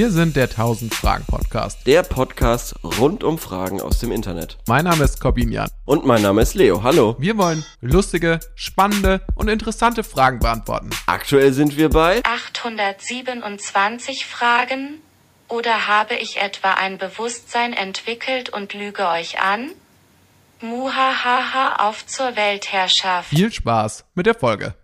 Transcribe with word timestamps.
Wir 0.00 0.10
sind 0.10 0.34
der 0.34 0.44
1000 0.44 0.94
Fragen 0.94 1.26
Podcast. 1.26 1.86
Der 1.86 2.02
Podcast 2.02 2.74
rund 2.82 3.22
um 3.22 3.36
Fragen 3.36 3.82
aus 3.82 3.98
dem 3.98 4.12
Internet. 4.12 4.56
Mein 4.66 4.86
Name 4.86 5.04
ist 5.04 5.20
Corbinian. 5.20 5.68
Und 5.84 6.06
mein 6.06 6.22
Name 6.22 6.40
ist 6.40 6.54
Leo. 6.54 6.82
Hallo. 6.82 7.16
Wir 7.18 7.36
wollen 7.36 7.66
lustige, 7.82 8.40
spannende 8.54 9.20
und 9.34 9.48
interessante 9.48 10.02
Fragen 10.02 10.38
beantworten. 10.38 10.88
Aktuell 11.04 11.52
sind 11.52 11.76
wir 11.76 11.90
bei 11.90 12.22
827 12.24 14.24
Fragen? 14.24 15.02
Oder 15.48 15.86
habe 15.86 16.14
ich 16.14 16.38
etwa 16.38 16.72
ein 16.72 16.96
Bewusstsein 16.96 17.74
entwickelt 17.74 18.48
und 18.48 18.72
lüge 18.72 19.06
euch 19.06 19.38
an? 19.38 19.70
Muhahaha 20.62 21.86
auf 21.86 22.06
zur 22.06 22.36
Weltherrschaft. 22.36 23.28
Viel 23.28 23.52
Spaß 23.52 24.06
mit 24.14 24.24
der 24.24 24.34
Folge. 24.34 24.74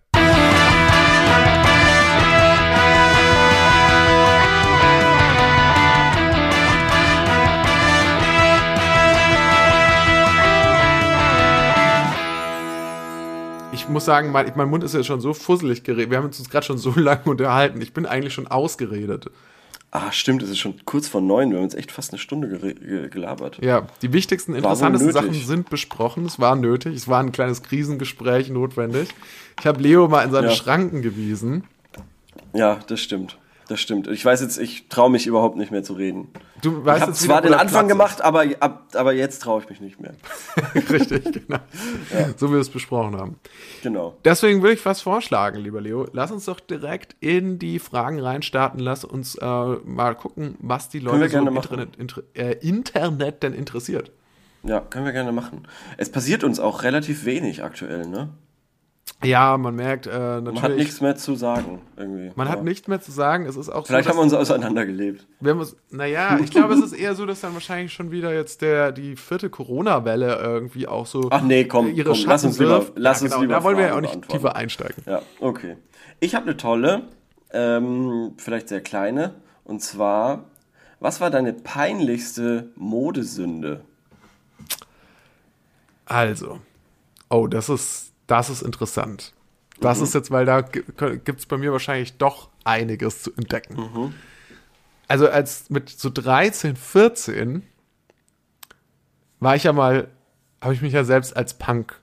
Ich 13.87 13.93
muss 13.93 14.03
sagen, 14.03 14.31
mein, 14.33 14.51
mein 14.55 14.69
Mund 14.69 14.83
ist 14.83 14.93
ja 14.93 15.01
schon 15.03 15.21
so 15.21 15.33
fusselig 15.33 15.83
geredet. 15.83 16.09
Wir 16.11 16.17
haben 16.17 16.25
uns 16.25 16.49
gerade 16.49 16.65
schon 16.65 16.77
so 16.77 16.91
lange 16.97 17.23
unterhalten. 17.23 17.81
Ich 17.81 17.93
bin 17.93 18.05
eigentlich 18.05 18.33
schon 18.33 18.47
ausgeredet. 18.47 19.31
Ah, 19.91 20.11
stimmt, 20.11 20.43
es 20.43 20.49
ist 20.49 20.59
schon 20.59 20.75
kurz 20.83 21.07
vor 21.07 21.21
neun. 21.21 21.49
Wir 21.51 21.57
haben 21.57 21.63
jetzt 21.63 21.77
echt 21.77 21.93
fast 21.93 22.11
eine 22.11 22.19
Stunde 22.19 22.49
ge- 22.49 23.07
gelabert. 23.09 23.59
Ja, 23.63 23.87
die 24.01 24.11
wichtigsten, 24.11 24.53
interessantesten 24.53 25.13
Sachen 25.13 25.33
sind 25.33 25.69
besprochen. 25.69 26.25
Es 26.25 26.37
war 26.39 26.57
nötig. 26.57 26.95
Es 26.95 27.07
war 27.07 27.21
ein 27.21 27.31
kleines 27.31 27.63
Krisengespräch 27.63 28.49
notwendig. 28.49 29.07
Ich 29.59 29.65
habe 29.65 29.81
Leo 29.81 30.09
mal 30.09 30.23
in 30.25 30.31
seine 30.31 30.47
Ja. 30.47 30.53
Schranken 30.53 31.01
gewiesen. 31.01 31.63
Ja, 32.53 32.79
das 32.87 32.99
stimmt. 32.99 33.37
Das 33.67 33.81
stimmt. 33.81 34.07
Ich 34.07 34.23
weiß 34.23 34.41
jetzt, 34.41 34.57
ich 34.57 34.87
traue 34.87 35.09
mich 35.09 35.27
überhaupt 35.27 35.57
nicht 35.57 35.71
mehr 35.71 35.83
zu 35.83 35.93
reden. 35.93 36.29
Du 36.61 36.79
Ich 36.79 36.85
weißt 36.85 37.01
habe 37.01 37.11
jetzt 37.11 37.21
zwar 37.21 37.41
den 37.41 37.53
Anfang 37.53 37.87
Platz 37.87 37.89
gemacht, 37.89 38.21
aber, 38.21 38.45
ab, 38.61 38.87
aber 38.93 39.13
jetzt 39.13 39.41
traue 39.41 39.61
ich 39.61 39.69
mich 39.69 39.81
nicht 39.81 39.99
mehr. 39.99 40.13
Richtig, 40.89 41.23
genau. 41.33 41.59
So 42.37 42.47
wie 42.49 42.53
wir 42.53 42.59
es 42.59 42.69
besprochen 42.69 43.17
haben. 43.17 43.39
Genau. 43.83 44.15
Deswegen 44.23 44.61
würde 44.61 44.75
ich 44.75 44.85
was 44.85 45.01
vorschlagen, 45.01 45.59
lieber 45.59 45.81
Leo. 45.81 46.07
Lass 46.13 46.31
uns 46.31 46.45
doch 46.45 46.61
direkt 46.61 47.17
in 47.19 47.59
die 47.59 47.79
Fragen 47.79 48.19
reinstarten. 48.21 48.79
Lass 48.79 49.03
uns 49.03 49.35
äh, 49.35 49.45
mal 49.45 50.15
gucken, 50.15 50.55
was 50.59 50.87
die 50.87 50.99
Leute 50.99 51.27
so 51.29 51.37
im. 51.39 51.47
Internet, 51.47 51.95
inter, 51.97 52.23
äh, 52.35 52.53
Internet 52.61 53.43
denn 53.43 53.53
interessiert. 53.53 54.11
Ja, 54.63 54.79
können 54.79 55.05
wir 55.05 55.13
gerne 55.13 55.31
machen. 55.31 55.67
Es 55.97 56.09
passiert 56.11 56.43
uns 56.43 56.59
auch 56.59 56.83
relativ 56.83 57.25
wenig 57.25 57.63
aktuell, 57.63 58.07
ne? 58.07 58.29
Ja, 59.23 59.57
man 59.57 59.75
merkt 59.75 60.05
äh, 60.05 60.11
natürlich. 60.11 60.53
Man 60.53 60.61
hat 60.61 60.75
nichts 60.75 61.01
mehr 61.01 61.15
zu 61.15 61.35
sagen, 61.35 61.81
irgendwie. 61.95 62.31
man 62.35 62.47
hat 62.49 62.57
Aber 62.57 62.69
nichts 62.69 62.87
mehr 62.87 63.01
zu 63.01 63.11
sagen. 63.11 63.47
Es 63.47 63.55
ist 63.55 63.69
auch 63.69 63.87
Vielleicht 63.87 64.03
so, 64.05 64.11
haben 64.11 64.17
wir 64.17 64.23
uns 64.23 64.33
auseinandergelebt. 64.33 65.25
Wir 65.39 65.51
haben 65.51 65.59
uns, 65.59 65.75
naja, 65.89 66.37
ich 66.43 66.51
glaube, 66.51 66.75
es 66.75 66.83
ist 66.83 66.93
eher 66.93 67.15
so, 67.15 67.25
dass 67.25 67.41
dann 67.41 67.53
wahrscheinlich 67.55 67.91
schon 67.93 68.11
wieder 68.11 68.31
jetzt 68.33 68.61
der, 68.61 68.91
die 68.91 69.15
vierte 69.15 69.49
Corona-Welle 69.49 70.35
irgendwie 70.39 70.87
auch 70.87 71.07
so 71.07 71.29
Ach 71.31 71.41
nee, 71.41 71.65
komm, 71.65 71.87
ihre 71.95 72.11
komm, 72.11 72.19
lass 72.27 72.43
uns 72.43 72.59
lieber- 72.59 72.85
lass 72.95 73.21
ja, 73.21 73.23
uns 73.25 73.31
genau, 73.33 73.41
lieber 73.41 73.53
Da 73.55 73.63
wollen 73.63 73.77
wir 73.77 73.87
ja 73.87 73.95
auch 73.95 74.01
nicht 74.01 74.27
tiefer 74.29 74.55
einsteigen. 74.55 75.01
Ja, 75.07 75.21
okay. 75.39 75.77
Ich 76.19 76.35
habe 76.35 76.45
eine 76.45 76.57
tolle, 76.57 77.03
ähm, 77.51 78.33
vielleicht 78.37 78.69
sehr 78.69 78.81
kleine, 78.81 79.33
und 79.63 79.81
zwar, 79.81 80.43
was 80.99 81.21
war 81.21 81.31
deine 81.31 81.53
peinlichste 81.53 82.69
Modesünde? 82.75 83.81
Also, 86.05 86.59
oh, 87.29 87.47
das 87.47 87.69
ist, 87.69 88.13
das 88.27 88.49
ist 88.49 88.61
interessant. 88.61 89.33
Das 89.79 90.01
ist 90.01 90.13
jetzt, 90.13 90.31
weil 90.31 90.45
da 90.45 90.61
gibt 90.61 91.39
es 91.39 91.45
bei 91.45 91.57
mir 91.57 91.71
wahrscheinlich 91.71 92.17
doch 92.17 92.49
einiges 92.63 93.21
zu 93.23 93.31
entdecken. 93.33 94.13
Also 95.07 95.29
als 95.29 95.69
mit 95.69 95.89
so 95.89 96.09
13, 96.09 96.75
14 96.75 97.63
war 99.39 99.55
ich 99.55 99.63
ja 99.63 99.73
mal, 99.73 100.07
habe 100.61 100.73
ich 100.73 100.81
mich 100.81 100.93
ja 100.93 101.03
selbst 101.03 101.35
als 101.37 101.53
Punk 101.53 102.01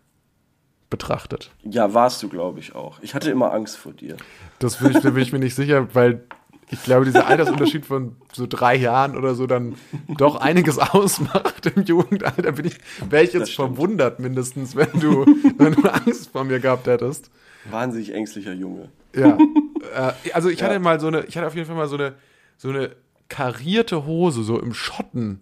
betrachtet. 0.88 1.50
Ja, 1.64 1.92
warst 1.92 2.22
du, 2.22 2.28
glaube 2.28 2.60
ich, 2.60 2.74
auch. 2.74 3.00
Ich 3.02 3.14
hatte 3.14 3.30
immer 3.30 3.52
Angst 3.52 3.76
vor 3.76 3.92
dir. 3.92 4.16
Das 4.60 4.76
bin 4.76 4.92
ich, 4.92 5.02
bin 5.02 5.16
ich 5.16 5.32
mir 5.32 5.40
nicht 5.40 5.56
sicher, 5.56 5.92
weil 5.94 6.24
ich 6.70 6.82
glaube, 6.82 7.04
dieser 7.04 7.26
Altersunterschied 7.26 7.84
von 7.86 8.16
so 8.32 8.46
drei 8.46 8.74
Jahren 8.76 9.16
oder 9.16 9.34
so 9.34 9.46
dann 9.46 9.76
doch 10.18 10.36
einiges 10.36 10.78
ausmacht 10.78 11.66
im 11.66 11.84
Jugendalter. 11.84 12.52
Bin 12.52 12.66
ich, 12.66 12.76
wäre 13.08 13.24
ich 13.24 13.32
jetzt 13.32 13.52
verwundert 13.54 14.20
mindestens, 14.20 14.76
wenn 14.76 14.90
du, 15.00 15.24
wenn 15.58 15.72
du 15.74 15.82
Angst 15.88 16.30
vor 16.30 16.44
mir 16.44 16.60
gehabt 16.60 16.86
hättest. 16.86 17.30
Wahnsinnig 17.70 18.12
ängstlicher 18.14 18.52
Junge. 18.52 18.88
Ja. 19.14 19.38
äh, 19.94 20.12
also 20.32 20.48
ich 20.48 20.62
hatte 20.62 20.74
Ja. 20.74 20.78
mal 20.80 21.00
so 21.00 21.06
eine, 21.08 21.24
ich 21.26 21.36
hatte 21.36 21.46
auf 21.46 21.54
jeden 21.54 21.66
Fall 21.66 21.76
mal 21.76 21.88
so 21.88 21.96
eine, 21.96 22.14
so 22.56 22.68
eine 22.70 22.94
karierte 23.28 24.06
Hose, 24.06 24.42
so 24.42 24.58
im 24.60 24.72
Schottenmuster. 24.74 25.40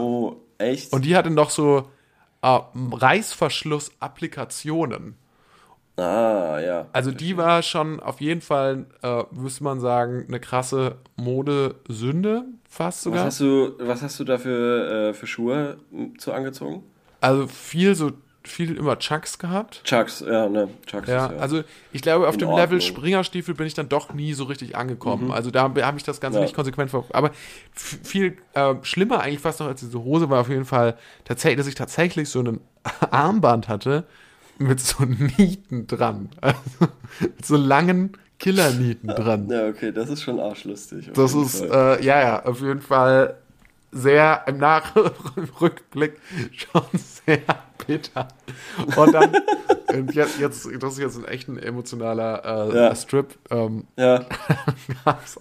Oh, 0.00 0.36
echt? 0.58 0.92
Und 0.92 1.04
die 1.04 1.16
hatte 1.16 1.30
noch 1.30 1.50
so 1.50 1.88
äh, 2.42 2.58
Reißverschluss-Applikationen. 2.74 5.14
Ah, 5.96 6.58
ja. 6.60 6.86
Also 6.92 7.10
die 7.10 7.36
war 7.36 7.62
schon 7.62 8.00
auf 8.00 8.20
jeden 8.20 8.40
Fall, 8.40 8.86
äh, 9.02 9.22
müsste 9.32 9.64
man 9.64 9.80
sagen, 9.80 10.24
eine 10.28 10.40
krasse 10.40 10.96
Modesünde, 11.16 12.44
fast 12.68 12.98
Was 12.98 13.02
sogar. 13.04 13.24
hast 13.26 13.40
du, 13.40 13.72
was 13.78 14.02
hast 14.02 14.18
du 14.20 14.24
da 14.24 14.38
für, 14.38 15.10
äh, 15.10 15.14
für 15.14 15.26
Schuhe 15.26 15.76
m, 15.92 16.18
zu 16.18 16.32
angezogen? 16.32 16.82
Also 17.20 17.46
viel 17.46 17.94
so, 17.94 18.12
viel 18.44 18.76
immer 18.76 18.98
Chucks 18.98 19.38
gehabt. 19.38 19.82
Chucks, 19.84 20.24
ja, 20.26 20.48
ne, 20.48 20.68
Chucks 20.86 21.06
Ja, 21.08 21.30
ja. 21.32 21.38
also 21.38 21.62
ich 21.92 22.02
glaube, 22.02 22.26
auf 22.26 22.36
dem 22.36 22.48
Ordnung. 22.48 22.64
Level 22.64 22.80
Springerstiefel 22.80 23.54
bin 23.54 23.66
ich 23.68 23.74
dann 23.74 23.88
doch 23.88 24.12
nie 24.14 24.32
so 24.34 24.44
richtig 24.44 24.74
angekommen. 24.76 25.26
Mhm. 25.26 25.30
Also 25.30 25.50
da 25.52 25.62
habe 25.62 25.96
ich 25.96 26.02
das 26.02 26.20
Ganze 26.20 26.38
Ja. 26.38 26.44
nicht 26.44 26.54
konsequent 26.56 26.90
verfolgt. 26.90 27.14
Aber 27.14 27.30
viel 27.72 28.38
äh, 28.54 28.74
schlimmer 28.82 29.20
eigentlich 29.20 29.38
fast 29.40 29.60
noch 29.60 29.68
als 29.68 29.80
diese 29.80 30.02
Hose 30.02 30.28
war 30.30 30.40
auf 30.40 30.48
jeden 30.48 30.64
Fall 30.64 30.96
tatsächlich, 31.24 31.58
dass 31.58 31.66
ich 31.68 31.76
tatsächlich 31.76 32.28
so 32.30 32.40
ein 32.40 32.60
Armband 33.12 33.68
hatte 33.68 34.04
mit 34.58 34.80
so 34.80 35.04
Nieten 35.04 35.86
dran. 35.86 36.28
Also 36.40 36.60
mit 37.20 37.44
so 37.44 37.56
langen 37.56 38.12
Killernieten 38.38 39.08
dran. 39.08 39.48
ja, 39.48 39.68
okay, 39.68 39.92
das 39.92 40.08
ist 40.10 40.22
schon 40.22 40.40
arschlustig. 40.40 41.10
Das 41.14 41.34
ist, 41.34 41.60
äh, 41.60 42.02
ja, 42.04 42.20
ja, 42.20 42.44
auf 42.44 42.60
jeden 42.60 42.80
Fall 42.82 43.36
sehr 43.92 44.42
im 44.46 44.58
Nachrückblick 44.58 46.18
schon 46.52 46.82
sehr 46.92 47.38
bitter. 47.86 48.28
Und 48.96 49.12
dann, 49.12 49.32
und 49.94 50.14
jetzt, 50.14 50.38
jetzt, 50.40 50.66
das 50.80 50.92
ist 50.94 50.98
jetzt 50.98 51.18
ein 51.18 51.24
echt 51.26 51.48
ein 51.48 51.58
emotionaler 51.58 52.70
äh, 52.72 52.76
Ja. 52.76 52.94
Strip. 52.96 53.36
Ähm, 53.50 53.84
ja, 53.96 54.24
es 55.24 55.38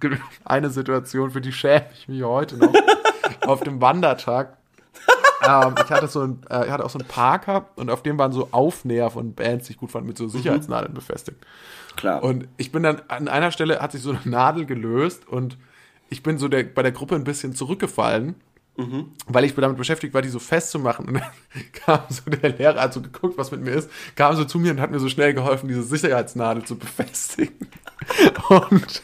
gibt 0.00 0.18
eine 0.44 0.70
Situation, 0.70 1.30
für 1.30 1.40
die 1.40 1.52
schäme 1.52 1.86
ich 1.94 2.08
mich 2.08 2.22
heute 2.22 2.56
noch. 2.56 2.72
auf 3.46 3.60
dem 3.60 3.80
Wandertag. 3.80 4.56
Ähm, 5.50 5.74
ich 5.84 5.90
hatte 5.90 6.08
so 6.08 6.20
ein, 6.20 6.42
äh, 6.50 6.66
ich 6.66 6.70
hatte 6.70 6.84
auch 6.84 6.90
so 6.90 6.98
einen 6.98 7.08
Parker 7.08 7.66
und 7.76 7.90
auf 7.90 8.02
dem 8.02 8.18
waren 8.18 8.32
so 8.32 8.48
Aufnäher 8.52 9.10
von 9.10 9.34
Bands, 9.34 9.66
die 9.66 9.72
ich 9.72 9.78
gut 9.78 9.90
fand, 9.90 10.06
mit 10.06 10.16
so 10.16 10.28
Sicherheitsnadeln 10.28 10.94
befestigt. 10.94 11.38
klar. 11.96 12.22
Und 12.22 12.48
ich 12.56 12.72
bin 12.72 12.82
dann 12.82 13.02
an 13.08 13.28
einer 13.28 13.50
Stelle 13.50 13.80
hat 13.80 13.92
sich 13.92 14.02
so 14.02 14.10
eine 14.10 14.20
Nadel 14.24 14.66
gelöst 14.66 15.28
und 15.28 15.58
ich 16.08 16.22
bin 16.22 16.38
so 16.38 16.48
der, 16.48 16.64
bei 16.64 16.82
der 16.82 16.92
Gruppe 16.92 17.14
ein 17.14 17.24
bisschen 17.24 17.54
zurückgefallen, 17.54 18.34
weil 19.26 19.44
ich 19.44 19.54
damit 19.54 19.76
beschäftigt 19.76 20.14
war, 20.14 20.22
die 20.22 20.28
so 20.28 20.38
festzumachen. 20.38 21.06
Und 21.06 21.14
dann 21.14 21.22
kam 21.72 22.00
so 22.08 22.30
der 22.30 22.50
Lehrer, 22.50 22.80
hat 22.80 22.94
so 22.94 23.02
geguckt, 23.02 23.36
was 23.36 23.50
mit 23.50 23.60
mir 23.60 23.72
ist, 23.72 23.90
kam 24.16 24.34
so 24.36 24.44
zu 24.44 24.58
mir 24.58 24.72
und 24.72 24.80
hat 24.80 24.90
mir 24.90 25.00
so 25.00 25.08
schnell 25.08 25.34
geholfen, 25.34 25.68
diese 25.68 25.82
Sicherheitsnadel 25.82 26.64
zu 26.64 26.76
befestigen. 26.76 27.68
Und 28.48 29.02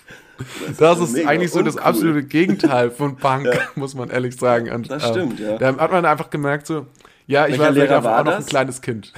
das 0.79 1.01
ist, 1.01 1.13
mega 1.13 1.29
eigentlich 1.29 1.51
so 1.51 1.63
das 1.63 1.77
absolute 1.77 2.23
Gegenteil 2.25 2.91
von 2.91 3.17
Punk, 3.19 3.49
muss 3.75 3.95
man 3.95 4.11
ehrlich 4.11 4.37
sagen. 4.37 4.71
Und, 4.71 4.91
Das 4.91 5.09
stimmt, 5.09 5.41
ja. 5.41 5.57
Da 5.59 5.77
hat 5.77 5.93
man 5.93 6.05
einfach 6.05 6.31
gemerkt, 6.31 6.67
so, 6.67 6.87
ja, 7.27 7.47
ich 7.47 7.53
Welcher 7.53 7.65
war 7.65 7.71
Lehrer 7.73 8.05
war 8.05 8.21
auch 8.21 8.25
noch 8.25 8.33
ein 8.33 8.39
das? 8.39 8.47
kleines 8.47 8.81
Kind. 8.81 9.13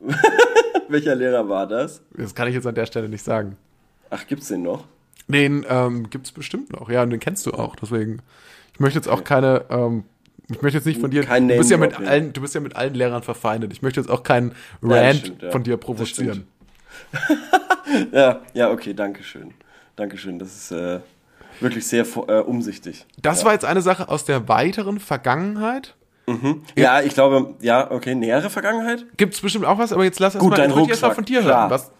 Welcher 0.88 1.14
Lehrer 1.14 1.48
war 1.48 1.66
das? 1.66 2.02
Das 2.16 2.34
kann 2.34 2.48
ich 2.48 2.54
jetzt 2.54 2.66
an 2.66 2.74
der 2.74 2.86
Stelle 2.86 3.08
nicht 3.08 3.24
sagen. 3.24 3.56
Ach, 4.10 4.26
gibt's 4.26 4.48
den 4.48 4.62
noch? 4.62 4.84
Den 5.28 5.64
ähm, 5.68 6.10
gibt 6.10 6.26
es 6.26 6.32
bestimmt 6.32 6.72
noch, 6.72 6.90
ja, 6.90 7.02
und 7.02 7.10
den 7.10 7.20
kennst 7.20 7.46
du 7.46 7.52
auch. 7.52 7.76
Deswegen, 7.76 8.20
ich 8.74 8.80
möchte 8.80 8.98
jetzt 8.98 9.08
auch 9.08 9.24
keine, 9.24 9.64
ähm, 9.70 10.04
ich 10.50 10.60
möchte 10.60 10.76
jetzt 10.76 10.84
nicht 10.84 11.00
von 11.00 11.10
dir, 11.10 11.24
Kein 11.24 11.48
du 11.48 11.56
bist 11.56 11.70
ja 11.70 11.78
mit 11.78 11.98
allen, 11.98 12.34
du 12.34 12.42
bist 12.42 12.54
ja 12.54 12.60
mit 12.60 12.76
allen 12.76 12.94
Lehrern 12.94 13.22
verfeindet. 13.22 13.72
Ich 13.72 13.80
möchte 13.80 14.00
jetzt 14.00 14.10
auch 14.10 14.22
keinen 14.22 14.52
das 14.82 14.90
Rant 14.90 15.16
stimmt, 15.16 15.42
ja. 15.42 15.50
von 15.50 15.62
dir 15.62 15.76
Das 15.76 15.84
provozieren. 15.86 16.46
Ja, 18.12 18.40
ja, 18.54 18.70
okay, 18.70 18.94
danke 18.94 19.22
schön. 19.22 19.52
Dankeschön, 19.96 20.38
das 20.38 20.54
ist 20.54 20.70
äh, 20.72 21.00
wirklich 21.60 21.86
sehr 21.86 22.06
äh, 22.28 22.40
umsichtig. 22.40 23.06
Das 23.20 23.44
war 23.44 23.52
jetzt 23.52 23.64
eine 23.64 23.82
Sache 23.82 24.08
aus 24.08 24.24
der 24.24 24.48
weiteren 24.48 25.00
Vergangenheit. 25.00 25.94
Ja, 26.74 27.02
ich 27.02 27.12
glaube, 27.12 27.54
ja, 27.60 27.90
okay, 27.90 28.14
nähere 28.14 28.48
Vergangenheit? 28.48 29.04
Gibt 29.18 29.34
es 29.34 29.42
bestimmt 29.42 29.66
auch 29.66 29.76
was, 29.78 29.92
aber 29.92 30.04
jetzt 30.04 30.20
lass 30.20 30.34
erst 30.34 30.40
Gut, 30.42 30.52
mal, 30.52 30.56
dein 30.56 30.70
ich 30.70 30.76
möchte 30.76 30.90
erst 30.92 31.02
mal 31.02 31.14
von 31.14 31.24
dir 31.26 31.42
klar. 31.42 31.68
hören. 31.68 31.70
Was? 31.70 31.90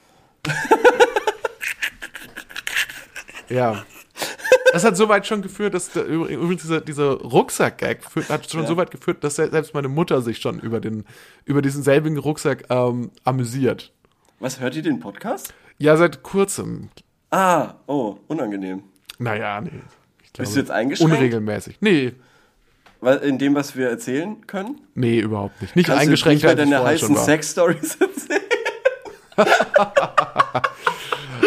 ja. 3.50 3.84
Das 4.72 4.84
hat 4.84 4.96
so 4.96 5.08
weit 5.08 5.26
schon 5.26 5.42
geführt, 5.42 5.74
dass 5.74 5.90
der, 5.90 6.04
übrigens 6.06 6.62
dieser, 6.62 6.80
dieser 6.80 7.12
Rucksack-Gag 7.12 8.00
hat 8.28 8.50
schon 8.50 8.62
Ja. 8.62 8.66
so 8.66 8.76
weit 8.76 8.90
geführt, 8.90 9.22
dass 9.22 9.36
se- 9.36 9.50
selbst 9.50 9.74
meine 9.74 9.88
Mutter 9.88 10.20
sich 10.22 10.38
schon 10.38 10.58
über 10.58 10.80
den 10.80 11.04
über 11.44 11.62
diesen 11.62 11.82
selbigen 11.82 12.18
Rucksack 12.18 12.64
ähm, 12.70 13.10
amüsiert. 13.24 13.92
Was, 14.40 14.58
hört 14.58 14.74
ihr 14.74 14.82
den 14.82 15.00
Podcast? 15.00 15.54
Ja, 15.78 15.96
seit 15.96 16.22
kurzem. 16.22 16.88
Ah, 17.36 17.74
oh, 17.88 18.16
unangenehm. 18.28 18.84
Naja, 19.18 19.60
nee. 19.60 19.70
Ich 20.22 20.32
Bist 20.32 20.34
glaube, 20.34 20.50
du 20.52 20.58
jetzt 20.60 20.70
eingeschränkt? 20.70 21.14
Unregelmäßig. 21.14 21.78
Nee, 21.80 22.12
Weil- 23.00 23.18
In 23.18 23.38
dem, 23.38 23.56
was 23.56 23.74
wir 23.74 23.88
erzählen 23.88 24.46
können? 24.46 24.80
nee, 24.94 25.18
überhaupt 25.18 25.60
nicht. 25.60 25.74
Nicht 25.74 25.86
Kannst 25.86 26.02
eingeschränkt, 26.02 26.44
du 26.44 26.48
nicht 26.48 26.58
ich 26.62 26.70
bei 26.70 26.96
schon 26.98 27.10
heißen. 27.10 27.16
Sex-Stories 27.16 27.96
erzählen? 27.96 28.40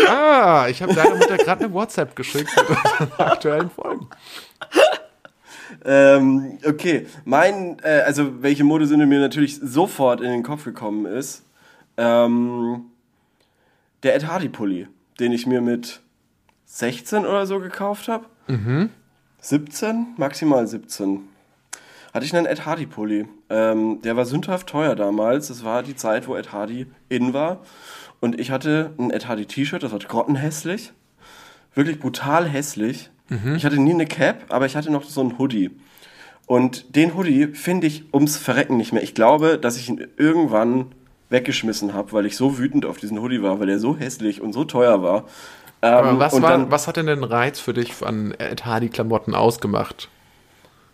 Ah, 0.10 0.68
ich 0.70 0.82
habe 0.82 0.94
deiner 0.94 1.16
Mutter 1.16 1.38
gerade 1.38 1.66
eine 1.66 1.74
WhatsApp 1.74 2.16
geschickt 2.16 2.50
mit 2.56 2.70
unseren 2.70 3.12
aktuellen 3.18 3.70
Folgen. 3.70 4.08
Ähm, 5.86 6.60
okay, 6.66 7.08
mein, 7.26 7.78
äh, 7.84 8.02
also 8.06 8.42
welche 8.42 8.64
Modesünde 8.64 9.06
mir 9.06 9.20
natürlich 9.20 9.60
sofort 9.60 10.22
in 10.22 10.30
den 10.32 10.44
Kopf 10.44 10.64
gekommen 10.64 11.06
ist, 11.06 11.44
ähm, 11.98 12.86
der 14.04 14.16
Ed 14.16 14.28
Hardy 14.28 14.50
Pulli, 14.50 14.88
den 15.20 15.32
ich 15.32 15.46
mir 15.48 15.62
mit 15.62 16.02
16 16.66 17.26
oder 17.26 17.46
so 17.46 17.60
gekauft 17.60 18.08
habe. 18.08 18.26
17, 19.40 20.16
maximal 20.18 20.68
17. 20.68 21.22
Hatte 22.14 22.26
ich 22.26 22.36
einen 22.36 22.46
Ed 22.46 22.66
Hardy 22.66 22.86
Pulli. 22.86 23.28
Ähm, 23.50 24.02
der 24.02 24.16
war 24.16 24.26
sündhaft 24.26 24.68
teuer 24.68 24.96
damals. 24.96 25.48
Das 25.50 25.64
war 25.64 25.84
die 25.84 25.96
Zeit, 25.96 26.28
wo 26.28 26.36
Ed 26.36 26.52
Hardy 26.52 26.88
in 27.10 27.34
war. 27.34 27.60
Und 28.20 28.40
ich 28.40 28.50
hatte 28.52 28.94
ein 28.98 29.12
Ed 29.12 29.28
Hardy 29.28 29.46
T-Shirt, 29.46 29.84
das 29.84 29.92
war 29.92 30.00
grottenhässlich. 30.00 30.92
Wirklich 31.76 32.00
brutal 32.00 32.48
hässlich. 32.48 33.12
Ich 33.56 33.66
hatte 33.66 33.78
nie 33.78 33.94
eine 33.94 34.06
Cap, 34.06 34.46
aber 34.50 34.66
ich 34.66 34.76
hatte 34.76 34.92
noch 34.92 35.04
so 35.04 35.22
einen 35.22 35.38
Hoodie. 35.38 35.70
Und 36.48 36.96
den 36.96 37.14
Hoodie 37.16 37.48
finde 37.48 37.86
ich 37.88 38.14
ums 38.14 38.38
Verrecken 38.38 38.78
nicht 38.78 38.94
mehr. 38.94 39.04
Ich 39.04 39.14
glaube, 39.14 39.60
dass 39.60 39.78
ich 39.78 39.90
ihn 39.90 40.08
irgendwann 40.18 40.94
weggeschmissen 41.30 41.94
habe, 41.94 42.12
weil 42.14 42.26
ich 42.26 42.38
so 42.38 42.58
wütend 42.58 42.86
auf 42.86 42.98
diesen 42.98 43.20
Hoodie 43.22 43.42
war, 43.44 43.60
weil 43.60 43.70
er 43.70 43.80
so 43.80 43.98
hässlich 43.98 44.42
und 44.42 44.54
so 44.54 44.64
teuer 44.64 45.02
war. 45.04 45.26
Ähm, 45.82 46.18
was, 46.20 46.42
war, 46.42 46.52
dann- 46.52 46.72
was 46.72 46.88
hat 46.88 46.98
denn 46.98 47.08
den 47.08 47.24
Reiz 47.24 47.60
für 47.60 47.74
dich 47.74 47.94
an 48.04 48.34
Ed 48.38 48.66
Hardy-Klamotten 48.66 49.36
ausgemacht? 49.36 50.10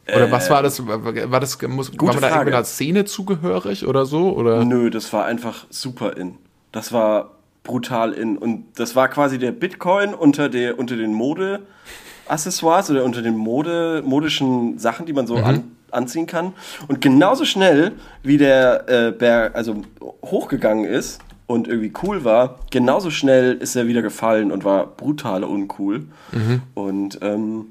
Oder 0.08 0.30
was 0.32 0.50
war 0.50 0.62
das? 0.62 0.86
War 0.86 1.40
das 1.40 1.62
muss, 1.62 1.98
war 1.98 2.08
man 2.08 2.16
da 2.16 2.20
Frage. 2.28 2.34
irgendwie 2.34 2.56
einer 2.56 2.66
Szene 2.66 3.06
zugehörig 3.06 3.88
oder 3.88 4.06
so? 4.06 4.34
Oder? 4.36 4.66
Nö, 4.66 4.90
das 4.90 5.14
war 5.14 5.24
einfach 5.26 5.66
super 5.70 6.18
in. 6.18 6.36
Das 6.74 6.92
war 6.92 7.32
brutal 7.64 8.12
in. 8.12 8.38
Und 8.38 8.66
das 8.76 8.98
war 8.98 9.08
quasi 9.08 9.40
der 9.40 9.54
Bitcoin 9.54 10.14
unter, 10.14 10.50
der, 10.50 10.78
unter 10.78 10.98
den 10.98 11.14
Mode-Accessoires 11.14 12.90
oder 12.92 13.06
unter 13.06 13.22
den 13.22 13.38
Mode, 13.38 14.04
modischen 14.06 14.78
Sachen, 14.78 15.06
die 15.06 15.14
man 15.14 15.26
so 15.26 15.36
an, 15.38 15.72
anziehen 15.94 16.26
kann. 16.26 16.54
Und 16.88 17.02
genauso 17.02 17.46
schnell, 17.46 17.94
wie 18.24 18.38
der 18.38 18.90
äh, 18.90 19.12
Berg 19.12 19.56
also 19.56 19.84
hochgegangen 20.22 20.86
ist 20.86 21.20
und 21.48 21.68
irgendwie 21.68 21.94
cool 22.04 22.24
war, 22.24 22.60
genauso 22.72 23.10
schnell 23.10 23.54
ist 23.54 23.76
er 23.76 23.88
wieder 23.88 24.02
gefallen 24.02 24.52
und 24.52 24.64
war 24.64 24.88
brutal 24.88 25.44
uncool. 25.44 26.06
Und 26.74 27.20
ähm, 27.22 27.66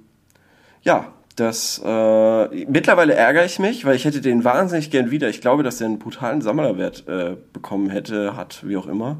ja, 0.82 1.06
das 1.36 1.80
äh, 1.84 2.66
mittlerweile 2.66 3.14
ärgere 3.14 3.44
ich 3.44 3.58
mich, 3.58 3.84
weil 3.84 3.96
ich 3.96 4.04
hätte 4.04 4.20
den 4.20 4.44
wahnsinnig 4.44 4.90
gern 4.90 5.10
wieder. 5.10 5.28
Ich 5.28 5.40
glaube, 5.40 5.62
dass 5.62 5.80
er 5.80 5.86
einen 5.86 5.98
brutalen 5.98 6.42
Sammlerwert 6.42 7.08
äh, 7.08 7.36
bekommen 7.52 7.88
hätte, 7.90 8.36
hat, 8.36 8.62
wie 8.66 8.76
auch 8.76 8.86
immer. 8.86 9.16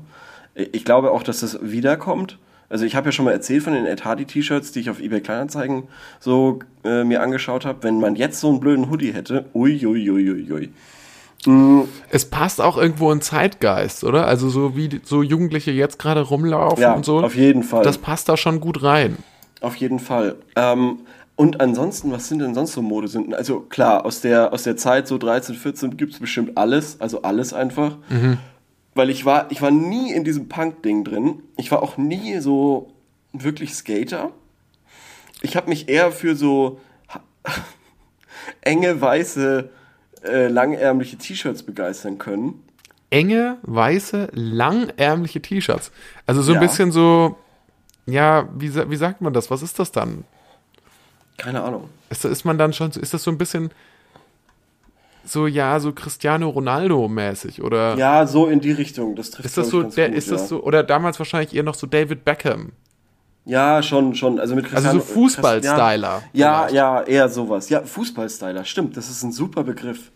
Ich 0.54 0.84
glaube 0.84 1.10
auch, 1.12 1.22
dass 1.22 1.40
das 1.40 1.58
wiederkommt. 1.62 2.38
Also 2.72 2.86
ich 2.86 2.96
habe 2.96 3.08
ja 3.08 3.12
schon 3.12 3.26
mal 3.26 3.32
erzählt 3.32 3.62
von 3.62 3.74
den 3.74 3.84
Ed 3.84 4.06
Hardy 4.06 4.24
T-Shirts, 4.24 4.72
die 4.72 4.80
ich 4.80 4.88
auf 4.88 4.98
eBay 4.98 5.20
Kleinanzeigen 5.20 5.82
so 6.20 6.60
äh, 6.84 7.04
mir 7.04 7.20
angeschaut 7.22 7.66
habe. 7.66 7.82
Wenn 7.82 8.00
man 8.00 8.16
jetzt 8.16 8.40
so 8.40 8.48
einen 8.48 8.60
blöden 8.60 8.90
Hoodie 8.90 9.12
hätte, 9.12 9.44
ui, 9.52 9.84
ui, 9.84 10.10
ui, 10.10 10.30
ui, 10.30 10.52
ui. 10.52 10.70
Es 12.08 12.24
passt 12.24 12.62
auch 12.62 12.78
irgendwo 12.78 13.12
in 13.12 13.20
Zeitgeist, 13.20 14.04
oder? 14.04 14.26
Also 14.26 14.48
so 14.48 14.74
wie 14.74 15.00
so 15.04 15.22
Jugendliche 15.22 15.70
jetzt 15.70 15.98
gerade 15.98 16.20
rumlaufen 16.22 16.80
Ja, 16.80 16.94
und 16.94 17.04
so. 17.04 17.20
auf 17.20 17.34
jeden 17.34 17.62
Fall. 17.62 17.82
Das 17.84 17.98
passt 17.98 18.30
da 18.30 18.38
schon 18.38 18.58
gut 18.60 18.82
rein. 18.82 19.18
Auf 19.60 19.76
jeden 19.76 19.98
Fall. 19.98 20.36
Ähm, 20.56 21.00
und 21.36 21.60
ansonsten, 21.60 22.10
was 22.10 22.28
sind 22.28 22.38
denn 22.38 22.54
sonst 22.54 22.72
so 22.72 22.80
Modesünden? 22.80 23.34
Also 23.34 23.60
klar, 23.60 24.06
aus 24.06 24.22
der, 24.22 24.52
aus 24.54 24.62
der 24.62 24.78
Zeit 24.78 25.08
so 25.08 25.18
13, 25.18 25.56
14 25.56 25.96
gibt's 25.98 26.18
bestimmt 26.18 26.56
alles, 26.56 27.00
also 27.00 27.20
alles 27.22 27.52
einfach. 27.52 27.96
Weil 28.94 29.08
ich 29.10 29.24
war, 29.24 29.50
ich 29.50 29.62
war 29.62 29.70
nie 29.70 30.12
in 30.12 30.24
diesem 30.24 30.48
Punk-Ding 30.48 31.04
drin. 31.04 31.42
Ich 31.56 31.70
war 31.70 31.82
auch 31.82 31.96
nie 31.96 32.38
so 32.40 32.92
wirklich 33.32 33.74
Skater. 33.74 34.30
Ich 35.40 35.56
habe 35.56 35.68
mich 35.70 35.88
eher 35.88 36.12
für 36.12 36.36
so 36.36 36.78
enge, 38.60 39.00
weiße, 39.00 39.70
äh, 40.24 40.48
langärmliche 40.48 41.16
T-Shirts 41.16 41.62
begeistern 41.62 42.18
können. 42.18 42.62
Enge, 43.10 43.58
weiße, 43.62 44.28
langärmliche 44.32 45.40
T-Shirts. 45.42 45.90
Also 46.26 46.42
so 46.42 46.52
ein 46.52 46.60
Ja. 46.62 46.66
bisschen 46.66 46.92
so, 46.92 47.36
ja, 48.06 48.48
wie, 48.56 48.74
wie 48.90 48.96
sagt 48.96 49.20
man 49.20 49.32
das? 49.32 49.50
Was 49.50 49.62
ist 49.62 49.78
das 49.78 49.92
dann? 49.92 50.24
Keine 51.38 51.62
Ahnung. 51.62 51.88
Ist, 52.10 52.24
ist 52.24 52.44
man 52.44 52.58
dann 52.58 52.72
schon, 52.72 52.92
so- 52.92 53.00
ist 53.00 53.12
das 53.14 53.22
so 53.22 53.30
ein 53.30 53.38
bisschen 53.38 53.70
so, 55.24 55.46
ja, 55.46 55.78
so 55.80 55.92
Cristiano 55.92 56.48
Ronaldo-mäßig 56.50 57.62
oder 57.62 57.96
Ja, 57.96 58.26
so 58.26 58.46
in 58.48 58.60
die 58.60 58.72
Richtung. 58.72 59.14
Das 59.16 59.30
trifft 59.30 59.46
ist 59.46 59.56
das 59.58 59.68
so, 59.68 59.82
der, 59.82 60.08
gut, 60.08 60.18
ist 60.18 60.30
ja. 60.30 60.36
das 60.36 60.48
so, 60.48 60.62
oder 60.62 60.82
damals 60.82 61.18
wahrscheinlich 61.18 61.54
eher 61.54 61.62
noch 61.62 61.74
so 61.74 61.86
David 61.86 62.24
Beckham. 62.24 62.72
Ja, 63.44 63.82
schon, 63.82 64.14
schon. 64.14 64.38
Also 64.38 64.54
mit 64.54 64.66
Also 64.72 64.88
so 64.90 64.98
Cristiano- 64.98 65.14
Fußball-Styler. 65.14 66.22
Ja, 66.32 66.58
vielleicht. 66.68 66.74
ja, 66.74 67.02
eher 67.02 67.28
sowas. 67.28 67.68
Ja, 67.70 67.82
Fußballstyler, 67.82 68.64
stimmt. 68.64 68.96
Das 68.96 69.10
ist 69.10 69.22
ein 69.22 69.32
super 69.32 69.64
Begriff. 69.64 70.12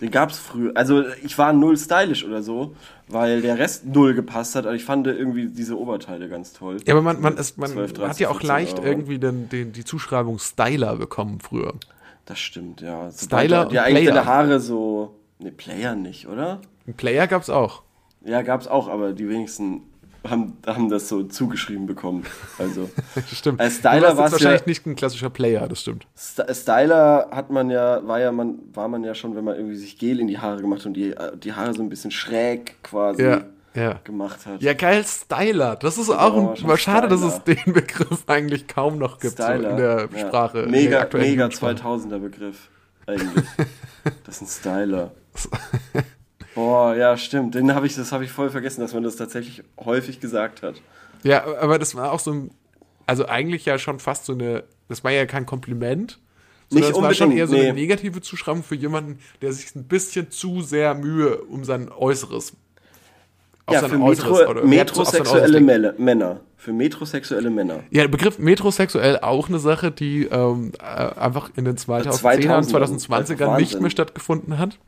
Den 0.00 0.12
gab's 0.12 0.38
früher. 0.38 0.70
Also 0.76 1.02
ich 1.24 1.36
war 1.38 1.52
null 1.52 1.76
stylisch 1.76 2.24
oder 2.24 2.40
so, 2.40 2.76
weil 3.08 3.42
der 3.42 3.58
Rest 3.58 3.84
null 3.84 4.14
gepasst 4.14 4.54
hat. 4.54 4.64
Aber 4.64 4.76
ich 4.76 4.84
fand 4.84 5.08
irgendwie 5.08 5.48
diese 5.48 5.76
Oberteile 5.76 6.28
ganz 6.28 6.52
toll. 6.52 6.76
Ja, 6.86 6.94
aber 6.94 7.02
man, 7.02 7.20
man, 7.20 7.36
ist, 7.36 7.58
man 7.58 7.70
12, 7.72 7.94
13, 7.94 8.08
hat 8.10 8.20
ja 8.20 8.28
auch 8.28 8.34
14 8.34 8.46
leicht 8.48 8.78
Euro. 8.78 8.86
irgendwie 8.86 9.18
den, 9.18 9.48
den, 9.48 9.72
die 9.72 9.84
Zuschreibung 9.84 10.38
Styler 10.38 10.94
bekommen 10.94 11.40
früher. 11.40 11.74
Das 12.28 12.38
stimmt, 12.38 12.82
ja. 12.82 13.10
Styler 13.10 13.68
und 13.68 13.76
eigentlich 13.78 14.04
Player. 14.04 14.14
deine 14.14 14.26
Haare 14.26 14.60
so. 14.60 15.14
Ne, 15.38 15.50
Player 15.50 15.94
nicht, 15.94 16.26
oder? 16.28 16.60
Ein 16.86 16.94
Player 16.94 17.26
gab's 17.26 17.48
auch. 17.48 17.82
Ja, 18.24 18.42
gab's 18.42 18.66
auch, 18.66 18.88
aber 18.88 19.12
die 19.12 19.28
wenigsten 19.28 19.82
haben, 20.28 20.58
haben 20.66 20.90
das 20.90 21.08
so 21.08 21.22
zugeschrieben 21.22 21.86
bekommen. 21.86 22.26
Also. 22.58 22.90
Stimmt. 23.32 23.60
Als 23.60 23.76
Styler 23.76 24.16
war's 24.18 24.32
wahrscheinlich 24.32 24.60
ja- 24.62 24.66
nicht 24.66 24.84
ein 24.86 24.94
klassischer 24.96 25.30
Player, 25.30 25.66
das 25.68 25.80
stimmt. 25.80 26.06
St- 26.18 26.52
Styler 26.54 27.28
hat 27.30 27.50
man 27.50 27.70
ja, 27.70 28.06
war 28.06 28.20
ja 28.20 28.30
man, 28.32 28.58
war 28.74 28.88
man 28.88 29.04
ja 29.04 29.14
schon, 29.14 29.34
wenn 29.36 29.44
man 29.44 29.54
irgendwie 29.56 29.76
sich 29.76 29.96
Gel 29.96 30.20
in 30.20 30.26
die 30.26 30.38
Haare 30.38 30.60
gemacht 30.60 30.80
hat 30.80 30.86
und 30.86 30.94
die, 30.94 31.14
die 31.42 31.52
Haare 31.54 31.72
so 31.72 31.82
ein 31.82 31.88
bisschen 31.88 32.10
schräg 32.10 32.82
quasi 32.82 33.22
Ja, 33.22 33.40
ja. 33.78 34.00
gemacht 34.04 34.46
hat. 34.46 34.62
Ja, 34.62 34.74
geil, 34.74 35.04
Styler. 35.04 35.76
Das 35.76 35.98
ist 35.98 36.10
auch 36.10 36.34
Oh, 36.34 36.54
ein, 36.70 36.78
schade, 36.78 37.08
dass 37.08 37.22
es 37.22 37.36
Styler. 37.36 37.62
den 37.64 37.72
Begriff 37.72 38.24
eigentlich 38.26 38.66
kaum 38.66 38.98
noch 38.98 39.18
gibt 39.18 39.38
so 39.38 39.44
in 39.44 39.62
der 39.62 40.08
ja. 40.12 40.26
Sprache. 40.26 40.60
in 40.60 40.72
der 40.72 40.80
Mega, 40.82 41.00
aktuellen 41.00 41.30
mega 41.30 41.42
Jugendsprache. 41.44 41.74
2000er 41.74 42.18
Begriff 42.18 42.68
eigentlich. 43.06 43.44
das 44.24 44.42
ist 44.42 44.42
ein 44.42 44.46
Styler. 44.46 45.12
Boah, 46.54 46.94
ja, 46.94 47.16
stimmt. 47.16 47.54
Den 47.54 47.74
habe 47.74 47.86
ich, 47.86 47.94
das 47.94 48.12
habe 48.12 48.24
ich 48.24 48.30
voll 48.30 48.50
vergessen, 48.50 48.80
dass 48.80 48.94
man 48.94 49.02
das 49.02 49.16
tatsächlich 49.16 49.62
häufig 49.78 50.20
gesagt 50.20 50.62
hat. 50.62 50.74
Ja, 51.22 51.44
aber 51.60 51.78
das 51.78 51.94
war 51.94 52.12
auch 52.12 52.20
so 52.20 52.32
ein, 52.32 52.50
also 53.06 53.26
eigentlich 53.26 53.64
ja 53.64 53.78
schon 53.78 53.98
fast 53.98 54.24
so 54.24 54.32
eine, 54.32 54.64
das 54.88 55.04
war 55.04 55.10
ja 55.10 55.26
kein 55.26 55.46
Kompliment, 55.46 56.18
sondern 56.68 56.90
Nicht 56.90 56.98
es 56.98 57.02
war 57.02 57.14
schon 57.14 57.32
eher 57.32 57.46
so 57.46 57.54
eine 57.54 57.72
nee. 57.72 57.82
negative 57.82 58.20
Zuschreibung 58.20 58.62
für 58.62 58.74
jemanden, 58.74 59.18
der 59.40 59.52
sich 59.52 59.74
ein 59.74 59.84
bisschen 59.84 60.30
zu 60.30 60.60
sehr 60.62 60.94
Mühe 60.94 61.38
um 61.42 61.64
sein 61.64 61.90
Äußeres 61.90 62.54
ja, 63.72 63.88
für 63.88 64.00
Äußeres 64.00 64.38
Metro, 64.38 64.54
sein 64.60 64.68
metrosexuelle 64.68 65.58
Äußeres 65.58 65.82
legt. 65.90 65.98
Männer-. 65.98 66.40
Für 66.56 66.72
metrosexuelle 66.72 67.50
Männer. 67.50 67.80
Ja, 67.90 68.02
der 68.02 68.08
Begriff 68.08 68.38
metrosexuell 68.38 69.20
auch 69.20 69.48
eine 69.48 69.58
Sache, 69.58 69.90
die 69.92 70.24
ähm, 70.24 70.72
äh, 70.80 70.84
einfach 70.84 71.50
in 71.56 71.64
den 71.64 71.76
2010er 71.76 72.56
und 72.56 72.66
2020ern 72.66 73.56
nicht 73.58 73.80
mehr 73.80 73.90
stattgefunden 73.90 74.58
hat. 74.58 74.78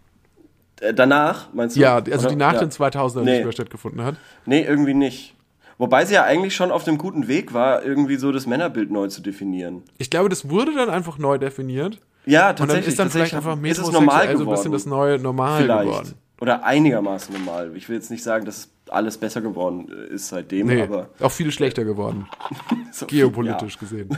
Äh, 0.80 0.94
danach, 0.94 1.48
meinst 1.52 1.76
du? 1.76 1.80
Ja, 1.80 1.96
also 1.96 2.28
die 2.28 2.36
nach 2.36 2.54
ja. 2.54 2.60
den 2.60 2.70
2000ern 2.70 3.22
Nee. 3.22 3.32
nicht 3.34 3.44
mehr 3.44 3.52
stattgefunden 3.52 4.02
hat. 4.04 4.16
Nee, 4.46 4.62
irgendwie 4.62 4.94
nicht. 4.94 5.34
Wobei 5.78 6.04
sie 6.04 6.14
ja 6.14 6.24
eigentlich 6.24 6.54
schon 6.54 6.70
auf 6.70 6.84
dem 6.84 6.98
guten 6.98 7.26
Weg 7.28 7.54
war, 7.54 7.84
irgendwie 7.84 8.16
so 8.16 8.32
das 8.32 8.46
Männerbild 8.46 8.90
neu 8.90 9.08
zu 9.08 9.22
definieren. 9.22 9.82
Ich 9.96 10.10
glaube, 10.10 10.28
das 10.28 10.50
wurde 10.50 10.74
dann 10.74 10.90
einfach 10.90 11.16
neu 11.18 11.38
definiert. 11.38 12.00
Ja, 12.26 12.50
Und 12.50 12.60
dann 12.60 12.66
tatsächlich. 12.68 12.88
ist 12.88 12.98
dann 12.98 13.10
vielleicht 13.10 13.32
tatsächlich 13.32 13.48
einfach 13.48 13.62
metrosexuell 13.62 14.04
normal 14.06 14.36
so 14.36 14.44
ein 14.44 14.50
bisschen 14.50 14.72
das 14.72 14.84
neue 14.86 15.18
Normal 15.18 15.62
vielleicht. 15.62 15.84
geworden. 15.88 16.14
Oder 16.40 16.64
einigermaßen 16.64 17.32
normal. 17.34 17.72
Ich 17.76 17.88
will 17.88 17.96
jetzt 17.96 18.10
nicht 18.10 18.22
sagen, 18.22 18.46
dass 18.46 18.56
es 18.58 18.70
alles 18.88 19.18
besser 19.18 19.40
geworden 19.42 19.88
ist 20.10 20.28
seitdem, 20.28 20.66
Nee, 20.68 20.82
aber 20.82 21.10
auch 21.20 21.30
viel 21.30 21.52
schlechter 21.52 21.84
geworden, 21.84 22.26
so 22.92 23.06
geopolitisch 23.06 23.78
gesehen. 23.78 24.08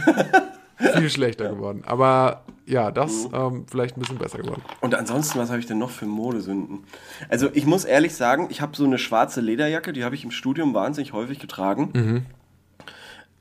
viel 0.94 1.10
schlechter 1.10 1.48
geworden. 1.50 1.82
Aber 1.84 2.42
ja, 2.64 2.90
das 2.90 3.28
Mhm. 3.28 3.34
ähm, 3.34 3.66
vielleicht 3.70 3.96
ein 3.96 4.00
bisschen 4.00 4.18
besser 4.18 4.38
geworden. 4.38 4.62
Ja. 4.66 4.74
Und 4.80 4.94
ansonsten, 4.94 5.38
was 5.38 5.50
habe 5.50 5.58
ich 5.60 5.66
denn 5.66 5.78
noch 5.78 5.90
für 5.90 6.06
Modesünden? 6.06 6.84
Also 7.28 7.48
ich 7.52 7.66
muss 7.66 7.84
ehrlich 7.84 8.14
sagen, 8.14 8.46
ich 8.50 8.60
habe 8.60 8.76
so 8.76 8.84
eine 8.84 8.98
schwarze 8.98 9.40
Lederjacke, 9.40 9.92
die 9.92 10.04
habe 10.04 10.14
ich 10.14 10.24
im 10.24 10.30
Studium 10.30 10.72
wahnsinnig 10.74 11.12
häufig 11.12 11.38
getragen. 11.40 11.90
Mhm. 11.92 12.26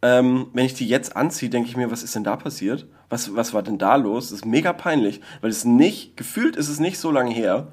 Ähm, 0.04 0.48
wenn 0.54 0.66
ich 0.66 0.74
die 0.74 0.88
jetzt 0.88 1.16
anziehe, 1.16 1.50
denke 1.52 1.70
ich 1.70 1.78
mir, 1.78 1.92
was 1.92 2.02
ist 2.02 2.16
denn 2.16 2.24
da 2.24 2.36
passiert? 2.36 2.88
Was, 3.10 3.36
was 3.36 3.54
war 3.54 3.62
denn 3.62 3.78
da 3.78 3.96
los? 3.96 4.30
Das 4.30 4.40
ist 4.40 4.46
mega 4.46 4.74
peinlich, 4.74 5.22
weil 5.42 5.52
es 5.52 5.64
nicht, 5.66 6.18
gefühlt 6.18 6.56
ist 6.56 6.70
es 6.70 6.80
nicht 6.80 6.98
so 6.98 7.12
lange 7.12 7.32
her. 7.32 7.68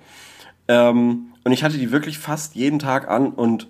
Ähm, 0.68 1.32
und 1.44 1.52
ich 1.52 1.64
hatte 1.64 1.78
die 1.78 1.90
wirklich 1.90 2.18
fast 2.18 2.54
jeden 2.54 2.78
Tag 2.78 3.08
an 3.08 3.30
und 3.30 3.68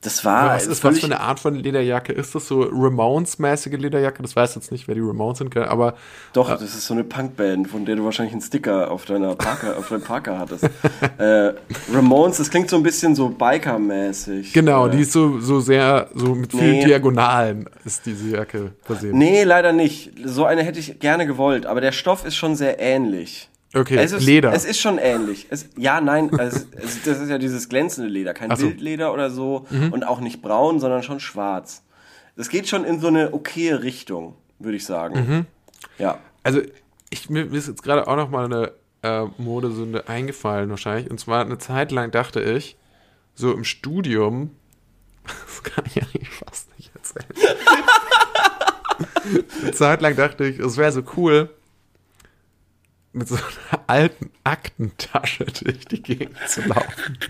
Das 0.00 0.24
war 0.24 0.48
was 0.48 0.66
ist 0.66 0.84
was 0.84 0.98
für 1.00 1.06
eine 1.06 1.20
Art 1.20 1.40
von 1.40 1.54
Lederjacke? 1.54 2.12
Ist 2.12 2.34
das 2.34 2.48
so 2.48 2.62
Ramones-mäßige 2.62 3.78
Lederjacke? 3.78 4.22
Das 4.22 4.36
weiß 4.36 4.54
jetzt 4.54 4.72
nicht, 4.72 4.86
wer 4.88 4.94
die 4.94 5.00
Ramones 5.00 5.38
sind, 5.38 5.56
aber. 5.56 5.94
Doch, 6.34 6.50
das 6.50 6.62
ist 6.62 6.86
so 6.86 6.94
eine 6.94 7.04
Punkband, 7.04 7.68
von 7.68 7.84
der 7.86 7.96
du 7.96 8.04
wahrscheinlich 8.04 8.32
einen 8.32 8.42
Sticker 8.42 8.90
auf 8.90 9.04
deiner 9.06 9.34
Parker, 9.34 9.78
auf 9.78 9.88
deinem 9.88 10.02
Parker 10.02 10.38
hattest. 10.38 10.64
äh, 11.18 11.52
Ramones, 11.92 12.38
das 12.38 12.50
klingt 12.50 12.68
so 12.68 12.76
ein 12.76 12.82
bisschen 12.82 13.14
so 13.14 13.28
Biker-mäßig. 13.28 14.52
Genau, 14.52 14.88
die 14.88 15.00
ist 15.00 15.12
so, 15.12 15.40
so 15.40 15.60
sehr, 15.60 16.08
so 16.14 16.34
mit 16.34 16.50
vielen 16.52 16.70
nee. 16.70 16.84
Diagonalen 16.84 17.68
ist 17.84 18.04
diese 18.06 18.30
Jacke 18.30 18.72
versehen. 18.82 19.16
Nee, 19.16 19.44
leider 19.44 19.72
nicht. 19.72 20.12
So 20.24 20.44
eine 20.44 20.62
hätte 20.62 20.78
ich 20.78 21.00
gerne 21.00 21.26
gewollt, 21.26 21.66
aber 21.66 21.80
der 21.80 21.92
Stoff 21.92 22.26
ist 22.26 22.36
schon 22.36 22.56
sehr 22.56 22.78
ähnlich. 22.78 23.48
Okay, 23.74 23.96
es 23.96 24.12
ist, 24.12 24.24
Leder. 24.24 24.52
Es 24.52 24.64
ist 24.64 24.78
schon 24.78 24.98
ähnlich. 24.98 25.46
Es, 25.50 25.68
ja, 25.76 26.00
nein, 26.00 26.30
es, 26.38 26.66
es, 26.72 27.02
das 27.02 27.20
ist 27.20 27.28
ja 27.28 27.38
dieses 27.38 27.68
glänzende 27.68 28.08
Leder, 28.08 28.32
kein 28.32 28.54
so. 28.54 28.66
Wildleder 28.66 29.12
oder 29.12 29.30
so 29.30 29.66
mhm. 29.70 29.92
und 29.92 30.04
auch 30.04 30.20
nicht 30.20 30.42
braun, 30.42 30.78
sondern 30.78 31.02
schon 31.02 31.20
schwarz. 31.20 31.82
Das 32.36 32.48
geht 32.48 32.68
schon 32.68 32.84
in 32.84 33.00
so 33.00 33.08
eine 33.08 33.32
okaye 33.32 33.82
Richtung, 33.82 34.36
würde 34.58 34.76
ich 34.76 34.84
sagen. 34.84 35.14
Mhm. 35.14 35.46
Ja. 35.98 36.18
Also, 36.42 36.60
ich, 37.10 37.30
mir 37.30 37.52
ist 37.52 37.68
jetzt 37.68 37.82
gerade 37.82 38.06
auch 38.06 38.16
noch 38.16 38.30
mal 38.30 38.44
eine 38.44 38.72
äh, 39.02 39.26
Modesünde 39.38 40.08
eingefallen 40.08 40.70
wahrscheinlich. 40.70 41.10
Und 41.10 41.18
zwar 41.18 41.44
eine 41.44 41.58
Zeit 41.58 41.92
lang 41.92 42.10
dachte 42.10 42.40
ich, 42.40 42.76
so 43.34 43.52
im 43.52 43.64
Studium, 43.64 44.50
das 45.24 45.62
kann 45.62 45.84
ich 45.86 46.02
eigentlich 46.02 46.30
fast 46.30 46.76
nicht 46.78 46.90
erzählen. 46.94 47.26
eine 49.62 49.72
Zeit 49.72 50.00
lang 50.00 50.16
dachte 50.16 50.44
ich, 50.44 50.58
es 50.58 50.76
wäre 50.76 50.92
so 50.92 51.02
cool, 51.16 51.50
mit 53.14 53.28
so 53.28 53.36
einer 53.36 53.80
alten 53.86 54.30
Aktentasche 54.42 55.44
durch 55.44 55.86
die 55.86 56.02
Gegend 56.02 56.36
zu 56.46 56.62
laufen. 56.62 57.18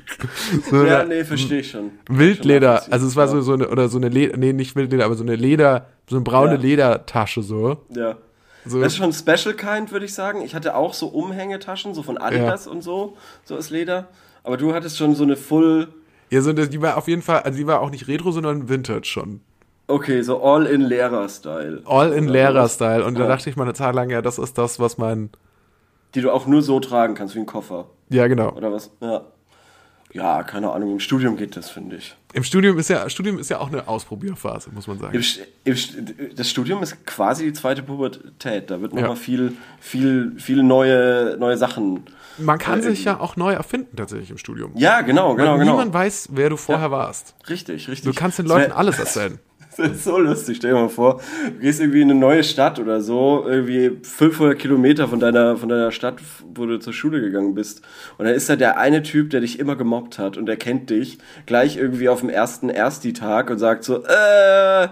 So 0.70 0.84
ja, 0.84 1.04
nee, 1.04 1.24
verstehe 1.24 1.60
ich 1.60 1.70
schon. 1.70 1.92
Wildleder, 2.08 2.84
also 2.90 3.06
es 3.06 3.16
war 3.16 3.28
so, 3.28 3.40
so 3.40 3.52
eine, 3.52 3.68
oder 3.68 3.88
so 3.88 3.98
eine 3.98 4.08
Leder, 4.08 4.36
nee, 4.36 4.52
nicht 4.52 4.74
Wildleder, 4.74 5.04
aber 5.04 5.14
so 5.14 5.22
eine 5.22 5.36
Leder, 5.36 5.86
so 6.08 6.16
eine 6.16 6.24
braune 6.24 6.54
ja. 6.54 6.60
Ledertasche 6.60 7.42
so. 7.42 7.78
Ja. 7.90 8.16
So. 8.64 8.80
Das 8.80 8.92
ist 8.94 8.98
schon 8.98 9.12
Special 9.12 9.54
Kind, 9.54 9.92
würde 9.92 10.06
ich 10.06 10.14
sagen. 10.14 10.40
Ich 10.42 10.54
hatte 10.54 10.74
auch 10.74 10.94
so 10.94 11.08
Umhängetaschen, 11.08 11.94
so 11.94 12.02
von 12.02 12.16
Adidas 12.16 12.64
ja. 12.64 12.72
und 12.72 12.82
so, 12.82 13.16
so 13.44 13.56
aus 13.56 13.70
Leder. 13.70 14.08
Aber 14.42 14.56
du 14.56 14.74
hattest 14.74 14.96
schon 14.96 15.14
so 15.14 15.24
eine 15.24 15.36
Full. 15.36 15.88
Ja, 16.30 16.40
so 16.40 16.52
die 16.52 16.80
war 16.80 16.96
auf 16.96 17.08
jeden 17.08 17.22
Fall, 17.22 17.40
also 17.40 17.58
die 17.58 17.66
war 17.66 17.80
auch 17.80 17.90
nicht 17.90 18.08
Retro, 18.08 18.30
sondern 18.32 18.68
Vintage 18.68 19.04
schon. 19.04 19.40
Okay, 19.86 20.22
so 20.22 20.42
All-in-Lehrer-Style. 20.42 21.82
All-in-Lehrer-Style. 21.84 23.04
Und 23.04 23.18
ja. 23.18 23.22
da 23.22 23.28
dachte 23.28 23.50
ich 23.50 23.56
mal 23.56 23.64
eine 23.64 23.74
Zeit 23.74 23.94
lang, 23.94 24.08
ja, 24.08 24.22
das 24.22 24.38
ist 24.38 24.56
das, 24.56 24.80
was 24.80 24.96
mein 24.96 25.30
die 26.14 26.20
du 26.20 26.32
auch 26.32 26.46
nur 26.46 26.62
so 26.62 26.80
tragen 26.80 27.14
kannst, 27.14 27.34
wie 27.34 27.40
ein 27.40 27.46
Koffer. 27.46 27.86
Ja, 28.08 28.26
genau. 28.26 28.52
Oder 28.52 28.72
was? 28.72 28.90
Ja. 29.00 29.22
Ja, 30.14 30.44
keine 30.44 30.70
Ahnung. 30.70 30.92
Im 30.92 31.00
Studium 31.00 31.36
geht 31.36 31.56
das, 31.56 31.70
finde 31.70 31.96
ich. 31.96 32.14
Im 32.34 32.44
Studium 32.44 32.78
ist 32.78 32.88
ja, 32.88 33.10
Studium 33.10 33.36
ist 33.40 33.50
ja 33.50 33.58
auch 33.58 33.66
eine 33.66 33.88
Ausprobierphase, 33.88 34.70
muss 34.72 34.86
man 34.86 35.00
sagen. 35.00 35.12
Im, 35.12 35.24
im, 35.64 36.36
das 36.36 36.48
Studium 36.48 36.84
ist 36.84 37.04
quasi 37.04 37.46
die 37.46 37.52
zweite 37.52 37.82
Pubertät. 37.82 38.70
Da 38.70 38.80
wird 38.80 38.94
nochmal 38.94 39.10
ja. 39.10 39.16
viel, 39.16 39.56
viel, 39.80 40.34
viel 40.38 40.62
neue, 40.62 41.36
neue 41.36 41.56
Sachen. 41.56 42.04
Man 42.38 42.58
kann 42.58 42.78
äh, 42.78 42.82
sich 42.82 43.04
ja 43.04 43.18
auch 43.18 43.34
neu 43.34 43.54
erfinden 43.54 43.96
tatsächlich 43.96 44.30
im 44.30 44.38
Studium. 44.38 44.70
Ja, 44.76 45.00
genau, 45.00 45.34
genau, 45.34 45.52
Weil 45.52 45.58
genau. 45.58 45.72
Niemand 45.72 45.92
weiß, 45.92 46.28
wer 46.30 46.48
du 46.48 46.56
vorher 46.56 46.86
ja. 46.86 46.90
warst. 46.92 47.34
Richtig, 47.48 47.88
richtig. 47.88 48.04
Du 48.04 48.16
kannst 48.16 48.38
den 48.38 48.46
Leuten 48.46 48.70
alles 48.70 49.00
erzählen. 49.00 49.40
Das 49.76 49.90
ist 49.90 50.04
so 50.04 50.18
lustig. 50.18 50.58
Stell 50.58 50.72
dir 50.72 50.80
mal 50.80 50.88
vor, 50.88 51.20
du 51.46 51.60
gehst 51.60 51.80
irgendwie 51.80 52.02
in 52.02 52.10
eine 52.10 52.18
neue 52.18 52.44
Stadt 52.44 52.78
oder 52.78 53.00
so, 53.00 53.44
irgendwie 53.46 53.98
500 54.02 54.58
Kilometer 54.58 55.08
von 55.08 55.20
deiner, 55.20 55.56
von 55.56 55.68
deiner 55.68 55.90
Stadt, 55.90 56.16
wo 56.54 56.66
du 56.66 56.78
zur 56.78 56.92
Schule 56.92 57.20
gegangen 57.20 57.54
bist. 57.54 57.82
Und 58.18 58.26
dann 58.26 58.34
ist 58.34 58.48
da 58.48 58.56
der 58.56 58.78
eine 58.78 59.02
Typ, 59.02 59.30
der 59.30 59.40
dich 59.40 59.58
immer 59.58 59.76
gemobbt 59.76 60.18
hat 60.18 60.36
und 60.36 60.46
der 60.46 60.56
kennt 60.56 60.90
dich, 60.90 61.18
gleich 61.46 61.76
irgendwie 61.76 62.08
auf 62.08 62.20
dem 62.20 62.28
ersten 62.28 62.70
Ersti-Tag 62.70 63.50
und 63.50 63.58
sagt 63.58 63.84
so, 63.84 64.04
äh, 64.04 64.88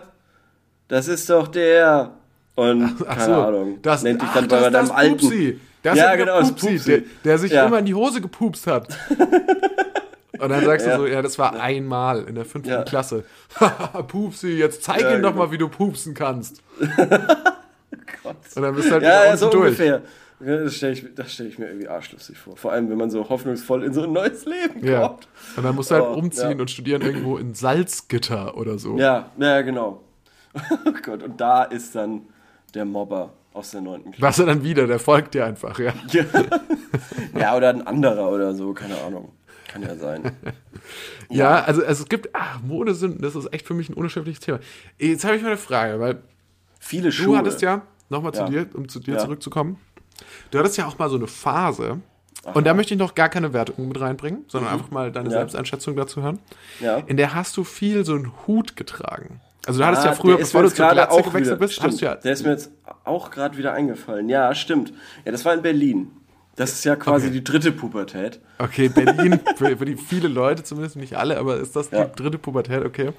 das 0.88 1.08
ist 1.08 1.30
doch 1.30 1.48
der. 1.48 2.12
Und 2.54 2.96
ach, 3.06 3.16
keine 3.16 3.34
so, 3.34 3.42
Ahnung, 3.42 3.78
das, 3.82 4.02
nennt 4.02 4.20
dich 4.20 4.28
dann 4.34 4.44
ach, 4.44 4.48
bei 4.48 4.70
deinem 4.70 4.90
alten. 4.90 5.16
Pupsi. 5.16 5.60
Das 5.82 5.98
ja, 5.98 6.14
genau, 6.16 6.38
Pupsi, 6.38 6.52
das 6.52 6.60
Pupsi. 6.60 6.90
Der, 6.90 7.02
der 7.24 7.38
sich 7.38 7.52
ja. 7.52 7.66
immer 7.66 7.78
in 7.78 7.86
die 7.86 7.94
Hose 7.94 8.20
gepupst 8.20 8.66
hat. 8.66 8.88
Und 10.38 10.48
dann 10.48 10.64
sagst 10.64 10.86
ja. 10.86 10.96
du 10.96 11.02
so, 11.02 11.06
ja, 11.06 11.20
das 11.20 11.38
war 11.38 11.60
einmal 11.60 12.24
in 12.24 12.34
der 12.34 12.44
fünften 12.44 12.70
ja. 12.70 12.82
Klasse. 12.84 13.24
Pupsi, 14.08 14.48
jetzt 14.48 14.82
zeig 14.82 15.00
ja, 15.02 15.14
ihm 15.14 15.22
doch 15.22 15.32
genau. 15.32 15.44
mal, 15.44 15.52
wie 15.52 15.58
du 15.58 15.68
pupsen 15.68 16.14
kannst. 16.14 16.62
Gott. 18.22 18.36
Und 18.54 18.62
dann 18.62 18.74
bist 18.74 18.88
du 18.88 18.92
halt 18.92 19.02
ja, 19.02 19.26
ja, 19.26 19.36
so 19.36 19.50
durch. 19.50 19.64
ungefähr. 19.64 20.02
Das 20.44 20.74
stelle 20.74 20.92
ich, 20.92 21.04
stell 21.28 21.46
ich 21.46 21.58
mir 21.58 21.66
irgendwie 21.66 21.86
arschlustig 21.86 22.36
vor. 22.36 22.56
Vor 22.56 22.72
allem, 22.72 22.90
wenn 22.90 22.96
man 22.96 23.10
so 23.10 23.28
hoffnungsvoll 23.28 23.84
in 23.84 23.92
so 23.92 24.02
ein 24.02 24.12
neues 24.12 24.44
Leben 24.44 24.74
kommt. 24.80 24.84
Ja. 24.84 25.16
Und 25.56 25.62
dann 25.62 25.74
musst 25.74 25.90
du 25.90 25.94
halt 25.94 26.04
oh, 26.04 26.14
umziehen 26.14 26.60
und 26.60 26.68
studieren 26.68 27.02
irgendwo 27.02 27.36
in 27.36 27.54
Salzgitter 27.54 28.56
oder 28.56 28.78
so. 28.78 28.98
Ja, 28.98 29.30
ja, 29.38 29.62
genau. 29.62 30.02
Oh 30.84 30.92
Gott, 31.02 31.22
und 31.22 31.40
da 31.40 31.62
ist 31.62 31.94
dann 31.94 32.22
der 32.74 32.84
Mobber 32.84 33.32
aus 33.54 33.70
der 33.70 33.80
neunten 33.80 34.12
Klasse. 34.12 34.22
Was 34.22 34.38
er 34.38 34.46
dann 34.46 34.64
wieder, 34.64 34.86
der 34.86 34.98
folgt 34.98 35.34
dir 35.34 35.46
einfach, 35.46 35.78
ja. 35.78 35.92
ja, 37.38 37.56
oder 37.56 37.70
ein 37.70 37.86
anderer 37.86 38.30
oder 38.30 38.54
so, 38.54 38.74
keine 38.74 39.00
Ahnung. 39.00 39.32
Kann 39.72 39.82
ja 39.82 39.96
sein. 39.96 40.24
ja, 41.28 41.36
ja, 41.36 41.64
also, 41.64 41.84
also 41.84 42.02
es 42.02 42.08
gibt, 42.08 42.30
ach, 42.34 42.60
Modesünden, 42.62 43.22
das 43.22 43.34
ist 43.34 43.52
echt 43.52 43.66
für 43.66 43.74
mich 43.74 43.88
ein 43.88 43.94
unschädliches 43.94 44.40
Thema. 44.40 44.60
Jetzt 44.98 45.24
habe 45.24 45.36
ich 45.36 45.42
mal 45.42 45.48
eine 45.48 45.56
Frage, 45.56 45.98
weil 45.98 46.22
viele 46.78 47.10
Schuhe. 47.10 47.26
Du 47.26 47.36
hattest 47.36 47.62
ja, 47.62 47.82
nochmal 48.10 48.34
zu 48.34 48.42
ja. 48.42 48.48
dir, 48.48 48.66
um 48.74 48.88
zu 48.88 49.00
dir 49.00 49.14
ja. 49.14 49.20
zurückzukommen, 49.20 49.78
du 50.50 50.58
hattest 50.58 50.76
ja 50.76 50.86
auch 50.86 50.98
mal 50.98 51.08
so 51.08 51.16
eine 51.16 51.26
Phase, 51.26 52.00
Aha. 52.44 52.52
Und 52.54 52.66
da 52.66 52.74
möchte 52.74 52.94
ich 52.94 52.98
noch 52.98 53.14
gar 53.14 53.28
keine 53.28 53.52
Wertung 53.52 53.86
mit 53.86 54.00
reinbringen, 54.00 54.44
sondern 54.48 54.72
mhm. 54.72 54.78
einfach 54.78 54.90
mal 54.90 55.12
deine. 55.12 55.30
Selbsteinschätzung 55.30 55.94
dazu 55.94 56.22
hören. 56.22 56.40
Ja. 56.80 56.96
In 57.06 57.16
der 57.16 57.34
hast 57.34 57.56
du 57.56 57.62
viel 57.62 58.04
so 58.04 58.14
einen 58.14 58.32
Hut 58.46 58.74
getragen. 58.74 59.40
Also 59.64 59.78
du 59.78 59.86
hattest 59.86 60.02
ah, 60.02 60.10
ja 60.10 60.12
früher, 60.14 60.38
bevor 60.38 60.62
du 60.62 60.68
zur 60.68 60.88
Glatze 60.88 61.22
gewechselt 61.22 61.46
wieder, 61.46 61.56
bist, 61.56 61.74
stimmt, 61.74 61.92
hast 61.92 62.00
du 62.00 62.04
ja. 62.04 62.14
Der 62.16 62.32
ist 62.32 62.44
mir 62.44 62.50
jetzt 62.50 62.72
auch 63.04 63.30
gerade 63.30 63.56
wieder 63.56 63.72
eingefallen. 63.72 64.28
Ja, 64.28 64.52
stimmt. 64.56 64.92
Ja, 65.24 65.30
das 65.30 65.44
war 65.44 65.54
in 65.54 65.62
Berlin. 65.62 66.10
Das 66.56 66.72
ist 66.72 66.84
ja 66.84 66.96
quasi 66.96 67.26
okay. 67.26 67.34
die 67.34 67.44
dritte 67.44 67.72
Pubertät. 67.72 68.40
Okay, 68.58 68.88
Berlin, 68.88 69.40
für, 69.56 69.76
für, 69.76 69.84
die 69.84 69.96
viele 69.96 70.28
Leute 70.28 70.62
zumindest, 70.62 70.96
nicht 70.96 71.16
alle, 71.16 71.38
aber 71.38 71.56
ist 71.56 71.74
das 71.74 71.90
ja. 71.90 72.04
die 72.04 72.22
dritte 72.22 72.38
Pubertät, 72.38 72.84
okay? 72.84 73.12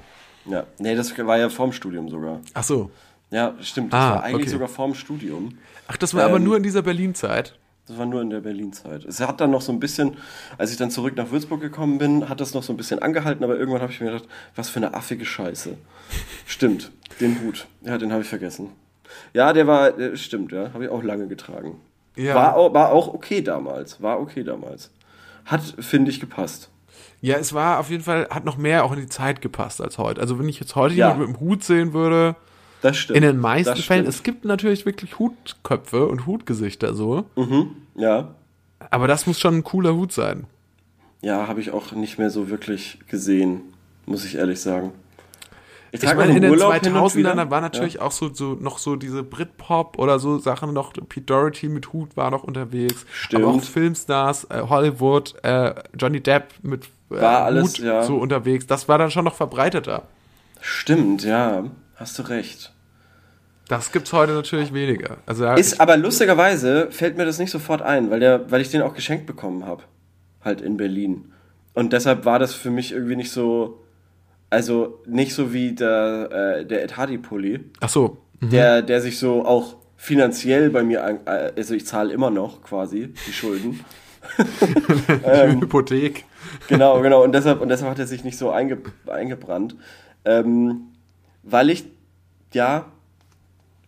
Ja, 0.45 0.65
nee, 0.77 0.95
das 0.95 1.17
war 1.17 1.37
ja 1.37 1.49
vorm 1.49 1.71
Studium 1.71 2.09
sogar. 2.09 2.41
Ach 2.53 2.63
so. 2.63 2.91
Ja, 3.31 3.55
stimmt, 3.61 3.93
das 3.93 3.99
ah, 3.99 4.11
war 4.11 4.23
eigentlich 4.23 4.41
okay. 4.43 4.49
sogar 4.51 4.67
vorm 4.67 4.93
Studium. 4.93 5.57
Ach, 5.87 5.97
das 5.97 6.13
war 6.13 6.23
ähm, 6.23 6.29
aber 6.29 6.39
nur 6.39 6.57
in 6.57 6.63
dieser 6.63 6.83
Berlin-Zeit? 6.83 7.55
Das 7.87 7.97
war 7.97 8.05
nur 8.05 8.21
in 8.21 8.29
der 8.29 8.39
Berlin-Zeit. 8.39 9.03
Es 9.05 9.19
hat 9.19 9.41
dann 9.41 9.51
noch 9.51 9.61
so 9.61 9.71
ein 9.71 9.79
bisschen, 9.79 10.15
als 10.57 10.71
ich 10.71 10.77
dann 10.77 10.91
zurück 10.91 11.17
nach 11.17 11.31
Würzburg 11.31 11.59
gekommen 11.59 11.97
bin, 11.97 12.29
hat 12.29 12.39
das 12.39 12.53
noch 12.53 12.63
so 12.63 12.71
ein 12.71 12.77
bisschen 12.77 12.99
angehalten, 12.99 13.43
aber 13.43 13.57
irgendwann 13.57 13.81
habe 13.81 13.91
ich 13.91 13.99
mir 13.99 14.11
gedacht, 14.11 14.29
was 14.55 14.69
für 14.69 14.77
eine 14.77 14.93
affige 14.93 15.25
Scheiße. 15.25 15.75
stimmt, 16.45 16.91
den 17.19 17.41
Hut. 17.41 17.67
Ja, 17.81 17.97
den 17.97 18.11
habe 18.11 18.21
ich 18.21 18.29
vergessen. 18.29 18.69
Ja, 19.33 19.51
der 19.51 19.67
war, 19.67 19.91
der, 19.91 20.15
stimmt, 20.15 20.51
ja, 20.51 20.71
habe 20.73 20.85
ich 20.85 20.89
auch 20.89 21.03
lange 21.03 21.27
getragen. 21.27 21.81
Ja. 22.15 22.35
War, 22.35 22.55
auch, 22.55 22.73
war 22.73 22.91
auch 22.91 23.13
okay 23.13 23.41
damals. 23.41 24.01
War 24.01 24.19
okay 24.19 24.43
damals. 24.43 24.91
Hat, 25.45 25.61
finde 25.79 26.11
ich, 26.11 26.19
gepasst. 26.19 26.69
Ja, 27.21 27.37
es 27.37 27.53
war 27.53 27.79
auf 27.79 27.89
jeden 27.89 28.03
Fall, 28.03 28.27
hat 28.29 28.43
noch 28.43 28.57
mehr 28.57 28.83
auch 28.83 28.91
in 28.91 28.99
die 28.99 29.07
Zeit 29.07 29.41
gepasst 29.41 29.81
als 29.81 29.97
heute. 29.97 30.19
Also 30.19 30.39
wenn 30.39 30.49
ich 30.49 30.59
jetzt 30.59 30.75
heute 30.75 30.93
ja. 30.95 31.07
jemanden 31.07 31.31
mit 31.31 31.39
dem 31.39 31.45
Hut 31.45 31.63
sehen 31.63 31.93
würde, 31.93 32.35
das 32.81 32.97
stimmt. 32.97 33.15
in 33.15 33.23
den 33.23 33.39
meisten 33.39 33.77
Fällen, 33.77 34.05
es 34.05 34.23
gibt 34.23 34.43
natürlich 34.43 34.85
wirklich 34.85 35.17
Hutköpfe 35.19 36.05
und 36.05 36.25
Hutgesichter 36.25 36.93
so. 36.93 37.25
Mhm, 37.37 37.77
ja. 37.95 38.35
Aber 38.89 39.07
das 39.07 39.25
muss 39.25 39.39
schon 39.39 39.55
ein 39.55 39.63
cooler 39.63 39.95
Hut 39.95 40.11
sein. 40.11 40.47
Ja, 41.21 41.47
habe 41.47 41.61
ich 41.61 41.71
auch 41.71 41.93
nicht 41.93 42.19
mehr 42.19 42.29
so 42.29 42.49
wirklich 42.49 42.99
gesehen, 43.07 43.61
muss 44.05 44.25
ich 44.25 44.35
ehrlich 44.35 44.59
sagen. 44.59 44.91
Ich, 45.93 46.01
ich 46.01 46.15
meine, 46.15 46.35
in 46.35 46.41
den 46.41 46.55
2000ern 46.55 47.51
war 47.51 47.61
natürlich 47.61 47.95
ja. 47.95 48.01
auch 48.01 48.11
so, 48.11 48.33
so 48.33 48.57
noch 48.59 48.79
so 48.79 48.95
diese 48.95 49.21
Britpop 49.21 49.99
oder 49.99 50.17
so 50.17 50.39
Sachen 50.39 50.73
noch. 50.73 50.91
Pete 50.91 51.21
Doherty 51.27 51.69
mit 51.69 51.93
Hut 51.93 52.17
war 52.17 52.31
noch 52.31 52.43
unterwegs. 52.43 53.05
Stimmt. 53.13 53.43
Aber 53.43 53.53
auch 53.53 53.61
Filmstars, 53.61 54.45
äh, 54.45 54.63
Hollywood, 54.67 55.35
äh, 55.43 55.75
Johnny 55.95 56.19
Depp 56.19 56.45
mit 56.63 56.85
äh, 57.11 57.21
war 57.21 57.43
alles, 57.43 57.77
Hut 57.77 57.85
ja. 57.85 58.01
so 58.01 58.15
unterwegs. 58.15 58.65
Das 58.65 58.89
war 58.89 58.97
dann 58.97 59.11
schon 59.11 59.23
noch 59.23 59.35
verbreiteter. 59.35 60.07
Stimmt, 60.61 61.23
ja. 61.25 61.65
Hast 61.95 62.17
du 62.17 62.23
recht. 62.23 62.73
Das 63.67 63.91
gibt's 63.91 64.11
heute 64.13 64.33
natürlich 64.33 64.73
weniger. 64.73 65.17
Also, 65.27 65.43
ja, 65.43 65.53
ist 65.53 65.79
aber 65.79 65.95
lustigerweise 65.95 66.89
fällt 66.89 67.17
mir 67.17 67.25
das 67.25 67.37
nicht 67.37 67.51
sofort 67.51 67.83
ein, 67.83 68.09
weil 68.09 68.19
der, 68.19 68.49
weil 68.49 68.61
ich 68.61 68.71
den 68.71 68.81
auch 68.81 68.95
geschenkt 68.95 69.27
bekommen 69.27 69.67
habe, 69.67 69.83
halt 70.43 70.59
in 70.59 70.75
Berlin. 70.75 71.31
Und 71.75 71.93
deshalb 71.93 72.25
war 72.25 72.39
das 72.39 72.55
für 72.55 72.71
mich 72.71 72.93
irgendwie 72.93 73.15
nicht 73.15 73.31
so 73.31 73.82
also 74.53 74.99
nicht 75.07 75.33
so 75.33 75.51
wie 75.51 75.73
der, 75.73 76.59
äh, 76.59 76.65
der 76.65 76.83
Ed 76.83 76.95
Hardy-Pulli. 76.95 77.59
Ach 77.79 77.89
so. 77.89 78.17
Mhm. 78.39 78.49
Der, 78.51 78.81
der 78.83 79.01
sich 79.01 79.17
so 79.17 79.43
auch 79.45 79.77
finanziell 79.97 80.69
bei 80.69 80.83
mir, 80.83 81.03
an, 81.03 81.19
äh, 81.25 81.51
also 81.57 81.73
ich 81.73 81.87
zahle 81.87 82.13
immer 82.13 82.29
noch 82.29 82.61
quasi 82.61 83.13
die 83.27 83.33
Schulden. 83.33 83.83
ähm, 85.25 85.61
Hypothek. 85.61 86.25
Genau, 86.67 87.01
genau. 87.01 87.23
Und 87.23 87.33
deshalb, 87.33 87.61
und 87.61 87.69
deshalb 87.69 87.89
hat 87.89 87.99
er 87.99 88.05
sich 88.05 88.23
nicht 88.23 88.37
so 88.37 88.51
einge, 88.51 88.77
eingebrannt. 89.07 89.75
Ähm, 90.23 90.89
weil 91.41 91.71
ich, 91.71 91.85
ja, 92.53 92.85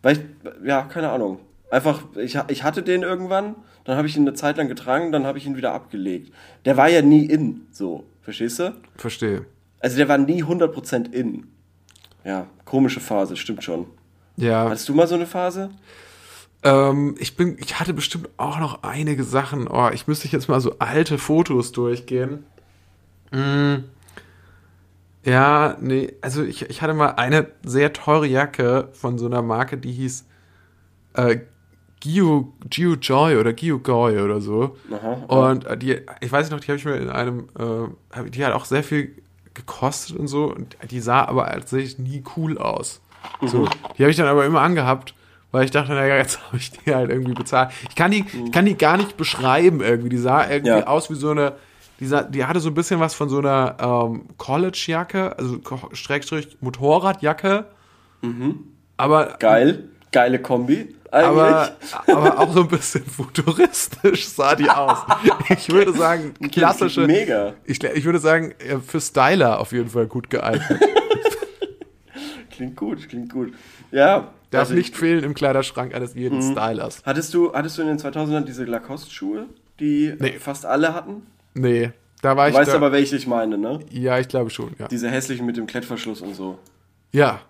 weil 0.01 0.17
ich, 0.17 0.21
ja, 0.65 0.81
keine 0.81 1.11
Ahnung. 1.11 1.39
Einfach, 1.69 2.03
ich, 2.15 2.39
ich 2.47 2.63
hatte 2.63 2.81
den 2.81 3.03
irgendwann, 3.03 3.55
dann 3.83 3.97
habe 3.97 4.07
ich 4.07 4.17
ihn 4.17 4.23
eine 4.23 4.33
Zeit 4.33 4.57
lang 4.57 4.67
getragen, 4.67 5.11
dann 5.11 5.27
habe 5.27 5.37
ich 5.37 5.45
ihn 5.45 5.57
wieder 5.57 5.73
abgelegt. 5.73 6.33
Der 6.65 6.75
war 6.75 6.89
ja 6.89 7.03
nie 7.03 7.25
in, 7.25 7.67
so, 7.71 8.03
verstehst 8.23 8.59
du? 8.59 8.73
Verstehe. 8.97 9.45
Also 9.85 9.97
der 9.97 10.09
war 10.09 10.17
nie 10.17 10.43
100% 10.43 11.13
in. 11.13 11.45
Ja, 12.23 12.47
komische 12.65 12.99
Phase, 12.99 13.37
stimmt 13.37 13.63
schon. 13.63 13.85
Ja. 14.35 14.67
Hattest 14.67 14.89
du 14.89 14.95
mal 14.95 15.07
so 15.07 15.13
eine 15.13 15.27
Phase? 15.27 15.69
Ähm, 16.63 17.13
ich 17.19 17.35
bin, 17.35 17.55
ich 17.59 17.79
hatte 17.79 17.93
bestimmt 17.93 18.29
auch 18.37 18.57
noch 18.57 18.81
einige 18.81 19.23
Sachen. 19.23 19.67
Oh, 19.67 19.91
ich 19.93 20.07
müsste 20.07 20.27
jetzt 20.29 20.49
mal 20.49 20.59
so 20.59 20.79
alte 20.79 21.19
Fotos 21.19 21.71
durchgehen. 21.71 22.45
Mm. 23.29 23.83
Ja, 25.23 25.77
nee, 25.79 26.13
also 26.19 26.41
ich, 26.41 26.63
ich 26.67 26.81
hatte 26.81 26.95
mal 26.95 27.09
eine 27.09 27.51
sehr 27.63 27.93
teure 27.93 28.25
Jacke 28.25 28.89
von 28.93 29.19
so 29.19 29.27
einer 29.27 29.43
Marke, 29.43 29.77
die 29.77 29.91
hieß 29.91 30.25
äh, 31.13 31.41
Gio, 31.99 32.53
Gio 32.71 32.95
Joy 32.95 33.37
oder 33.37 33.53
Gio 33.53 33.77
Goy 33.77 34.19
oder 34.19 34.41
so. 34.41 34.77
Aha, 34.91 35.13
und 35.27 35.65
äh, 35.65 35.77
die, 35.77 36.01
ich 36.21 36.31
weiß 36.31 36.49
noch, 36.49 36.59
die 36.59 36.69
habe 36.69 36.77
ich 36.77 36.85
mir 36.85 36.95
in 36.95 37.09
einem, 37.09 37.49
äh, 37.59 38.31
die 38.31 38.43
hat 38.43 38.53
auch 38.53 38.65
sehr 38.65 38.83
viel 38.83 39.23
gekostet 39.55 40.15
und 40.17 40.27
so. 40.27 40.45
Und 40.53 40.77
die 40.91 40.99
sah 40.99 41.25
aber 41.25 41.45
tatsächlich 41.47 41.97
nie 41.97 42.23
cool 42.37 42.57
aus. 42.57 43.01
So, 43.41 43.67
die 43.97 44.03
habe 44.03 44.11
ich 44.11 44.17
dann 44.17 44.27
aber 44.27 44.45
immer 44.45 44.61
angehabt, 44.61 45.15
weil 45.51 45.65
ich 45.65 45.71
dachte, 45.71 45.93
naja, 45.93 46.17
jetzt 46.17 46.39
habe 46.47 46.57
ich 46.57 46.71
die 46.71 46.93
halt 46.93 47.09
irgendwie 47.09 47.33
bezahlt. 47.33 47.71
Ich 47.89 47.95
kann 47.95 48.11
die, 48.11 48.23
ich 48.45 48.51
kann 48.51 48.65
die 48.65 48.75
gar 48.77 48.97
nicht 48.97 49.17
beschreiben 49.17 49.81
irgendwie. 49.81 50.09
Die 50.09 50.17
sah 50.17 50.47
irgendwie 50.47 50.69
Ja. 50.79 50.87
aus 50.87 51.09
wie 51.09 51.15
so 51.15 51.31
eine, 51.31 51.53
die, 51.99 52.05
sah, 52.05 52.21
die 52.23 52.45
hatte 52.45 52.59
so 52.59 52.69
ein 52.69 52.75
bisschen 52.75 52.99
was 52.99 53.15
von 53.15 53.29
so 53.29 53.39
einer 53.39 53.77
ähm, 53.79 54.25
College-Jacke, 54.37 55.37
also 55.39 55.59
Schrägstrich 55.93 56.57
Motorradjacke. 56.61 57.65
Aber, 58.97 59.35
Geil. 59.39 59.89
Geile 60.11 60.39
Kombi. 60.39 60.95
Eigentlich. 61.15 61.29
aber, 61.29 61.71
aber 62.07 62.39
auch 62.39 62.53
so 62.53 62.61
ein 62.61 62.67
bisschen 62.67 63.05
futuristisch 63.05 64.27
sah 64.27 64.55
die 64.55 64.69
aus. 64.69 64.97
Ich 65.49 65.69
würde 65.69 65.93
sagen, 65.93 66.33
klassische. 66.51 67.07
Mega. 67.07 67.53
Ich, 67.65 67.81
ich 67.83 68.03
würde 68.05 68.19
sagen, 68.19 68.53
äh, 68.59 68.77
für 68.79 68.99
Styler 68.99 69.59
auf 69.59 69.71
jeden 69.71 69.89
Fall 69.89 70.07
gut 70.07 70.29
geeignet. 70.29 70.79
Klingt 72.51 72.75
gut, 72.77 73.09
klingt 73.09 73.31
gut. 73.33 73.53
Ja. 73.91 74.29
Darf 74.49 74.61
also 74.61 74.73
nicht 74.75 74.95
fehlen 74.95 75.23
im 75.23 75.33
Kleiderschrank 75.33 75.93
eines 75.93 76.13
jeden 76.15 76.37
Mhm. 76.37 76.51
Stylers. 76.53 77.01
Hattest 77.05 77.33
du, 77.33 77.53
hattest 77.53 77.77
du 77.77 77.81
in 77.81 77.89
den 77.89 77.99
2000ern 77.99 78.45
diese 78.45 78.63
Lacoste-Schuhe, 78.63 79.47
die 79.79 80.13
Nee. 80.19 80.33
fast 80.39 80.65
alle 80.65 80.93
hatten? 80.93 81.25
Nee, 81.53 81.91
da 82.21 82.37
war 82.37 82.45
Du 82.45 82.51
ich. 82.53 82.57
weißt 82.57 82.71
da, 82.71 82.75
aber, 82.75 82.91
welche 82.93 83.17
ich 83.17 83.27
meine, 83.27 83.57
ne? 83.57 83.79
ja, 83.89 84.19
ich 84.19 84.27
glaube 84.29 84.49
schon, 84.51 84.71
ja. 84.79 84.87
Diese 84.87 85.09
hässlichen 85.09 85.45
mit 85.45 85.57
dem 85.57 85.67
Klettverschluss 85.67 86.21
und 86.21 86.33
so. 86.35 86.57
Ja. 87.11 87.41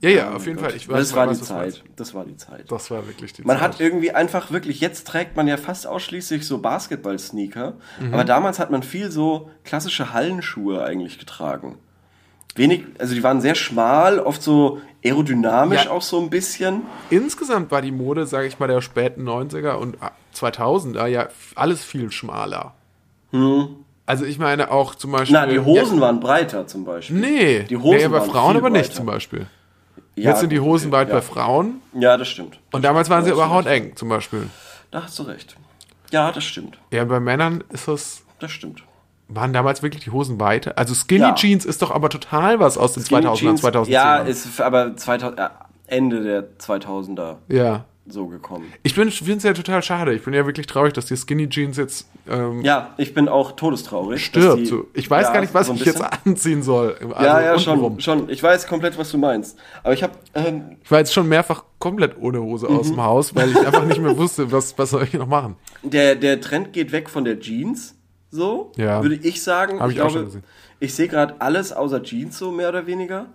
Ja, 0.00 0.10
ja, 0.10 0.30
Oh 0.30 0.36
auf 0.36 0.46
jeden 0.46 0.58
Gott. 0.58 0.66
Fall. 0.66 0.76
Ich 0.76 0.88
weiß, 0.88 0.98
das 0.98 1.14
war 1.16 1.26
die. 1.26 1.40
Zeit. 1.40 1.82
Das 1.96 2.12
war 2.14 2.24
die 2.26 2.36
Zeit. 2.36 2.70
Das 2.70 2.90
war 2.90 3.06
wirklich 3.06 3.32
die 3.32 3.42
Man 3.42 3.56
Zeit. 3.58 3.64
hat 3.64 3.80
irgendwie 3.80 4.10
einfach 4.12 4.50
wirklich, 4.50 4.80
jetzt 4.80 5.06
trägt 5.06 5.36
man 5.36 5.48
ja 5.48 5.56
fast 5.56 5.86
ausschließlich 5.86 6.46
so 6.46 6.58
Basketball-Sneaker, 6.58 7.74
Mhm. 8.00 8.12
aber 8.14 8.24
damals 8.24 8.58
hat 8.58 8.70
man 8.70 8.82
viel 8.82 9.10
so 9.10 9.50
klassische 9.64 10.12
Hallenschuhe 10.12 10.84
eigentlich 10.84 11.18
getragen. 11.18 11.78
Wenig, 12.54 12.84
also 12.98 13.14
die 13.14 13.22
waren 13.22 13.40
sehr 13.40 13.54
schmal, 13.54 14.18
oft 14.18 14.42
so 14.42 14.80
aerodynamisch 15.04 15.84
Ja. 15.86 15.90
auch 15.90 16.02
so 16.02 16.20
ein 16.20 16.30
bisschen. 16.30 16.82
Insgesamt 17.10 17.70
war 17.70 17.80
die 17.82 17.92
Mode, 17.92 18.26
sage 18.26 18.46
ich 18.48 18.58
mal, 18.58 18.66
der 18.66 18.80
späten 18.82 19.24
90er 19.28 19.74
und 19.78 19.96
2000er 20.34 21.06
ja 21.06 21.28
alles 21.54 21.84
viel 21.84 22.10
schmaler. 22.10 22.74
Also 24.06 24.24
ich 24.24 24.38
meine 24.38 24.70
auch 24.70 24.94
zum 24.94 25.12
Beispiel. 25.12 25.36
Hm. 25.36 25.46
Na, 25.46 25.52
die 25.52 25.58
Hosen 25.60 26.00
waren 26.00 26.20
breiter 26.20 26.66
zum 26.66 26.84
Beispiel. 26.84 27.16
Nee, 27.18 27.62
die 27.64 27.76
Hosen 27.76 27.96
nee, 27.98 28.08
bei 28.08 28.20
waren 28.20 28.30
Frauen 28.30 28.50
viel 28.52 28.58
aber 28.58 28.70
nicht 28.70 28.82
breiter. 28.84 28.94
zum 28.94 29.06
Beispiel. 29.06 29.46
Ja, 30.16 30.30
Jetzt 30.30 30.40
sind 30.40 30.50
die 30.50 30.60
Hosen 30.60 30.88
okay, 30.88 30.96
weit 31.02 31.08
ja. 31.10 31.14
bei 31.16 31.20
Frauen 31.22 31.82
Ja, 31.92 32.16
das 32.16 32.28
stimmt. 32.28 32.58
und 32.72 32.82
damals 32.84 33.10
waren 33.10 33.24
sie 33.24 33.30
aber 33.32 33.50
hauteng 33.50 33.94
zum 33.96 34.08
Beispiel. 34.08 34.48
Da 34.90 35.02
hast 35.04 35.18
du 35.18 35.24
recht. 35.24 35.56
Ja, 36.10 36.32
das 36.32 36.44
stimmt. 36.44 36.78
Ja, 36.90 37.04
bei 37.04 37.20
Männern 37.20 37.62
ist 37.70 37.86
das. 37.88 38.22
Das 38.38 38.50
stimmt. 38.50 38.82
Waren 39.28 39.52
damals 39.52 39.82
wirklich 39.82 40.04
die 40.04 40.10
Hosen 40.10 40.38
weiter? 40.40 40.78
Also 40.78 40.94
Skinny 40.94 41.20
Ja. 41.22 41.34
Jeans 41.34 41.64
ist 41.64 41.82
doch 41.82 41.90
aber 41.90 42.08
total 42.08 42.60
was 42.60 42.78
aus 42.78 42.94
den 42.94 43.02
2000er, 43.02 43.34
Jeans, 43.34 43.62
2010er. 43.64 43.88
Ja, 43.90 44.16
ist 44.18 44.60
aber 44.60 44.96
2000, 44.96 45.38
ja, 45.38 45.50
Ende 45.86 46.22
der 46.22 46.56
2000er 46.58 47.36
ja. 47.48 47.84
So 48.08 48.26
gekommen. 48.28 48.72
Ich 48.82 48.94
finde 48.94 49.12
es 49.12 49.42
ja 49.42 49.52
total 49.52 49.82
schade. 49.82 50.14
Ich 50.14 50.22
bin 50.22 50.32
ja 50.34 50.46
wirklich 50.46 50.66
traurig, 50.66 50.92
dass 50.92 51.06
die 51.06 51.16
Skinny 51.16 51.48
Jeans 51.48 51.76
jetzt 51.76 52.08
ähm, 52.28 52.62
Ja, 52.62 52.94
ich 52.98 53.14
bin 53.14 53.28
auch 53.28 53.52
todestraurig. 53.52 54.24
stirbt. 54.24 54.60
die- 54.60 54.66
so. 54.66 54.86
Ich 54.94 55.10
weiß 55.10 55.26
ja, 55.26 55.32
gar 55.32 55.40
nicht, 55.40 55.52
was 55.54 55.66
so 55.66 55.74
ich 55.74 55.84
jetzt 55.84 56.00
anziehen 56.24 56.62
soll. 56.62 56.96
Also 57.12 57.24
ja, 57.24 57.40
ja, 57.42 57.58
schon, 57.58 58.00
schon. 58.00 58.28
Ich 58.28 58.42
weiß 58.42 58.66
komplett, 58.66 58.96
was 58.98 59.10
du 59.10 59.18
meinst. 59.18 59.58
Aber 59.82 59.92
ich 59.94 60.02
habe, 60.02 60.12
ähm, 60.34 60.76
Ich 60.82 60.90
war 60.90 60.98
jetzt 60.98 61.12
schon 61.12 61.28
mehrfach 61.28 61.64
komplett 61.78 62.16
ohne 62.20 62.40
Hose 62.40 62.68
aus 62.68 62.86
Mhm. 62.88 62.92
dem 62.92 63.02
Haus, 63.02 63.34
weil 63.34 63.50
ich 63.50 63.58
einfach 63.58 63.84
nicht 63.84 64.00
mehr 64.00 64.16
wusste, 64.16 64.50
was, 64.52 64.76
was 64.78 64.90
soll 64.90 65.02
ich 65.04 65.12
noch 65.14 65.26
machen. 65.26 65.56
der, 65.82 66.14
der 66.14 66.40
Trend 66.40 66.72
geht 66.72 66.92
weg 66.92 67.10
von 67.10 67.24
der 67.24 67.40
Jeans, 67.40 67.94
so, 68.30 68.72
Ja. 68.76 69.02
würde 69.02 69.16
ich 69.16 69.42
sagen. 69.42 69.80
Hab 69.80 69.90
ich 69.90 70.00
auch 70.00 70.04
glaube, 70.06 70.12
schon 70.12 70.24
gesehen. 70.26 70.44
Ich 70.78 70.94
sehe 70.94 71.08
gerade 71.08 71.34
alles 71.40 71.72
außer 71.72 72.02
Jeans, 72.02 72.38
so 72.38 72.50
mehr 72.52 72.68
oder 72.68 72.86
weniger. 72.86 73.26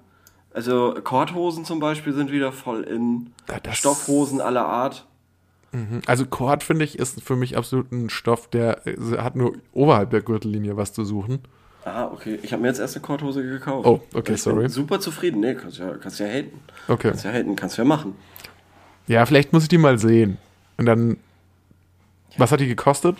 Also 0.54 0.96
Korthosen 1.04 1.66
zum 1.66 1.80
Beispiel 1.80 2.14
sind 2.14 2.32
wieder 2.32 2.52
voll 2.52 2.84
in. 2.84 3.32
Ja, 3.50 3.74
Stoffhosen 3.74 4.42
aller 4.42 4.66
Art. 4.66 5.06
Also 6.06 6.26
Cord, 6.26 6.64
finde 6.64 6.84
ich, 6.84 7.00
ist 7.00 7.22
für 7.22 7.38
mich 7.38 7.56
absolut 7.56 7.92
ein 7.94 8.10
Stoff, 8.10 8.50
der 8.50 8.86
äh, 8.86 9.18
hat 9.20 9.38
nur 9.38 9.54
oberhalb 9.72 10.10
der 10.10 10.22
Gürtellinie 10.22 10.76
was 10.76 10.92
zu 10.92 11.06
suchen. 11.06 11.40
Ah, 11.86 12.08
okay. 12.08 12.40
Ich 12.44 12.52
habe 12.52 12.62
mir 12.62 12.68
jetzt 12.68 12.80
erst 12.80 12.96
eine 12.96 13.02
Korthose 13.04 13.42
gekauft. 13.42 13.88
Oh, 13.88 14.02
okay, 14.14 14.34
ich 14.34 14.42
sorry. 14.42 14.64
Bin 14.64 14.70
super 14.70 15.00
zufrieden. 15.00 15.40
Nee, 15.40 15.56
kannst 15.56 15.78
ja, 15.78 15.96
kannst 15.96 16.20
ja 16.20 16.28
haten. 16.28 16.60
Okay. 16.90 17.10
Kannst 17.10 17.24
ja 17.24 17.32
haten, 17.32 17.56
kannst 17.56 17.78
ja 17.78 17.86
machen. 17.86 18.16
Ja, 19.08 19.26
vielleicht 19.26 19.54
muss 19.54 19.64
ich 19.64 19.70
die 19.70 19.78
mal 19.78 19.98
sehen. 19.98 20.38
Und 20.78 20.86
dann, 20.86 21.18
was 22.38 22.52
hat 22.52 22.60
die 22.60 22.68
gekostet? 22.68 23.18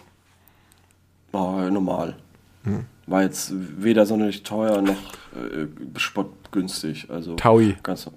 Oh, 1.32 1.58
normal. 1.72 2.18
Hm. 2.64 2.86
War 3.12 3.24
jetzt 3.24 3.52
weder 3.54 4.06
sonderlich 4.06 4.44
teuer 4.44 4.82
noch 4.82 4.96
äh, 5.36 5.68
spottgünstig. 5.98 7.10
Also 7.10 7.36
Taui. 7.36 7.76
Ganz, 7.84 8.10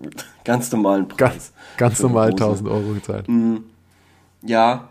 ganz 0.44 0.72
normalen 0.72 1.08
Preis. 1.08 1.18
Ganz, 1.18 1.52
ganz 1.76 2.00
normal 2.00 2.32
Hose. 2.32 2.44
1000 2.44 2.68
Euro 2.68 2.92
gezahlt. 2.94 3.26
Ja. 4.42 4.88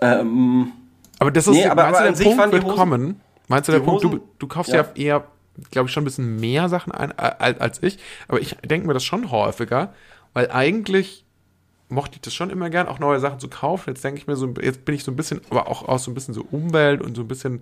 Ähm, 0.00 0.72
Aber 1.18 1.30
das 1.30 1.46
ist, 1.46 1.54
Nee, 1.54 1.66
aber- 1.66 1.82
meinst 1.84 2.00
aber 2.00 2.04
du, 2.04 2.08
an 2.08 2.14
der 2.14 2.16
sich 2.16 2.26
Punkt 2.36 2.52
wird 2.52 2.64
Hosen- 2.64 2.76
kommen? 2.76 3.20
Meinst 3.48 3.68
du, 3.68 3.72
der 3.72 3.80
Punkt, 3.80 4.02
du, 4.04 4.08
Hosen- 4.08 4.20
du 4.38 4.46
kaufst 4.46 4.72
ja. 4.72 4.82
ja, 4.82 4.88
eher, 4.94 5.24
glaube 5.70 5.88
ich, 5.88 5.92
schon 5.92 6.02
ein 6.02 6.06
bisschen 6.06 6.40
mehr 6.40 6.68
Sachen 6.68 6.92
ein 6.92 7.12
als, 7.18 7.60
als 7.60 7.82
ich, 7.82 7.98
aber 8.28 8.40
ich 8.40 8.56
denke 8.64 8.86
mir 8.86 8.94
das 8.94 9.04
schon 9.04 9.30
häufiger, 9.30 9.92
weil 10.32 10.50
eigentlich 10.50 11.24
mochte 11.90 12.16
ich 12.16 12.22
das 12.22 12.34
schon 12.34 12.50
immer 12.50 12.70
gern, 12.70 12.88
auch 12.88 12.98
neue 12.98 13.20
Sachen 13.20 13.38
zu 13.38 13.48
kaufen. 13.48 13.90
Jetzt 13.90 14.02
denke 14.02 14.18
ich 14.18 14.26
mir 14.26 14.36
so, 14.36 14.52
jetzt 14.60 14.84
bin 14.86 14.94
ich 14.94 15.04
so 15.04 15.12
ein 15.12 15.16
bisschen, 15.16 15.42
aber 15.50 15.68
auch 15.68 15.86
aus 15.86 16.04
so 16.04 16.10
ein 16.10 16.14
bisschen 16.14 16.34
so 16.34 16.44
Umwelt 16.50 17.02
und 17.02 17.14
so 17.14 17.22
ein 17.22 17.28
bisschen, 17.28 17.60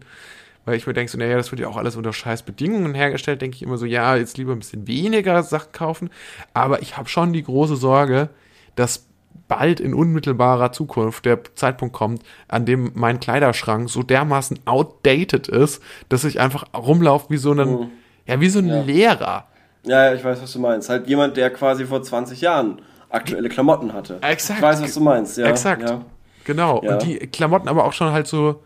weil 0.65 0.77
ich 0.77 0.87
mir 0.87 0.93
denke, 0.93 1.11
so, 1.11 1.19
naja, 1.19 1.37
das 1.37 1.51
wird 1.51 1.61
ja 1.61 1.69
auch 1.69 1.77
alles 1.77 1.97
unter 1.97 2.13
scheiß 2.13 2.43
Bedingungen 2.43 2.95
hergestellt, 2.95 3.43
denke 3.43 3.57
ich 3.57 3.63
immer 3.63 3.79
so, 3.79 3.87
ja, 3.87 4.17
jetzt 4.17 4.39
lieber 4.39 4.53
ein 4.53 4.61
bisschen 4.61 4.87
weniger 4.87 5.43
Sachen 5.43 5.73
kaufen. 5.73 6.11
Aber 6.55 6.83
ich 6.83 6.97
habe 6.97 7.09
schon 7.09 7.33
die 7.33 7.43
große 7.43 7.77
Sorge, 7.77 8.29
dass 8.77 9.07
bald 9.49 9.81
in 9.81 9.93
unmittelbarer 9.93 10.73
Zukunft 10.73 11.27
der 11.27 11.41
Zeitpunkt 11.55 11.95
kommt, 11.95 12.23
an 12.49 12.65
dem 12.65 12.93
mein 12.95 13.21
Kleiderschrank 13.21 13.91
so 13.91 14.03
dermaßen 14.03 14.61
outdated 14.65 15.49
ist, 15.49 15.83
dass 16.09 16.25
ich 16.25 16.41
einfach 16.41 16.65
rumlaufe 16.75 17.27
wie 17.31 17.37
so 17.37 17.53
ein, 17.53 17.91
ja, 18.27 18.41
wie 18.41 18.49
so 18.49 18.61
ein 18.61 18.87
Lehrer. 18.87 19.47
ja, 19.85 20.05
ja, 20.07 20.15
ich 20.15 20.25
weiß, 20.25 20.41
was 20.43 20.53
du 20.53 20.61
meinst. 20.61 20.89
Halt 20.89 21.07
jemand, 21.09 21.37
der 21.37 21.51
quasi 21.51 21.85
vor 21.85 22.03
20 22.03 22.41
Jahren 22.41 22.81
aktuelle 23.11 23.49
Klamotten 23.49 23.93
hatte. 23.93 24.19
Exakt. 24.23 24.61
Ich 24.61 24.63
weiß, 24.63 24.83
was 24.83 24.95
du 24.95 25.01
meinst. 25.01 25.37
Ja, 25.37 25.47
Exakt. 25.49 25.89
Ja. 25.89 26.01
Genau. 26.45 26.83
Ja. 26.83 26.95
Und 26.95 27.03
die 27.03 27.19
Klamotten 27.19 27.69
aber 27.69 27.85
auch 27.85 27.93
schon 27.93 28.13
halt 28.13 28.27
so, 28.27 28.63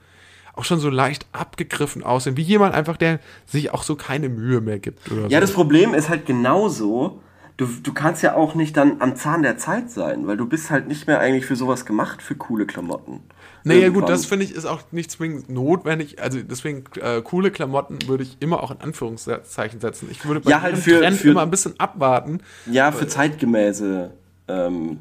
auch 0.57 0.65
schon 0.65 0.81
so 0.81 0.91
leicht 0.91 1.27
abgegriffen 1.33 2.03
aussehen, 2.03 2.37
wie 2.37 2.43
jemand 2.43 2.75
einfach, 2.75 2.97
der 2.97 3.21
sich 3.47 3.73
auch 3.73 3.83
so 3.83 3.95
keine 3.95 4.29
Mühe 4.29 4.61
mehr 4.61 4.79
gibt. 4.79 5.01
Ja, 5.11 5.23
so. 5.23 5.29
das 5.41 5.53
Problem 5.53 5.95
ist 5.95 6.09
halt 6.09 6.27
genauso, 6.27 7.21
du, 7.59 7.67
du 7.83 7.93
kannst 7.93 8.23
ja 8.23 8.35
auch 8.35 8.55
nicht 8.55 8.77
dann 8.77 9.01
am 9.01 9.17
Zahn 9.17 9.43
der 9.43 9.59
Zeit 9.59 9.91
sein, 9.91 10.27
weil 10.27 10.37
du 10.37 10.47
bist 10.47 10.71
halt 10.71 10.89
nicht 10.89 11.07
mehr 11.07 11.21
eigentlich 11.21 11.47
für 11.47 11.57
sowas 11.57 11.85
gemacht, 11.87 12.23
für 12.23 12.35
coole 12.35 12.67
Klamotten. 12.67 13.21
Naja, 13.65 13.81
Irgendwann. 13.83 14.03
gut, 14.03 14.11
das 14.11 14.27
finde 14.27 14.45
ich 14.45 14.55
ist 14.55 14.65
auch 14.65 14.81
nicht 14.93 15.11
zwingend 15.11 15.51
notwendig. 15.51 16.23
Also 16.23 16.39
deswegen 16.41 16.85
äh, 17.01 17.21
coole 17.21 17.51
Klamotten 17.51 17.99
würde 18.07 18.23
ich 18.23 18.37
immer 18.41 18.63
auch 18.63 18.71
in 18.71 18.81
Anführungszeichen 18.81 19.81
setzen. 19.81 20.09
Ich 20.11 20.25
würde 20.25 20.41
bei 20.41 20.51
Ja, 20.53 20.63
halt 20.63 20.77
für- 20.79 21.01
Trend 21.01 21.17
für- 21.19 21.31
immer 21.31 21.43
ein 21.43 21.51
bisschen 21.51 21.75
abwarten. 21.79 22.39
Ja, 22.71 22.93
für 22.93 23.09
zeitgemäße 23.09 24.13
ähm, 24.49 24.99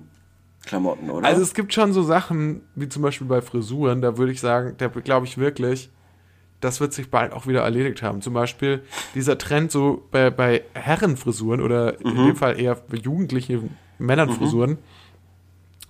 Klamotten, 0.66 1.10
oder? 1.10 1.28
Also 1.28 1.42
es 1.42 1.54
gibt 1.54 1.74
schon 1.74 1.94
so 1.94 2.04
Sachen, 2.04 2.62
wie 2.76 2.90
zum 2.90 3.02
Beispiel 3.02 3.28
bei 3.28 3.42
Frisuren, 3.42 4.02
da 4.02 4.18
würde 4.18 4.32
ich 4.32 4.40
sagen, 4.42 4.76
da 4.78 4.88
glaube 4.88 5.26
ich 5.26 5.38
wirklich, 5.38 5.90
das 6.62 6.80
wird 6.80 6.94
sich 6.94 7.12
bald 7.12 7.34
auch 7.34 7.48
wieder 7.48 7.62
erledigt 7.62 8.02
haben. 8.02 8.22
Zum 8.22 8.34
Beispiel 8.34 8.82
dieser 9.14 9.38
Trend 9.38 9.72
so 9.72 10.04
bei, 10.12 10.30
bei 10.32 10.64
Herrenfrisuren 10.74 11.62
oder 11.62 12.00
in 12.02 12.14
Mhm. 12.14 12.26
dem 12.28 12.36
Fall 12.36 12.60
eher 12.60 12.76
bei 12.76 12.98
jugendlichen 12.98 13.78
Männernfrisuren, 14.00 14.78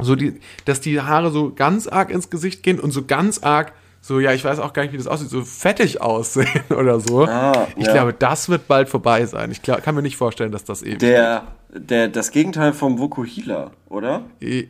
so 0.01 0.15
die, 0.15 0.39
dass 0.65 0.81
die 0.81 0.99
Haare 0.99 1.31
so 1.31 1.53
ganz 1.53 1.87
arg 1.87 2.09
ins 2.09 2.29
Gesicht 2.29 2.63
gehen 2.63 2.79
und 2.79 2.91
so 2.91 3.05
ganz 3.05 3.39
arg 3.43 3.71
so, 4.01 4.19
ja, 4.19 4.33
ich 4.33 4.45
weiß 4.45 4.59
auch 4.59 4.71
gar 4.73 4.83
nicht, 4.83 4.91
wie 4.93 4.97
das 4.97 5.07
aussieht, 5.07 5.29
so 5.29 5.41
fettig 5.43 5.99
aussehen 5.99 6.47
oder 6.77 6.99
so. 6.99 7.25
Ah, 7.25 7.67
ich 7.75 7.87
ja. 7.87 7.93
glaube, 7.93 8.13
das 8.13 8.49
wird 8.49 8.67
bald 8.67 8.87
vorbei 8.87 9.25
sein. 9.25 9.49
Ich 9.49 9.63
glaub, 9.63 9.81
kann 9.81 9.95
mir 9.95 10.03
nicht 10.03 10.15
vorstellen, 10.15 10.51
dass 10.51 10.63
das 10.63 10.83
eben. 10.83 10.99
der, 10.99 11.41
der, 11.77 12.07
das 12.07 12.31
Gegenteil 12.31 12.73
vom 12.73 12.97
Vokuhila, 12.99 13.71
oder? 13.89 14.21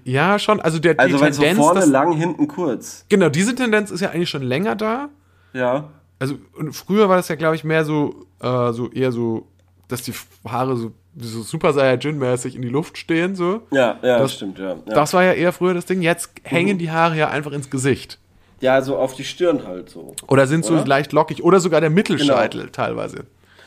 ja, 0.04 0.40
schon. 0.40 0.60
Also 0.60 0.80
der 0.80 1.00
Also 1.00 1.16
die 1.18 1.22
weil 1.24 1.34
so 1.34 1.42
Tendenz, 1.42 1.60
vorne 1.66 1.80
dass, 1.82 1.90
lang, 1.90 2.14
hinten 2.14 2.48
kurz. 2.48 3.06
Genau, 3.10 3.30
diese 3.30 3.54
Tendenz 3.56 3.92
ist 3.92 4.02
ja 4.02 4.10
eigentlich 4.10 4.30
schon 4.30 4.44
länger 4.44 4.76
da. 4.76 5.10
Ja. 5.54 5.90
Also 6.20 6.36
früher 6.72 7.08
war 7.10 7.18
das 7.18 7.28
ja, 7.28 7.36
glaube 7.36 7.56
ich, 7.56 7.64
mehr 7.64 7.86
so 7.86 8.26
äh, 8.42 8.72
so 8.74 8.90
eher 8.92 9.12
so, 9.12 9.48
dass 9.88 10.02
die 10.02 10.14
Haare 10.48 10.76
so, 10.78 10.92
so 11.18 11.42
Super 11.44 11.70
Saiyajin-mäßig 11.74 12.56
in 12.56 12.62
die 12.62 12.70
Luft 12.70 12.98
stehen, 12.98 13.36
so. 13.36 13.62
Ja, 13.72 13.98
ja, 14.02 14.20
Das- 14.20 14.34
stimmt, 14.34 14.58
ja. 14.60 14.70
ja. 14.72 14.76
Das 14.86 15.14
war 15.14 15.24
ja 15.24 15.34
eher 15.34 15.54
früher 15.54 15.74
das 15.74 15.86
Ding. 15.86 16.02
Jetzt 16.02 16.32
Mhm. 16.44 16.50
hängen 16.50 16.78
die 16.78 16.92
Haare 16.92 17.18
ja 17.18 17.30
einfach 17.30 17.52
ins 17.52 17.70
Gesicht. 17.70 18.20
ja, 18.62 18.82
so 18.82 18.98
auf 18.98 19.14
die 19.14 19.24
Stirn 19.26 19.66
halt 19.68 19.90
so. 19.90 20.16
Oder 20.28 20.48
sind 20.48 20.66
so 20.66 20.74
Oder? 20.74 20.86
leicht 20.88 21.12
lockig. 21.12 21.44
Oder 21.44 21.60
sogar 21.60 21.82
der 21.82 21.90
Mittelscheitel 21.92 22.70
teilweise. 22.72 23.26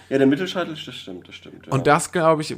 Ja, 0.08 0.16
der 0.18 0.26
Mittelscheitel, 0.26 0.70
das 0.74 0.94
stimmt, 0.94 1.28
das 1.28 1.34
stimmt. 1.34 1.66
Ja. 1.66 1.72
Und 1.72 1.86
das 1.86 2.10
glaube 2.10 2.40
ich, 2.42 2.56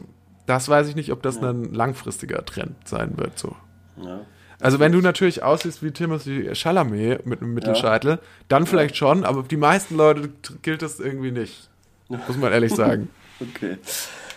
das 0.50 0.68
weiß 0.68 0.88
ich 0.88 0.96
nicht, 0.96 1.12
ob 1.12 1.22
das 1.22 1.42
ein 1.42 1.72
langfristiger 1.72 2.44
Trend 2.44 2.76
sein 2.84 3.16
wird, 3.16 3.38
so. 3.38 3.54
ja. 3.96 4.20
Also 4.60 4.78
wenn 4.78 4.92
du 4.92 5.00
natürlich 5.00 5.42
aussiehst 5.42 5.82
wie 5.82 5.90
Timothy 5.90 6.54
Chalamet 6.54 7.24
mit 7.24 7.40
einem 7.40 7.54
Mittelscheitel, 7.54 8.18
dann 8.48 8.66
vielleicht 8.66 8.94
schon, 8.94 9.24
aber 9.24 9.42
die 9.42 9.56
meisten 9.56 9.96
Leute 9.96 10.28
gilt 10.60 10.82
das 10.82 11.00
irgendwie 11.00 11.30
nicht. 11.30 11.70
Muss 12.08 12.36
man 12.36 12.52
ehrlich 12.52 12.74
sagen. 12.74 13.08
Okay. 13.42 13.78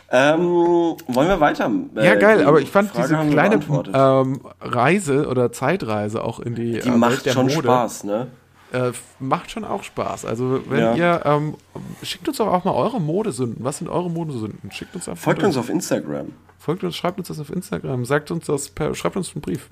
Ähm, 0.10 0.40
wollen 0.46 1.28
wir 1.28 1.42
weiter? 1.42 1.70
Äh, 1.98 2.06
ja, 2.06 2.16
geil, 2.16 2.46
aber 2.46 2.62
ich 2.62 2.70
fand 2.70 2.92
Frage 2.92 3.18
diese 3.18 3.30
kleine 3.32 3.60
ähm, 3.94 4.40
Reise 4.62 5.28
oder 5.28 5.52
Zeitreise 5.52 6.24
auch 6.24 6.40
in 6.40 6.56
die, 6.56 6.80
die 6.80 6.80
äh, 6.80 6.86
Welt 6.86 6.98
macht 6.98 7.26
der 7.26 7.34
schon 7.34 7.48
Mode, 7.48 7.64
Spaß, 7.64 8.06
ne? 8.06 8.28
Äh, 8.74 8.92
macht 9.20 9.52
schon 9.52 9.64
auch 9.64 9.84
Spaß. 9.84 10.26
Also 10.26 10.62
wenn 10.68 10.80
Ja. 10.80 10.96
ihr, 10.96 11.22
ähm, 11.26 11.56
schickt 12.02 12.28
uns 12.28 12.38
doch 12.38 12.48
auch 12.48 12.64
mal 12.66 12.74
eure 12.74 13.00
Modesünden. 13.00 13.64
Was 13.64 13.78
sind 13.78 13.88
eure 13.88 14.10
Modesünden? 14.10 14.72
Schickt 14.72 14.96
uns 14.96 15.08
einfach 15.08 15.24
Folgt 15.24 15.44
uns 15.44 15.58
auf 15.58 15.70
Instagram. 15.70 16.34
Folgt 16.58 16.84
uns, 16.84 16.96
schreibt 16.96 17.20
uns 17.20 17.28
das 17.28 17.40
auf 17.40 17.50
Instagram, 17.52 18.04
sagt 18.06 18.32
uns 18.32 18.46
das, 18.48 18.70
per, 18.70 18.96
schreibt 18.96 19.16
uns 19.16 19.34
einen 19.34 19.42
Brief. 19.42 19.70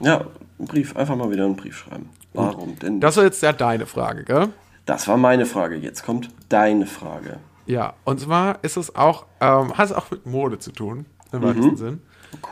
Ja, 0.00 0.26
einen 0.58 0.68
Brief, 0.68 0.94
einfach 0.96 1.16
mal 1.16 1.30
wieder 1.30 1.44
einen 1.46 1.56
Brief 1.56 1.78
schreiben. 1.78 2.10
Warum 2.34 2.78
denn? 2.78 3.00
Das 3.00 3.16
war 3.16 3.24
jetzt 3.24 3.42
ja 3.42 3.52
deine 3.52 3.86
Frage, 3.86 4.24
gell? 4.24 4.48
Das 4.84 5.08
war 5.08 5.16
meine 5.16 5.46
Frage. 5.46 5.76
Jetzt 5.76 6.04
kommt 6.04 6.28
deine 6.50 6.84
Frage. 6.86 7.38
Ja, 7.66 7.94
und 8.04 8.20
zwar 8.20 8.58
ist 8.62 8.76
es 8.76 8.94
auch, 8.94 9.24
ähm, 9.40 9.76
hat 9.78 9.86
es 9.86 9.92
auch 9.92 10.10
mit 10.10 10.26
Mode 10.26 10.58
zu 10.58 10.70
tun, 10.72 11.06
im 11.32 11.42
weitesten 11.42 11.76
Sinn. 11.76 12.02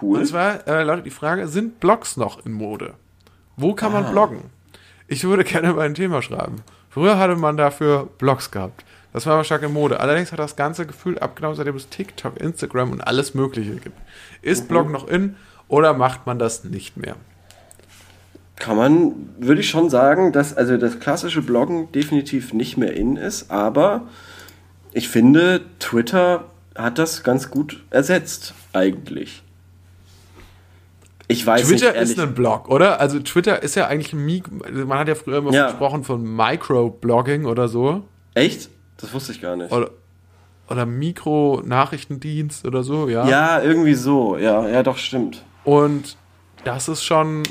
Cool. 0.01 0.21
Und 0.21 0.27
zwar, 0.27 0.67
äh, 0.67 0.83
Leute, 0.83 1.03
die 1.03 1.11
Frage, 1.11 1.47
sind 1.47 1.79
Blogs 1.81 2.17
noch 2.17 2.45
in 2.47 2.53
Mode? 2.53 2.95
Wo 3.57 3.75
kann 3.75 3.95
Ah. 3.95 4.01
man 4.01 4.11
bloggen? 4.13 4.39
Ich 5.07 5.25
würde 5.25 5.45
gerne 5.45 5.71
über 5.71 5.83
ein 5.83 5.95
Thema 5.95 6.23
schreiben. 6.23 6.63
Früher 6.91 7.19
hatte 7.19 7.37
man 7.37 7.57
dafür 7.57 8.09
Blogs 8.19 8.51
gehabt. 8.51 8.85
Das 9.13 9.27
war 9.27 9.35
aber 9.35 9.45
stark 9.45 9.63
in 9.63 9.73
Mode. 9.73 10.01
Allerdings 10.01 10.33
hat 10.33 10.41
das 10.41 10.57
ganze 10.57 10.87
Gefühl 10.87 11.19
abgenommen, 11.21 11.57
seitdem 11.57 11.77
es 11.77 11.89
TikTok, 11.89 12.41
Instagram 12.41 12.91
und 12.91 13.01
alles 13.01 13.35
Mögliche 13.35 13.77
gibt. 13.77 13.97
Ist 14.43 14.67
Blog 14.67 14.91
noch 14.91 15.07
in 15.07 15.37
oder 15.69 15.95
macht 15.95 16.27
man 16.27 16.41
das 16.41 16.65
nicht 16.65 16.97
mehr? 16.97 17.15
Kann 18.57 18.77
man, 18.77 19.13
würde 19.39 19.61
ich 19.61 19.71
schon 19.71 19.89
sagen, 19.89 20.33
dass 20.33 20.57
also 20.57 20.77
das 20.77 20.99
klassische 20.99 21.43
Bloggen 21.43 21.93
definitiv 21.93 22.53
nicht 22.53 22.77
mehr 22.77 22.95
in 22.95 23.17
ist, 23.17 23.53
aber 23.53 24.09
ich 24.93 25.09
finde, 25.09 25.61
Twitter 25.79 26.47
hat 26.75 26.99
das 26.99 27.23
ganz 27.23 27.51
gut 27.51 27.85
ersetzt, 27.91 28.55
eigentlich. 28.73 29.44
Ich 31.29 31.47
weiß 31.47 31.67
Twitter 31.69 31.93
nicht, 31.93 32.03
ist 32.03 32.19
ein 32.21 32.35
Blog, 32.35 32.69
oder? 32.69 33.01
Also 33.01 33.19
Twitter 33.21 33.63
ist 33.63 33.75
ja 33.77 33.87
eigentlich 33.87 34.13
ein 34.13 34.25
Mik 34.25 34.45
man 34.87 34.99
hat 34.99 35.09
ja 35.09 35.15
früher 35.15 35.39
immer 35.39 35.53
Ja. 35.53 35.69
gesprochen 35.69 36.05
von 36.05 36.23
Microblogging 36.37 37.47
oder 37.47 37.69
so. 37.69 38.03
Echt? 38.35 38.69
Das 38.99 39.13
wusste 39.15 39.33
ich 39.33 39.41
gar 39.41 39.57
nicht. 39.57 39.73
Oder, 39.73 39.91
oder 40.69 40.85
Mikro-Nachrichtendienst 40.87 42.67
oder 42.67 42.83
so, 42.83 43.09
ja. 43.09 43.27
Ja, 43.29 43.63
irgendwie 43.63 43.95
so. 43.95 44.37
Ja, 44.37 44.67
ja, 44.69 44.83
doch, 44.83 44.99
stimmt. 44.99 45.43
Und 45.65 46.17
das 46.65 46.89
ist 46.89 47.05
schon, 47.05 47.43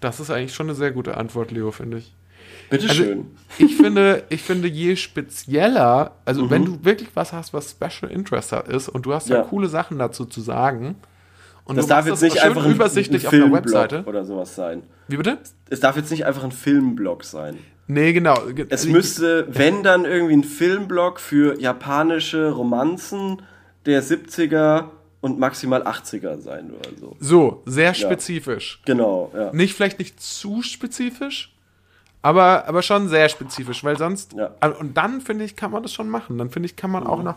das 0.00 0.20
ist 0.20 0.30
eigentlich 0.30 0.54
schon 0.54 0.66
eine 0.66 0.74
sehr 0.74 0.90
gute 0.92 1.16
Antwort, 1.16 1.50
Leo, 1.50 1.70
finde 1.70 1.98
ich. 1.98 2.12
Bitteschön. 2.70 3.26
Ich 3.58 3.76
finde, 3.76 4.24
ich 4.28 4.42
finde, 4.42 4.66
je 4.68 4.96
spezieller, 4.96 6.12
also 6.24 6.44
Mhm. 6.44 6.50
wenn 6.50 6.64
du 6.64 6.84
wirklich 6.84 7.08
was 7.14 7.32
hast, 7.32 7.54
was 7.54 7.70
Special 7.70 8.10
Interest 8.10 8.52
ist 8.52 8.88
und 8.88 9.06
du 9.06 9.14
hast 9.14 9.28
ja, 9.28 9.36
Ja. 9.38 9.42
coole 9.42 9.68
Sachen 9.68 9.98
dazu 9.98 10.24
zu 10.24 10.40
sagen 10.40 10.96
und 11.66 11.76
das 11.76 11.86
darf 11.86 12.06
jetzt 12.06 12.22
nicht 12.22 12.38
schön 12.38 12.42
einfach 12.48 12.64
ein, 12.64 12.72
übersichtlich 12.72 13.24
ein 13.24 13.26
auf 13.28 13.32
einer 13.34 13.42
Filmblog 13.42 13.64
Webseite. 13.64 14.04
oder 14.06 14.24
sowas 14.24 14.54
sein. 14.54 14.82
Wie 15.08 15.16
bitte? 15.16 15.38
Es 15.68 15.80
darf 15.80 15.96
jetzt 15.96 16.10
nicht 16.10 16.24
einfach 16.24 16.42
ein 16.44 16.52
Filmblog 16.52 17.22
sein. 17.24 17.58
Nee, 17.88 18.12
genau. 18.12 18.34
Ge- 18.54 18.66
Es 18.70 18.86
müsste, 18.86 19.46
wenn 19.50 19.82
dann 19.84 20.04
irgendwie 20.04 20.34
ein 20.36 20.44
Filmblog 20.44 21.20
für 21.20 21.60
japanische 21.60 22.50
Romanzen 22.50 23.42
der 23.84 24.02
70er 24.02 24.86
und 25.20 25.38
maximal 25.38 25.82
80er 25.86 26.38
sein 26.40 26.72
oder 26.72 26.90
so. 26.98 27.16
so, 27.20 27.62
sehr 27.66 27.94
spezifisch. 27.94 28.80
Genau, 28.84 29.30
ja. 29.34 29.52
Nicht, 29.52 29.74
vielleicht 29.74 29.98
nicht 30.00 30.20
zu 30.20 30.62
spezifisch, 30.62 31.54
aber, 32.22 32.66
aber 32.66 32.82
schon 32.82 33.08
sehr 33.08 33.28
spezifisch, 33.28 33.84
weil 33.84 33.96
sonst, 33.96 34.32
Ja. 34.34 34.50
und 34.80 34.96
dann 34.96 35.20
finde 35.20 35.44
ich, 35.44 35.54
kann 35.56 35.70
man 35.70 35.82
das 35.82 35.92
schon 35.92 36.08
machen. 36.08 36.38
Dann 36.38 36.50
finde 36.50 36.66
ich, 36.66 36.74
kann 36.76 36.90
man 36.90 37.06
auch 37.06 37.22
noch, 37.22 37.36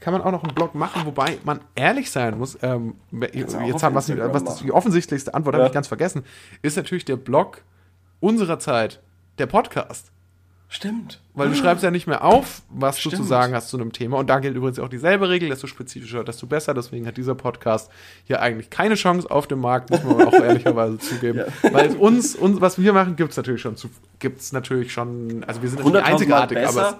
kann 0.00 0.12
man 0.14 0.22
auch 0.22 0.32
noch 0.32 0.42
einen 0.42 0.54
Blog 0.54 0.74
machen, 0.74 1.02
wobei 1.04 1.38
man 1.44 1.60
ehrlich 1.74 2.10
sein 2.10 2.38
muss, 2.38 2.58
ähm, 2.62 2.94
jetzt 3.32 3.54
haben 3.82 3.94
was, 3.94 4.08
was 4.10 4.44
das, 4.44 4.58
die 4.58 4.72
offensichtlichste 4.72 5.34
Antwort 5.34 5.54
habe 5.54 5.64
Ja. 5.64 5.68
ich 5.68 5.74
ganz 5.74 5.88
vergessen, 5.88 6.24
ist 6.62 6.76
natürlich 6.76 7.04
der 7.04 7.16
Blog 7.16 7.62
unserer 8.18 8.58
Zeit, 8.58 9.00
der 9.38 9.46
Podcast. 9.46 10.10
Stimmt. 10.72 11.20
Weil 11.34 11.48
du 11.48 11.56
schreibst 11.56 11.82
ja 11.82 11.90
nicht 11.90 12.06
mehr 12.06 12.22
auf, 12.24 12.62
was 12.70 12.94
du 12.96 13.02
zu 13.02 13.16
Stimmt. 13.16 13.26
sagen 13.28 13.54
hast 13.56 13.70
zu 13.70 13.76
einem 13.76 13.92
Thema. 13.92 14.18
Und 14.18 14.30
da 14.30 14.38
gilt 14.38 14.54
übrigens 14.54 14.78
auch 14.78 14.88
dieselbe 14.88 15.28
Regel, 15.28 15.48
desto 15.48 15.66
spezifischer, 15.66 16.22
desto 16.22 16.46
besser. 16.46 16.74
Deswegen 16.74 17.08
hat 17.08 17.16
dieser 17.16 17.34
Podcast 17.34 17.90
hier 18.22 18.40
eigentlich 18.40 18.70
keine 18.70 18.94
Chance 18.94 19.28
auf 19.28 19.48
dem 19.48 19.60
Markt, 19.60 19.90
muss 19.90 20.04
man 20.04 20.28
auch 20.28 20.32
ehrlicherweise 20.40 20.98
zugeben. 20.98 21.42
Weil 21.72 21.96
uns, 21.96 22.36
uns, 22.36 22.60
was 22.60 22.78
wir 22.78 22.92
machen, 22.92 23.16
gibt 23.16 23.32
es 23.32 23.36
natürlich 23.36 23.60
schon, 23.62 23.76
zu- 23.76 23.90
gibt's 24.20 24.52
natürlich 24.52 24.92
schon, 24.92 25.42
also 25.44 25.60
wir 25.60 25.68
sind 25.70 25.78
natürlich 25.80 25.96
100.000 25.98 26.02
Mal 26.04 26.12
einzigartig, 26.12 26.58
aber 26.58 26.98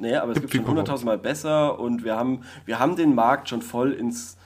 Nee, 0.00 0.16
aber 0.16 0.32
es 0.32 0.40
gibt 0.40 0.54
schon 0.54 0.64
100.000 0.64 1.04
Mal 1.04 1.18
besser 1.18 1.78
und 1.78 2.04
wir 2.04 2.16
haben, 2.16 2.42
wir 2.64 2.78
haben 2.78 2.96
den 2.96 3.14
Markt 3.14 3.48
schon 3.50 3.62
voll 3.62 3.92
ins 3.92 4.38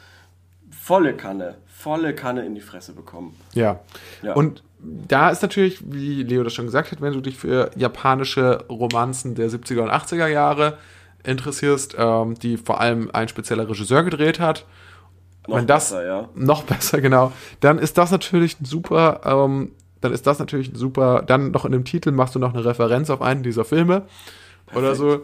volle 0.71 1.17
Kanne, 1.17 1.57
volle 1.67 2.14
Kanne 2.14 2.45
in 2.45 2.55
die 2.55 2.61
Fresse 2.61 2.93
bekommen. 2.93 3.37
ja. 3.55 3.81
Ja. 4.23 4.35
Und 4.35 4.62
da 4.85 5.31
ist 5.31 5.40
natürlich, 5.40 5.81
wie 5.87 6.23
Leo 6.23 6.43
das 6.43 6.53
schon 6.53 6.67
gesagt 6.67 6.93
hat, 6.93 7.01
wenn 7.01 7.14
du 7.14 7.23
dich 7.23 7.38
für 7.38 7.71
japanische 7.75 8.64
Romanzen 8.69 9.35
der 9.35 9.49
70er 9.49 9.81
und 9.81 9.90
80er 9.90 10.27
Jahre 10.27 10.77
interessierst, 11.25 11.97
ähm, 11.99 12.35
die 12.35 12.59
vor 12.59 12.81
allem 12.81 13.11
ein 13.12 13.29
spezieller 13.29 13.67
Regisseur 13.67 14.03
gedreht 14.03 14.40
hat, 14.40 14.67
Noch 15.47 15.57
wenn 15.57 15.67
das 15.67 15.90
besser, 15.90 16.07
ja. 16.07 16.29
noch 16.35 16.64
besser, 16.64 17.01
genau, 17.01 17.33
dann 17.61 17.79
ist 17.79 17.97
das 17.97 18.11
natürlich 18.11 18.61
ein 18.61 18.67
super, 18.67 19.23
ähm, 19.25 19.73
dann 20.03 20.12
ist 20.12 20.27
das 20.27 20.38
natürlich 20.38 20.71
ein 20.71 20.77
super, 20.77 21.23
dann 21.27 21.51
noch 21.51 21.64
in 21.64 21.73
dem 21.73 21.87
Titel 21.87 22.11
machst 22.11 22.35
du 22.35 22.38
noch 22.38 22.53
eine 22.53 22.64
Referenz 22.64 23.09
auf 23.09 23.23
einen 23.23 23.43
dieser 23.43 23.64
Filme 23.64 24.03
oder 24.75 24.95
so, 24.95 25.23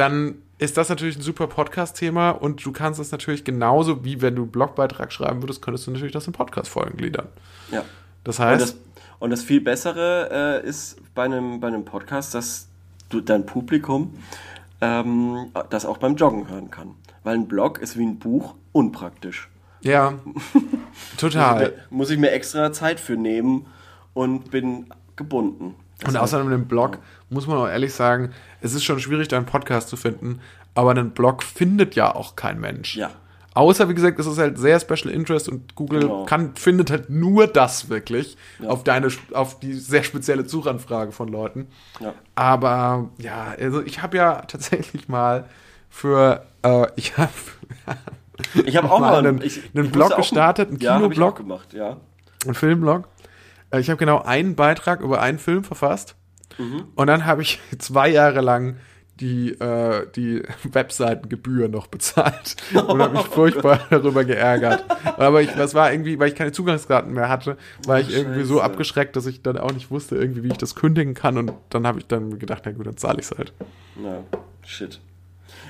dann 0.00 0.36
ist 0.58 0.76
das 0.76 0.88
natürlich 0.88 1.16
ein 1.16 1.22
super 1.22 1.46
Podcast-Thema 1.46 2.30
und 2.30 2.64
du 2.64 2.72
kannst 2.72 2.98
es 3.00 3.12
natürlich 3.12 3.44
genauso 3.44 4.04
wie 4.04 4.20
wenn 4.20 4.34
du 4.36 4.42
einen 4.42 4.50
Blogbeitrag 4.50 5.12
schreiben 5.12 5.42
würdest, 5.42 5.62
könntest 5.62 5.86
du 5.86 5.90
natürlich 5.92 6.12
das 6.12 6.26
in 6.26 6.32
Podcast-Folgen 6.32 6.96
gliedern. 6.96 7.28
ja. 7.70 7.84
Das 8.24 8.38
Und 8.38 8.44
heißt, 8.44 8.62
das, 8.62 8.76
und 9.18 9.30
das 9.30 9.42
viel 9.42 9.62
Bessere 9.62 10.60
äh, 10.62 10.68
ist 10.68 10.98
bei 11.14 11.24
einem, 11.24 11.60
bei 11.60 11.68
einem 11.68 11.86
Podcast, 11.86 12.34
dass 12.34 12.68
du 13.08 13.22
dein 13.22 13.46
Publikum 13.46 14.14
ähm, 14.82 15.50
das 15.70 15.86
auch 15.86 15.96
beim 15.96 16.16
Joggen 16.16 16.48
hören 16.50 16.70
kann. 16.70 16.96
Weil 17.24 17.36
ein 17.36 17.48
Blog 17.48 17.78
ist 17.78 17.96
wie 17.96 18.04
ein 18.04 18.18
Buch 18.18 18.54
unpraktisch. 18.72 19.48
ja, 19.80 20.14
total. 21.16 21.72
Muss 21.88 22.10
ich 22.10 22.18
mir 22.18 22.30
extra 22.32 22.72
Zeit 22.72 23.00
für 23.00 23.16
nehmen 23.16 23.66
und 24.12 24.50
bin 24.50 24.86
gebunden. 25.16 25.74
Und 26.06 26.16
außerdem 26.16 26.46
in 26.46 26.52
dem 26.52 26.66
Blog 26.66 26.98
muss 27.28 27.46
man 27.46 27.58
auch 27.58 27.68
ehrlich 27.68 27.92
sagen, 27.94 28.32
es 28.60 28.74
ist 28.74 28.84
schon 28.84 29.00
schwierig, 29.00 29.28
da 29.28 29.36
einen 29.36 29.46
Podcast 29.46 29.88
zu 29.88 29.96
finden, 29.96 30.40
aber 30.74 30.90
einen 30.92 31.10
Blog 31.10 31.42
findet 31.42 31.94
ja 31.94 32.14
auch 32.14 32.36
kein 32.36 32.58
Mensch. 32.60 32.96
Ja. 32.96 33.10
Außer, 33.52 33.88
wie 33.88 33.94
gesagt, 33.94 34.18
es 34.20 34.26
ist 34.26 34.38
halt 34.38 34.58
sehr 34.58 34.78
Special 34.78 35.12
Interest 35.12 35.48
und 35.48 35.74
Google 35.74 36.00
Genau. 36.02 36.24
kann, 36.24 36.54
findet 36.54 36.90
halt 36.90 37.10
nur 37.10 37.48
das 37.48 37.88
wirklich 37.88 38.36
Ja. 38.60 38.68
auf 38.68 38.84
deine, 38.84 39.08
auf 39.32 39.58
die 39.58 39.72
sehr 39.74 40.04
spezielle 40.04 40.48
Suchanfrage 40.48 41.10
von 41.12 41.28
Leuten. 41.28 41.66
Ja. 41.98 42.14
Aber 42.36 43.10
ja, 43.18 43.54
also 43.60 43.82
ich 43.82 44.02
habe 44.02 44.16
ja 44.16 44.42
tatsächlich 44.42 45.08
mal 45.08 45.46
für, 45.88 46.46
äh, 46.62 46.86
ich 46.96 47.18
habe 47.18 47.32
Ich 48.64 48.76
habe 48.76 48.88
auch 48.90 49.00
mal 49.00 49.16
einen, 49.16 49.42
ich, 49.42 49.60
einen 49.74 49.86
ich 49.86 49.92
Blog 49.92 50.16
gestartet, 50.16 50.68
einen 50.70 50.78
ja, 50.78 50.96
Kinoblog, 50.96 51.36
gemacht, 51.36 51.72
ja. 51.72 51.96
einen 52.44 52.54
Filmblog. 52.54 53.08
Äh, 53.70 53.80
Ich 53.80 53.90
habe 53.90 53.98
genau 53.98 54.22
einen 54.22 54.54
Beitrag 54.56 55.00
über 55.00 55.20
einen 55.20 55.38
Film 55.38 55.64
verfasst. 55.64 56.16
Mhm. 56.58 56.84
Und 56.94 57.06
dann 57.06 57.26
habe 57.26 57.42
ich 57.42 57.60
zwei 57.78 58.08
Jahre 58.08 58.40
lang 58.40 58.76
die, 59.20 59.50
äh, 59.50 60.06
die 60.16 60.42
Webseitengebühr 60.72 61.68
noch 61.68 61.88
bezahlt 61.88 62.56
und 62.72 63.02
habe 63.02 63.18
mich 63.18 63.26
furchtbar 63.26 63.80
darüber 63.90 64.24
geärgert. 64.24 64.84
Aber 65.18 65.42
ich, 65.42 65.50
das 65.52 65.74
war 65.74 65.92
irgendwie, 65.92 66.18
weil 66.18 66.28
ich 66.28 66.34
keine 66.34 66.52
Zugangsdaten 66.52 67.12
mehr 67.12 67.28
hatte, 67.28 67.58
war 67.86 68.00
ich 68.00 68.10
irgendwie 68.14 68.44
so 68.44 68.54
Scheiße. 68.54 68.64
abgeschreckt, 68.64 69.16
dass 69.16 69.26
ich 69.26 69.42
dann 69.42 69.58
auch 69.58 69.72
nicht 69.72 69.90
wusste, 69.90 70.16
irgendwie, 70.16 70.42
wie 70.42 70.48
ich 70.48 70.56
das 70.58 70.74
kündigen 70.74 71.12
kann. 71.12 71.36
Und 71.36 71.52
dann 71.68 71.86
habe 71.86 71.98
ich 71.98 72.06
dann 72.06 72.38
gedacht, 72.38 72.62
na 72.64 72.72
gut, 72.72 72.86
dann 72.86 72.96
zahle 72.96 73.18
ich 73.20 73.30
es 73.30 73.36
halt. 73.36 73.52
Ja, 74.02 74.22
shit. 74.64 75.00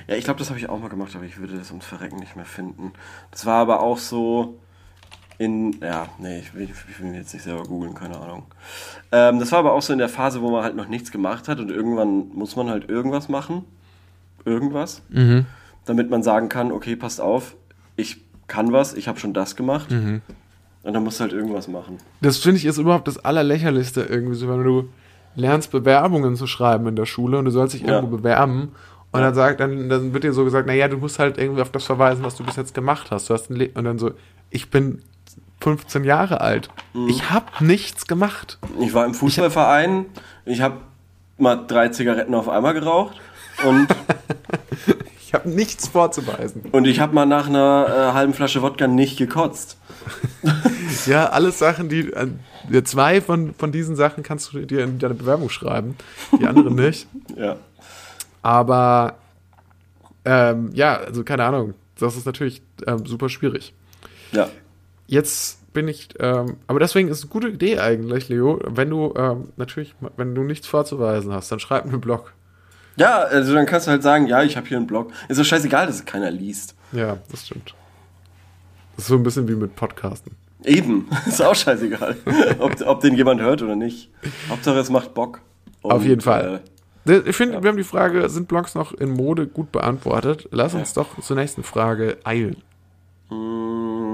Ja, 0.07 0.15
ich 0.15 0.23
glaube, 0.23 0.39
das 0.39 0.49
habe 0.49 0.57
ich 0.59 0.69
auch 0.69 0.79
mal 0.79 0.89
gemacht, 0.89 1.13
aber 1.15 1.25
ich 1.25 1.37
würde 1.37 1.57
das 1.57 1.71
ums 1.71 1.85
Verrecken 1.85 2.17
nicht 2.17 2.37
mehr 2.37 2.45
finden. 2.45 2.93
Das 3.31 3.45
war 3.45 3.55
aber 3.61 3.81
auch 3.81 3.97
so 3.97 4.60
in, 5.41 5.75
ja, 5.81 6.07
nee, 6.19 6.39
ich 6.39 6.53
will, 6.53 6.63
ich 6.69 6.99
will 6.99 7.13
jetzt 7.15 7.33
nicht 7.33 7.43
selber 7.43 7.63
googeln, 7.63 7.95
keine 7.95 8.17
Ahnung. 8.19 8.43
Ähm, 9.11 9.39
das 9.39 9.51
war 9.51 9.59
aber 9.59 9.73
auch 9.73 9.81
so 9.81 9.91
in 9.91 9.99
der 9.99 10.09
Phase, 10.09 10.41
wo 10.41 10.51
man 10.51 10.63
halt 10.63 10.75
noch 10.75 10.87
nichts 10.87 11.11
gemacht 11.11 11.47
hat 11.47 11.59
und 11.59 11.71
irgendwann 11.71 12.29
muss 12.33 12.55
man 12.55 12.69
halt 12.69 12.89
irgendwas 12.89 13.27
machen. 13.29 13.65
irgendwas, 14.45 15.01
damit 15.85 16.09
man 16.09 16.23
sagen 16.23 16.49
kann, 16.49 16.71
okay, 16.71 16.95
passt 16.95 17.21
auf, 17.21 17.55
ich 17.95 18.21
kann 18.47 18.71
was, 18.71 18.93
ich 18.93 19.07
habe 19.07 19.19
schon 19.19 19.33
das 19.33 19.55
gemacht. 19.55 19.91
Und 19.91 20.93
dann 20.93 21.03
musst 21.03 21.19
du 21.19 21.23
halt 21.23 21.33
irgendwas 21.33 21.67
machen. 21.67 21.97
Das 22.21 22.37
finde 22.37 22.57
ich 22.57 22.65
ist 22.65 22.77
überhaupt 22.79 23.07
das 23.07 23.23
Allerlächerlichste 23.23 24.01
irgendwie 24.01 24.35
so, 24.35 24.49
wenn 24.49 24.63
du 24.63 24.89
lernst, 25.35 25.71
Bewerbungen 25.71 26.35
zu 26.35 26.47
schreiben 26.47 26.87
in 26.87 26.95
der 26.95 27.05
Schule 27.05 27.37
und 27.37 27.45
du 27.45 27.51
sollst 27.51 27.73
dich 27.75 27.81
Ja. 27.83 27.95
irgendwo 27.95 28.17
bewerben 28.17 28.71
und 29.11 29.21
dann 29.21 29.33
sagt, 29.35 29.59
dann, 29.59 29.89
dann 29.89 30.13
wird 30.13 30.23
dir 30.23 30.33
so 30.33 30.43
gesagt, 30.43 30.65
naja, 30.67 30.87
du 30.87 30.97
musst 30.97 31.19
halt 31.19 31.37
irgendwie 31.37 31.61
auf 31.61 31.71
das 31.71 31.83
verweisen, 31.85 32.23
was 32.23 32.35
du 32.35 32.43
bis 32.43 32.55
jetzt 32.55 32.73
gemacht 32.73 33.11
hast. 33.11 33.29
Du 33.29 33.33
hast 33.33 33.49
und 33.49 33.83
dann 33.83 33.99
so, 33.99 34.11
ich 34.49 34.69
bin 34.71 35.01
15 35.61 36.03
Jahre 36.03 36.41
alt. 36.41 36.69
Mhm. 36.93 37.07
Ich 37.07 37.29
habe 37.29 37.45
nichts 37.63 38.07
gemacht. 38.07 38.57
Ich 38.79 38.93
war 38.93 39.05
im 39.05 39.13
Fußballverein, 39.13 40.05
ich 40.45 40.61
habe 40.61 40.77
mal 41.37 41.55
drei 41.55 41.89
Zigaretten 41.89 42.33
auf 42.35 42.49
einmal 42.49 42.73
geraucht 42.73 43.19
und, 43.65 43.87
Ich 45.25 45.33
habe 45.33 45.49
nichts 45.49 45.87
vorzuweisen. 45.87 46.63
und 46.73 46.85
ich 46.85 46.99
habe 46.99 47.15
mal 47.15 47.25
nach 47.25 47.47
einer 47.47 47.85
äh, 47.87 48.13
halben 48.13 48.33
Flasche 48.33 48.61
Wodka 48.61 48.87
nicht 48.87 49.17
gekotzt. 49.17 49.77
Ja, 51.05 51.27
alles 51.29 51.57
Sachen, 51.57 51.87
die 51.87 52.11
äh, 52.11 52.83
zwei 52.83 53.21
von, 53.21 53.55
von 53.55 53.71
diesen 53.71 53.95
Sachen 53.95 54.23
kannst 54.23 54.51
du 54.51 54.59
dir 54.65 54.83
in 54.83 54.99
deine 54.99 55.13
Bewerbung 55.13 55.49
schreiben, 55.49 55.95
die 56.39 56.45
anderen 56.45 56.75
nicht. 56.75 57.07
Ja. 57.37 57.55
Aber 58.41 59.15
ähm, 60.25 60.69
ja, 60.73 60.95
also 60.97 61.23
keine 61.23 61.45
Ahnung. 61.45 61.75
Das 61.97 62.17
ist 62.17 62.25
natürlich 62.25 62.61
ähm, 62.85 63.05
super 63.05 63.29
schwierig. 63.29 63.73
Ja. 64.31 64.49
Jetzt 65.11 65.73
bin 65.73 65.89
ich, 65.89 66.07
ähm, 66.19 66.55
aber 66.67 66.79
deswegen 66.79 67.09
ist 67.09 67.17
es 67.17 67.23
eine 67.23 67.31
gute 67.31 67.49
Idee 67.49 67.79
eigentlich, 67.79 68.29
Leo, 68.29 68.61
wenn 68.65 68.89
du 68.89 69.13
ähm, 69.17 69.49
natürlich, 69.57 69.93
wenn 70.15 70.33
du 70.33 70.43
nichts 70.43 70.67
vorzuweisen 70.67 71.33
hast, 71.33 71.51
dann 71.51 71.59
schreib 71.59 71.83
einen 71.83 71.99
Blog. 71.99 72.33
Ja, 72.95 73.19
also 73.19 73.53
dann 73.53 73.65
kannst 73.65 73.87
du 73.87 73.91
halt 73.91 74.03
sagen, 74.03 74.27
ja, 74.27 74.41
ich 74.43 74.55
habe 74.55 74.67
hier 74.67 74.77
einen 74.77 74.87
Blog. 74.87 75.11
Ist 75.27 75.37
doch 75.37 75.43
scheißegal, 75.43 75.87
dass 75.87 75.95
es 75.97 76.05
keiner 76.05 76.31
liest. 76.31 76.75
Ja, 76.93 77.17
das 77.29 77.45
stimmt. 77.45 77.73
Das 78.95 79.03
ist 79.05 79.09
so 79.09 79.15
ein 79.15 79.23
bisschen 79.23 79.49
wie 79.49 79.55
mit 79.55 79.75
Podcasten. 79.75 80.33
Eben, 80.63 81.09
ist 81.27 81.41
auch 81.41 81.55
scheißegal, 81.55 82.15
ob, 82.59 82.79
ob 82.85 83.01
den 83.01 83.15
jemand 83.15 83.41
hört 83.41 83.61
oder 83.61 83.75
nicht. 83.75 84.09
Hauptsache 84.49 84.79
es 84.79 84.89
macht 84.89 85.13
Bock. 85.13 85.41
Und, 85.81 85.91
Auf 85.91 86.05
jeden 86.05 86.21
Fall. 86.21 86.61
Äh, 87.05 87.21
Ich 87.25 87.35
finde, 87.35 87.61
wir 87.61 87.69
haben 87.69 87.77
die 87.77 87.83
Frage, 87.83 88.29
sind 88.29 88.47
Blogs 88.47 88.75
noch 88.75 88.93
in 88.93 89.09
Mode 89.11 89.47
gut 89.47 89.73
beantwortet? 89.73 90.47
Lass 90.51 90.73
uns 90.73 90.93
doch 90.93 91.19
zur 91.19 91.35
nächsten 91.35 91.63
Frage 91.63 92.17
eilen. 92.23 92.57
mm, 93.29 94.10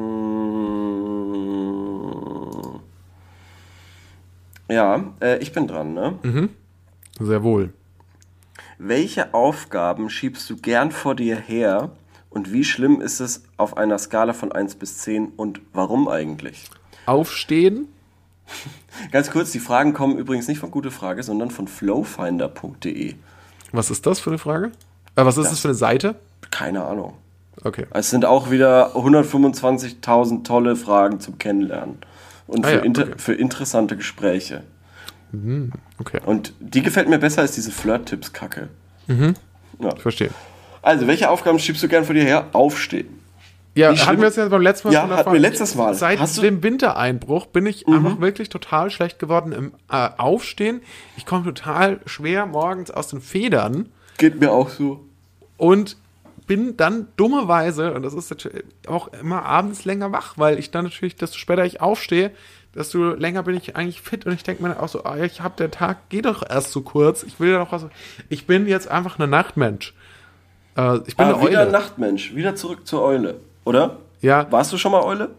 ja, 4.70 5.14
äh, 5.22 5.38
ich 5.40 5.52
bin 5.52 5.68
dran, 5.68 5.94
ne? 5.94 6.50
Sehr 7.20 7.44
wohl. 7.44 7.74
Welche 8.78 9.34
Aufgaben 9.34 10.10
schiebst 10.10 10.50
du 10.50 10.58
gern 10.58 10.92
vor 10.92 11.16
dir 11.16 11.36
her 11.36 11.92
und 12.30 12.54
wie 12.54 12.64
schlimm 12.64 13.02
ist 13.02 13.20
es 13.20 13.44
auf 13.58 13.78
einer 13.78 13.98
Skala 13.98 14.34
von 14.34 14.52
1 14.52 14.76
bis 14.76 15.00
10 15.00 15.30
und 15.36 15.62
warum 15.74 16.08
eigentlich? 16.08 16.70
Aufstehen, 17.06 17.88
Ganz 19.12 19.32
kurz, 19.32 19.52
die 19.52 19.60
Fragen 19.60 19.94
kommen 19.94 20.18
übrigens 20.18 20.48
nicht 20.48 20.60
von 20.60 20.72
Gute 20.72 20.92
Frage, 20.92 21.24
sondern 21.24 21.52
von 21.52 21.68
flowfinder.de. 21.68 23.16
was 23.72 23.92
ist 23.92 24.06
das 24.06 24.20
für 24.20 24.30
eine 24.30 24.40
Frage? 24.40 24.72
Äh, 25.16 25.26
was 25.26 25.38
ist 25.38 25.52
das 25.52 25.60
für 25.60 25.70
eine 25.70 25.76
Seite? 25.76 26.16
Keine 26.52 26.84
Ahnung. 26.86 27.14
Okay. 27.64 27.88
Es 27.92 28.10
sind 28.10 28.26
auch 28.26 28.52
wieder 28.52 28.96
125.000 28.96 30.44
tolle 30.44 30.76
Fragen 30.76 31.20
zum 31.20 31.38
Kennenlernen 31.40 31.98
und 32.48 32.66
Ah 32.66 32.70
für, 32.70 32.76
ja, 32.76 32.82
inter 32.82 33.04
okay. 33.04 33.14
für 33.18 33.34
interessante 33.34 33.96
Gespräche. 33.98 34.64
Okay. 36.00 36.20
Und 36.26 36.54
die 36.60 36.82
gefällt 36.82 37.10
mir 37.10 37.20
besser 37.20 37.42
als 37.42 37.52
diese 37.54 37.72
Flirt-Tipps-Kacke. 37.72 38.70
Ja. 39.08 39.34
Ich 39.96 40.02
verstehe. 40.02 40.30
Also, 40.82 41.06
welche 41.08 41.30
Aufgaben 41.30 41.60
schiebst 41.60 41.84
du 41.84 41.88
gern 41.88 42.06
vor 42.06 42.16
dir 42.16 42.24
her? 42.24 42.48
Aufstehen. 42.54 43.20
Ja, 43.76 43.92
Wie 43.94 43.98
hatten 44.00 44.08
schlimm- 44.08 44.22
wir 44.22 44.28
es 44.30 44.36
ja 44.38 44.48
beim 44.48 44.62
letzten 44.62 44.88
Mal 44.88 44.94
Ja, 44.96 45.08
hatten 45.08 45.34
wir 45.34 45.40
letztes 45.40 45.76
Mal. 45.76 45.94
Seit 45.94 46.20
Hast 46.20 46.42
dem 46.42 46.64
Wintereinbruch 46.64 47.46
bin 47.48 47.66
ich 47.68 47.88
einfach 47.88 48.20
wirklich 48.20 48.50
total 48.50 48.90
schlecht 48.90 49.20
geworden 49.20 49.52
im 49.52 49.72
äh, 49.92 50.10
Aufstehen. 50.18 50.82
Ich 51.18 51.26
komme 51.28 51.44
total 51.44 52.00
schwer 52.08 52.46
morgens 52.48 52.90
aus 52.90 53.10
den 53.10 53.22
Federn 53.22 53.90
Geht 54.18 54.40
mir 54.40 54.52
auch 54.52 54.70
so. 54.70 55.06
und 55.58 55.98
bin 56.48 56.78
dann 56.78 57.08
dummerweise, 57.18 57.94
und 57.94 58.04
das 58.04 58.14
ist 58.14 58.30
natürlich 58.30 58.64
auch 58.88 59.10
immer 59.10 59.44
abends 59.46 59.86
länger 59.86 60.12
wach, 60.12 60.34
weil 60.38 60.58
ich 60.58 60.72
dann 60.72 60.86
natürlich, 60.86 61.16
desto 61.16 61.38
später 61.38 61.66
ich 61.66 61.82
aufstehe, 61.82 62.32
desto 62.74 63.14
länger 63.14 63.44
bin 63.44 63.56
ich 63.56 63.76
eigentlich 63.76 64.02
fit 64.02 64.26
und 64.26 64.34
ich 64.34 64.44
denke 64.44 64.64
mir 64.64 64.82
auch 64.82 64.88
so, 64.88 65.04
ah, 65.04 65.18
ich 65.18 65.42
habe 65.42 65.56
der 65.58 65.72
Tag 65.72 66.10
geht 66.10 66.26
doch 66.26 66.44
erst 66.50 66.72
so 66.72 66.82
kurz, 66.82 67.24
ich 67.24 67.40
will 67.40 67.52
ja 67.52 67.60
noch 67.60 67.72
was. 67.72 67.86
Ich 68.30 68.48
bin 68.48 68.68
jetzt 68.68 68.88
einfach 68.88 69.20
ein 69.20 69.30
Nachtmensch. 69.30 69.94
Äh, 70.78 70.98
ich 71.06 71.16
bin 71.18 71.26
Ah, 71.28 71.36
eine 71.36 71.48
wieder 71.50 71.62
Eule. 71.62 71.72
Nachtmensch. 71.72 72.34
Wieder 72.36 72.56
zurück 72.56 72.88
zur 72.88 73.04
Eule. 73.04 73.40
Oder? 73.66 73.98
Ja. 74.22 74.50
Warst 74.52 74.72
du 74.74 74.78
schon 74.78 74.92
mal 74.92 75.04
Eule? 75.04 75.30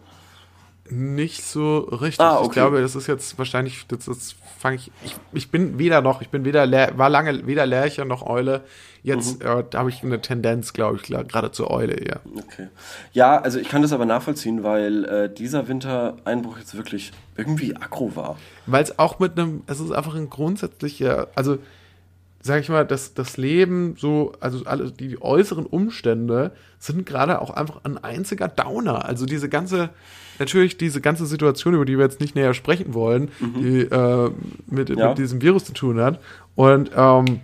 Nicht 0.90 1.42
so 1.44 1.78
richtig. 1.78 2.20
Ah, 2.20 2.36
okay. 2.38 2.46
Ich 2.46 2.52
glaube, 2.52 2.80
das 2.80 2.94
ist 2.94 3.06
jetzt 3.06 3.38
wahrscheinlich, 3.38 3.86
das, 3.88 4.06
das 4.06 4.34
fange 4.58 4.76
ich, 4.76 4.90
ich, 5.04 5.16
ich 5.32 5.50
bin 5.50 5.78
weder 5.78 6.00
noch, 6.00 6.20
ich 6.22 6.30
bin 6.30 6.44
weder, 6.44 6.70
war 6.96 7.08
lange 7.10 7.46
weder 7.46 7.66
Lerche 7.66 8.04
noch 8.04 8.26
Eule. 8.26 8.62
Jetzt 9.02 9.42
Mhm. 9.42 9.46
äh, 9.46 9.76
habe 9.76 9.90
ich 9.90 10.02
eine 10.02 10.20
Tendenz, 10.20 10.72
glaube 10.72 10.96
ich, 10.96 11.02
gerade 11.02 11.52
zur 11.52 11.70
Eule, 11.70 12.04
ja. 12.04 12.16
Okay. 12.36 12.68
Ja, 13.12 13.40
also 13.40 13.58
ich 13.60 13.68
kann 13.68 13.82
das 13.82 13.92
aber 13.92 14.06
nachvollziehen, 14.06 14.64
weil 14.64 15.04
äh, 15.04 15.32
dieser 15.32 15.68
Wintereinbruch 15.68 16.58
jetzt 16.58 16.76
wirklich 16.76 17.12
irgendwie 17.36 17.76
aggro 17.76 18.16
war. 18.16 18.36
Weil 18.66 18.82
es 18.82 18.98
auch 18.98 19.18
mit 19.20 19.38
einem, 19.38 19.62
es 19.66 19.78
ist 19.80 19.92
einfach 19.92 20.16
ein 20.16 20.28
grundsätzlicher, 20.28 21.28
also 21.36 21.58
sag 22.42 22.60
ich 22.60 22.68
mal, 22.68 22.84
das, 22.86 23.14
das 23.14 23.36
Leben 23.36 23.94
so, 23.98 24.32
also 24.40 24.64
alle 24.64 24.90
die, 24.90 25.08
die 25.08 25.22
äußeren 25.22 25.66
Umstände 25.66 26.52
sind 26.78 27.06
gerade 27.06 27.40
auch 27.40 27.50
einfach 27.50 27.80
ein 27.84 27.98
einziger 28.02 28.48
Downer. 28.48 29.04
Also 29.04 29.26
diese 29.26 29.48
ganze, 29.48 29.90
natürlich 30.38 30.76
diese 30.76 31.00
ganze 31.00 31.26
Situation, 31.26 31.74
über 31.74 31.84
die 31.84 31.96
wir 31.98 32.04
jetzt 32.04 32.20
nicht 32.20 32.34
näher 32.34 32.54
sprechen 32.54 32.94
wollen, 32.94 33.30
die 33.40 33.80
äh, 33.82 34.30
mit, 34.66 34.90
Ja. 34.90 35.08
mit 35.10 35.18
diesem 35.18 35.40
Virus 35.42 35.64
zu 35.64 35.72
tun 35.72 36.00
hat. 36.00 36.20
Und 36.54 36.90
ähm, 36.96 37.40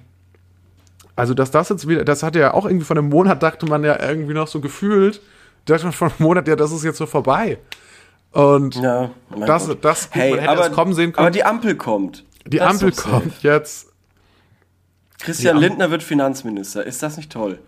also 1.16 1.34
dass 1.34 1.50
das 1.50 1.68
jetzt 1.68 1.86
wieder, 1.88 2.04
das 2.04 2.22
hat 2.22 2.34
ja 2.36 2.54
auch 2.54 2.66
irgendwie 2.66 2.84
von 2.84 2.98
einem 2.98 3.08
Monat, 3.08 3.42
dachte 3.42 3.66
man 3.66 3.84
ja 3.84 4.00
irgendwie 4.00 4.34
noch 4.34 4.48
so 4.48 4.60
gefühlt, 4.60 5.20
dachte 5.66 5.84
man 5.84 5.92
von 5.92 6.08
einem 6.08 6.16
Monat, 6.18 6.48
ja, 6.48 6.56
das 6.56 6.72
ist 6.72 6.84
jetzt 6.84 6.98
so 6.98 7.06
vorbei. 7.06 7.58
Und 8.32 8.74
Ja, 8.76 9.10
das, 9.46 9.68
Gott. 9.68 9.84
das 9.84 10.08
hey, 10.10 10.30
man 10.32 10.40
hätte 10.40 10.50
aber, 10.52 10.66
es 10.66 10.72
kommen 10.72 10.92
sehen 10.92 11.12
können. 11.12 11.26
aber 11.26 11.30
die 11.30 11.44
Ampel 11.44 11.76
kommt. 11.76 12.24
Die 12.46 12.58
Das 12.58 12.68
Ampel 12.70 12.90
doch 12.90 12.96
safe. 12.98 13.10
kommt 13.10 13.42
jetzt. 13.42 13.92
Christian 15.20 15.56
Lindner 15.56 15.90
wird 15.90 16.02
Finanzminister. 16.02 16.84
Ist 16.84 17.02
das 17.02 17.16
nicht 17.16 17.30
toll? 17.32 17.58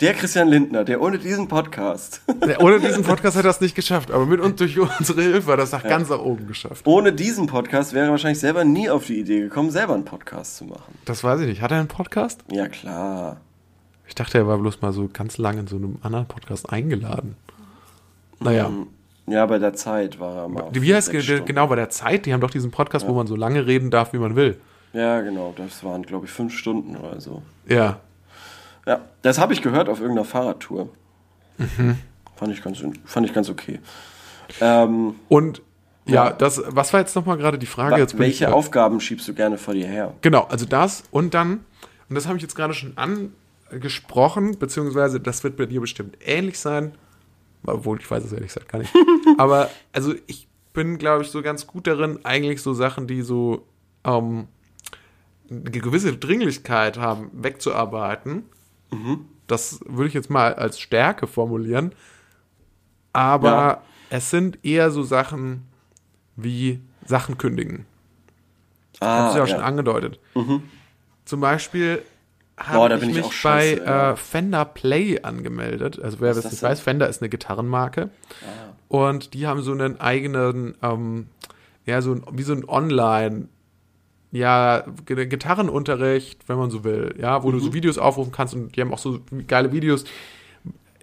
Der 0.00 0.14
Christian 0.14 0.46
Lindner, 0.48 0.84
der 0.84 1.00
ohne 1.02 1.18
diesen 1.18 1.48
Podcast, 1.48 2.22
Ja, 2.48 2.60
Ohne 2.60 2.78
diesen 2.78 3.02
Podcast 3.02 3.36
hätte 3.36 3.48
er 3.48 3.50
es 3.50 3.60
nicht 3.60 3.74
geschafft, 3.74 4.12
aber 4.12 4.26
mit 4.26 4.40
uns 4.40 4.54
durch 4.56 4.78
unsere 4.78 5.22
Hilfe 5.22 5.50
hat 5.52 5.58
er 5.58 5.64
es 5.64 5.72
nach 5.72 5.82
ganz 5.82 6.08
nach 6.08 6.20
oben 6.20 6.46
geschafft. 6.46 6.86
ohne 6.86 7.12
diesen 7.12 7.48
Podcast 7.48 7.92
wäre 7.94 8.06
er 8.06 8.10
wahrscheinlich 8.12 8.38
selber 8.38 8.64
nie 8.64 8.88
auf 8.88 9.06
die 9.06 9.18
Idee 9.18 9.40
gekommen, 9.40 9.70
selber 9.72 9.94
einen 9.94 10.04
Podcast 10.04 10.56
zu 10.56 10.66
machen. 10.66 10.94
Das 11.04 11.24
weiß 11.24 11.40
ich 11.40 11.48
nicht. 11.48 11.62
Hat 11.62 11.72
er 11.72 11.78
einen 11.80 11.88
Podcast? 11.88 12.44
Ja, 12.50 12.68
klar. 12.68 13.40
Ich 14.06 14.14
dachte, 14.14 14.38
er 14.38 14.46
war 14.46 14.56
bloß 14.58 14.80
mal 14.82 14.92
so 14.92 15.08
ganz 15.12 15.36
lang 15.36 15.58
in 15.58 15.66
so 15.66 15.76
einem 15.76 15.98
anderen 16.02 16.26
Podcast 16.26 16.70
eingeladen. 16.72 17.34
Naja. 18.40 18.70
Ja, 19.26 19.44
bei 19.46 19.58
der 19.58 19.74
Zeit 19.74 20.20
war 20.20 20.36
er 20.44 20.48
mal. 20.48 20.68
Wie 20.72 20.94
heißt 20.94 21.10
ge- 21.10 21.42
genau 21.44 21.66
bei 21.66 21.74
der 21.76 21.90
Zeit? 21.90 22.24
Die 22.24 22.32
haben 22.32 22.40
doch 22.40 22.50
diesen 22.50 22.70
Podcast, 22.70 23.06
wo 23.06 23.12
man 23.14 23.26
so 23.26 23.34
lange 23.36 23.66
reden 23.66 23.90
darf, 23.90 24.12
wie 24.12 24.18
man 24.18 24.36
will. 24.36 24.58
Ja, 24.92 25.20
genau. 25.20 25.52
Das 25.56 25.82
waren, 25.84 26.02
glaube 26.04 26.26
ich, 26.26 26.32
fünf 26.32 26.56
Stunden 26.56 26.96
oder 26.96 27.20
so. 27.20 27.42
Ja. 27.68 27.98
Ja, 28.88 29.02
das 29.20 29.38
habe 29.38 29.52
ich 29.52 29.60
gehört 29.60 29.90
auf 29.90 30.00
irgendeiner 30.00 30.24
Fahrradtour. 30.24 30.88
Mhm. 31.58 31.98
Fand, 32.36 32.52
ich 32.54 32.62
ganz, 32.62 32.82
fand 33.04 33.26
ich 33.26 33.34
ganz 33.34 33.50
okay. 33.50 33.80
Ähm, 34.62 35.16
Und 35.28 35.60
ja, 36.06 36.32
das, 36.32 36.62
was 36.68 36.94
war 36.94 37.00
jetzt 37.00 37.14
nochmal 37.14 37.36
gerade 37.36 37.58
die 37.58 37.66
Frage? 37.66 37.98
Jetzt 37.98 38.18
welche 38.18 38.46
ich, 38.46 38.50
Aufgaben 38.50 38.98
schiebst 38.98 39.28
du 39.28 39.34
gerne 39.34 39.58
vor 39.58 39.74
dir 39.74 39.86
her? 39.86 40.14
Genau, 40.22 40.44
also 40.44 40.64
das 40.64 41.02
und 41.10 41.34
dann, 41.34 41.66
und 42.08 42.14
das 42.14 42.26
habe 42.26 42.38
ich 42.38 42.42
jetzt 42.42 42.54
gerade 42.54 42.72
schon 42.72 42.94
angesprochen, 42.96 44.58
beziehungsweise 44.58 45.20
das 45.20 45.44
wird 45.44 45.58
bei 45.58 45.66
dir 45.66 45.82
bestimmt 45.82 46.16
ähnlich 46.24 46.58
sein, 46.58 46.92
obwohl 47.66 48.00
ich 48.00 48.10
weiß 48.10 48.24
es 48.24 48.32
ehrlich 48.32 48.54
gesagt 48.54 48.70
gar 48.70 48.78
nicht. 48.78 48.94
Aber 49.36 49.68
also 49.92 50.14
ich 50.26 50.48
bin, 50.72 50.96
glaube 50.96 51.24
ich, 51.24 51.30
so 51.30 51.42
ganz 51.42 51.66
gut 51.66 51.86
darin, 51.86 52.20
eigentlich 52.24 52.62
so 52.62 52.72
Sachen, 52.72 53.06
die 53.06 53.20
so 53.20 53.66
ähm, 54.04 54.48
eine 55.50 55.70
gewisse 55.70 56.16
Dringlichkeit 56.16 56.96
haben, 56.96 57.30
wegzuarbeiten. 57.34 58.44
Das 59.46 59.80
würde 59.86 60.08
ich 60.08 60.14
jetzt 60.14 60.30
mal 60.30 60.54
als 60.54 60.78
Stärke 60.80 61.26
formulieren. 61.26 61.92
Aber 63.12 63.48
Ja. 63.48 63.82
es 64.10 64.30
sind 64.30 64.64
eher 64.64 64.90
so 64.90 65.02
Sachen 65.02 65.66
wie 66.36 66.80
Sachen 67.06 67.38
kündigen. 67.38 67.86
Ah, 69.00 69.24
Hab's 69.24 69.36
ja 69.36 69.42
auch 69.44 69.48
schon 69.48 69.60
angedeutet. 69.60 70.18
Zum 71.24 71.40
Beispiel 71.40 72.02
habe 72.56 72.96
ich 72.96 73.02
ich 73.02 73.16
mich 73.16 73.32
scheiße, 73.32 73.76
bei 73.76 73.84
ja. 73.84 74.12
äh, 74.12 74.16
Fender 74.16 74.64
Play 74.64 75.20
angemeldet. 75.22 76.00
Also 76.00 76.20
wer 76.20 76.34
das 76.34 76.50
nicht 76.50 76.62
weiß, 76.62 76.80
Fender 76.80 77.08
ist 77.08 77.22
eine 77.22 77.28
Gitarrenmarke. 77.28 78.10
Ah. 78.42 78.72
Und 78.88 79.34
die 79.34 79.46
haben 79.46 79.62
so 79.62 79.72
einen 79.72 80.00
eigenen, 80.00 80.74
ähm, 80.82 81.28
ja, 81.86 82.02
so 82.02 82.12
ein, 82.12 82.24
wie 82.32 82.42
so 82.42 82.52
ein 82.54 82.68
Online- 82.68 83.48
ja, 84.30 84.84
Gitarrenunterricht, 85.06 86.48
wenn 86.48 86.58
man 86.58 86.70
so 86.70 86.84
will, 86.84 87.14
ja, 87.18 87.42
wo 87.42 87.50
du 87.50 87.58
so 87.58 87.72
Videos 87.72 87.98
aufrufen 87.98 88.32
kannst 88.32 88.54
und 88.54 88.76
die 88.76 88.80
haben 88.80 88.92
auch 88.92 88.98
so 88.98 89.20
geile 89.46 89.72
Videos, 89.72 90.04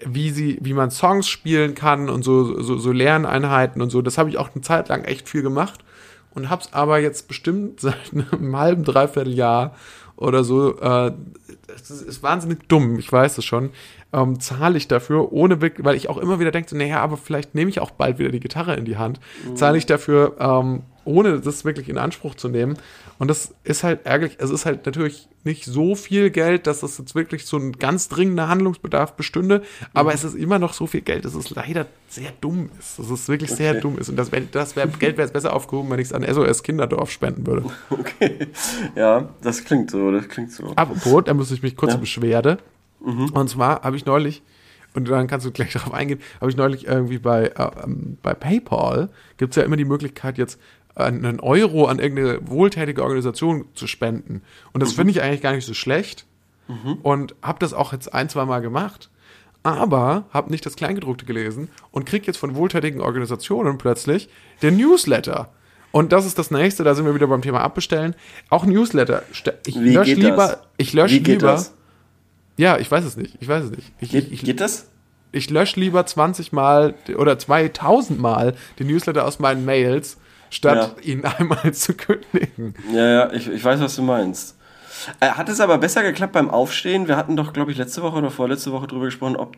wie 0.06 0.30
sie, 0.30 0.58
wie 0.62 0.74
man 0.74 0.92
Songs 0.92 1.28
spielen 1.28 1.74
kann 1.74 2.10
und 2.10 2.24
so, 2.24 2.62
so, 2.62 2.78
so 2.78 2.92
Lerneinheiten 2.92 3.82
und 3.82 3.90
so. 3.90 4.02
Das 4.02 4.18
habe 4.18 4.30
ich 4.30 4.38
auch 4.38 4.50
eine 4.54 4.62
Zeit 4.62 4.90
lang 4.90 5.04
echt 5.06 5.28
viel 5.30 5.42
gemacht 5.42 5.80
und 6.34 6.50
hab's 6.50 6.74
aber 6.74 7.00
jetzt 7.00 7.28
bestimmt 7.28 7.80
seit 7.82 7.96
einem 8.14 8.56
halben, 8.58 8.84
dreiviertel 8.84 9.34
Jahr 9.34 9.74
oder 10.18 10.44
so, 10.44 10.80
äh, 10.80 11.12
es 11.76 11.90
ist, 11.90 12.02
ist 12.02 12.24
wahnsinnig 12.24 12.68
dumm, 12.70 12.98
ich 13.00 13.12
weiß 13.12 13.38
es 13.38 13.44
schon, 13.46 13.72
ähm, 14.14 14.40
zahle 14.40 14.78
ich 14.78 14.88
dafür, 14.88 15.34
ohne, 15.34 15.62
wirk- 15.62 15.84
weil 15.84 15.96
ich 15.96 16.08
auch 16.10 16.18
immer 16.18 16.40
wieder 16.40 16.52
denke, 16.52 16.70
so, 16.70 16.78
naja, 16.78 17.02
aber 17.02 17.18
vielleicht 17.18 17.54
nehme 17.56 17.70
ich 17.70 17.82
auch 17.82 17.92
bald 17.92 18.18
wieder 18.18 18.30
die 18.30 18.40
Gitarre 18.40 18.76
in 18.76 18.86
die 18.86 18.96
Hand, 18.98 19.20
zahle 19.56 19.78
ich 19.78 19.86
dafür, 19.86 20.36
ähm, 20.40 20.84
ohne 21.06 21.40
das 21.40 21.64
wirklich 21.66 21.88
in 21.90 21.98
Anspruch 21.98 22.36
zu 22.36 22.50
nehmen. 22.50 22.78
Und 23.20 23.30
das 23.30 23.54
ist 23.64 23.84
halt 23.84 24.06
ärgerlich. 24.06 24.38
Es 24.40 24.50
ist 24.50 24.66
halt 24.66 24.86
natürlich 24.86 25.30
nicht 25.44 25.64
so 25.66 25.96
viel 25.96 26.32
Geld, 26.32 26.68
dass 26.68 26.82
das 26.82 26.98
jetzt 26.98 27.16
wirklich 27.16 27.46
so 27.46 27.58
ein 27.58 27.74
ganz 27.74 28.10
dringender 28.10 28.50
Handlungsbedarf 28.50 29.14
bestünde. 29.14 29.62
Aber 29.94 30.14
es 30.14 30.24
ist 30.24 30.34
immer 30.36 30.60
noch 30.60 30.74
so 30.74 30.88
viel 30.88 31.02
Geld, 31.02 31.24
dass 31.24 31.36
es 31.36 31.50
leider 31.52 31.86
sehr 32.10 32.32
dumm 32.42 32.70
ist. 32.80 33.00
Dass 33.00 33.10
es 33.10 33.28
wirklich 33.30 33.52
sehr 33.52 33.72
Okay. 33.74 33.82
dumm 33.82 33.98
ist. 34.00 34.10
Und 34.10 34.16
das, 34.18 34.32
wär- 34.32 34.42
das 34.52 34.76
wär, 34.76 34.88
Geld 34.88 35.18
wäre 35.18 35.30
besser 35.30 35.54
aufgehoben, 35.54 35.90
wenn 35.92 36.00
ich 36.00 36.08
es 36.08 36.14
an 36.14 36.24
SOS 36.24 36.64
Kinderdorf 36.64 37.10
spenden 37.12 37.46
würde. 37.48 37.64
Okay. 37.90 38.48
Ja, 38.96 39.30
das 39.42 39.64
klingt 39.64 39.92
so, 39.92 40.12
das 40.12 40.28
klingt 40.28 40.52
so. 40.52 40.74
Apropos, 40.76 41.24
da 41.26 41.34
muss 41.34 41.52
ich 41.52 41.62
mich 41.64 41.76
kurz 41.76 41.94
Ja. 41.94 41.98
Beschwerde. 42.00 42.58
Und 43.00 43.50
zwar 43.50 43.84
habe 43.84 43.96
ich 43.96 44.06
neulich, 44.06 44.42
und 44.96 45.08
dann 45.10 45.28
kannst 45.28 45.46
du 45.46 45.52
gleich 45.52 45.74
darauf 45.74 45.94
eingehen, 45.94 46.20
habe 46.42 46.50
ich 46.50 46.58
neulich 46.58 46.88
irgendwie 46.88 47.20
bei, 47.20 47.46
äh, 47.48 47.70
ähm, 47.84 48.18
bei 48.24 48.34
PayPal, 48.34 49.10
gibt 49.38 49.52
es 49.52 49.58
ja 49.58 49.64
immer 49.64 49.78
die 49.78 49.86
Möglichkeit, 49.86 50.38
jetzt 50.40 50.60
einen 50.96 51.40
Euro 51.42 51.86
an 51.86 52.00
irgendeine 52.00 52.48
wohltätige 52.48 53.04
Organisation 53.04 53.66
zu 53.74 53.86
spenden. 53.88 54.42
Und 54.74 54.82
das 54.82 54.94
finde 54.94 55.12
ich 55.12 55.22
eigentlich 55.22 55.42
gar 55.42 55.54
nicht 55.54 55.66
so 55.66 55.74
schlecht. 55.74 56.26
Und 57.04 57.36
habe 57.44 57.60
das 57.60 57.74
auch 57.74 57.94
jetzt 57.94 58.14
ein, 58.14 58.28
zwei 58.28 58.46
Mal 58.46 58.60
gemacht. 58.60 59.10
Aber 59.62 60.26
habe 60.32 60.50
nicht 60.52 60.66
das 60.66 60.76
Kleingedruckte 60.76 61.26
gelesen 61.26 61.70
und 61.92 62.06
krieg 62.06 62.26
jetzt 62.28 62.38
von 62.38 62.56
wohltätigen 62.56 63.02
Organisationen 63.02 63.78
plötzlich 63.78 64.30
den 64.62 64.78
Newsletter. 64.78 65.50
Und 65.92 66.12
das 66.12 66.26
ist 66.26 66.38
das 66.40 66.52
nächste, 66.52 66.84
da 66.84 66.94
sind 66.94 67.06
wir 67.06 67.16
wieder 67.16 67.28
beim 67.28 67.42
Thema 67.42 67.62
Abbestellen. 67.62 68.16
Auch 68.50 68.66
Newsletter. 68.66 69.24
Ich 69.66 69.76
Wie 69.76 69.94
lösche 69.94 70.14
lieber, 70.16 70.36
das? 70.36 70.60
ich 70.78 70.94
lösche 70.94 71.18
lieber. 71.18 71.48
das? 71.48 71.74
Ja, 72.58 72.78
ich 72.78 72.90
weiß 72.90 73.06
es 73.06 73.16
nicht. 73.18 73.38
Ich 73.40 73.48
weiß 73.48 73.66
es 73.66 73.72
nicht. 73.72 73.92
Ich, 74.00 74.10
Geht, 74.12 74.32
ich, 74.32 74.44
geht 74.44 74.60
das? 74.60 74.90
ich 75.32 75.50
lösche 75.50 75.80
lieber 75.80 76.06
20 76.06 76.52
Mal 76.52 76.96
oder 77.18 77.38
2000 77.38 78.20
Mal 78.20 78.56
den 78.80 78.88
Newsletter 78.88 79.26
aus 79.26 79.40
meinen 79.40 79.66
Mails, 79.66 80.18
statt 80.50 80.96
ihn 81.04 81.24
einmal 81.26 81.74
zu 81.74 81.94
kündigen. 81.94 82.74
Ja, 82.92 83.08
ja, 83.08 83.32
ich, 83.34 83.48
ich 83.50 83.64
weiß, 83.64 83.80
was 83.82 83.96
du 83.96 84.02
meinst. 84.02 84.58
Äh, 85.20 85.28
hat 85.30 85.50
es 85.50 85.60
aber 85.60 85.78
besser 85.78 86.02
geklappt 86.04 86.34
beim 86.34 86.50
Aufstehen? 86.50 87.08
Wir 87.08 87.18
hatten 87.18 87.36
doch, 87.36 87.54
glaube 87.54 87.72
ich, 87.72 87.78
letzte 87.78 88.02
Woche 88.02 88.18
oder 88.18 88.32
vorletzte 88.32 88.72
Woche 88.72 88.88
drüber 88.88 89.06
gesprochen, 89.06 89.36
ob, 89.36 89.56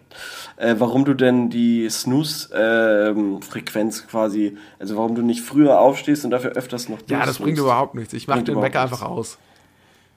äh, 0.58 0.76
warum 0.78 1.06
du 1.06 1.14
denn 1.14 1.50
die 1.50 1.90
Snooze-Frequenz 1.90 4.08
quasi, 4.08 4.58
also 4.80 4.98
warum 4.98 5.16
du 5.16 5.22
nicht 5.22 5.42
früher 5.42 5.80
aufstehst 5.80 6.26
und 6.26 6.32
dafür 6.32 6.52
öfters 6.52 6.90
noch 6.90 6.98
Ja, 7.08 7.26
das 7.26 7.40
bringt 7.40 7.58
überhaupt 7.58 7.96
nichts. 7.96 8.14
Ich 8.14 8.28
mache 8.28 8.44
den 8.44 8.62
Wecker 8.62 8.82
einfach 8.82 9.04
aus. 9.04 9.38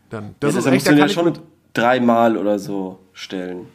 Dann. 0.09 0.25
Ja, 0.25 0.31
Das 0.41 0.55
das 0.55 0.67
ist 0.67 0.73
echt, 0.73 0.89
da 0.89 0.93
ja 0.93 1.09
schon 1.09 1.39
dreimal 1.75 2.37
oder 2.37 2.59
so 2.59 2.99
stellen. 3.13 3.69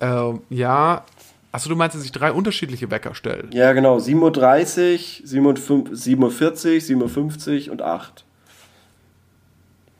ähm, 0.00 0.40
ja. 0.48 1.04
Achso, 1.52 1.68
du 1.68 1.74
meinst, 1.76 1.96
dass 1.96 2.04
ich 2.04 2.12
drei 2.12 2.30
unterschiedliche 2.32 2.90
Wecker 2.90 3.14
stelle? 3.14 3.48
Ja, 3.52 3.72
genau. 3.72 3.96
7.30 3.98 5.22
Uhr, 5.22 5.54
7.50 5.54 5.70
Uhr, 5.70 7.08
7.50 7.08 7.66
Uhr 7.66 7.72
und 7.72 7.82
8. 7.82 8.24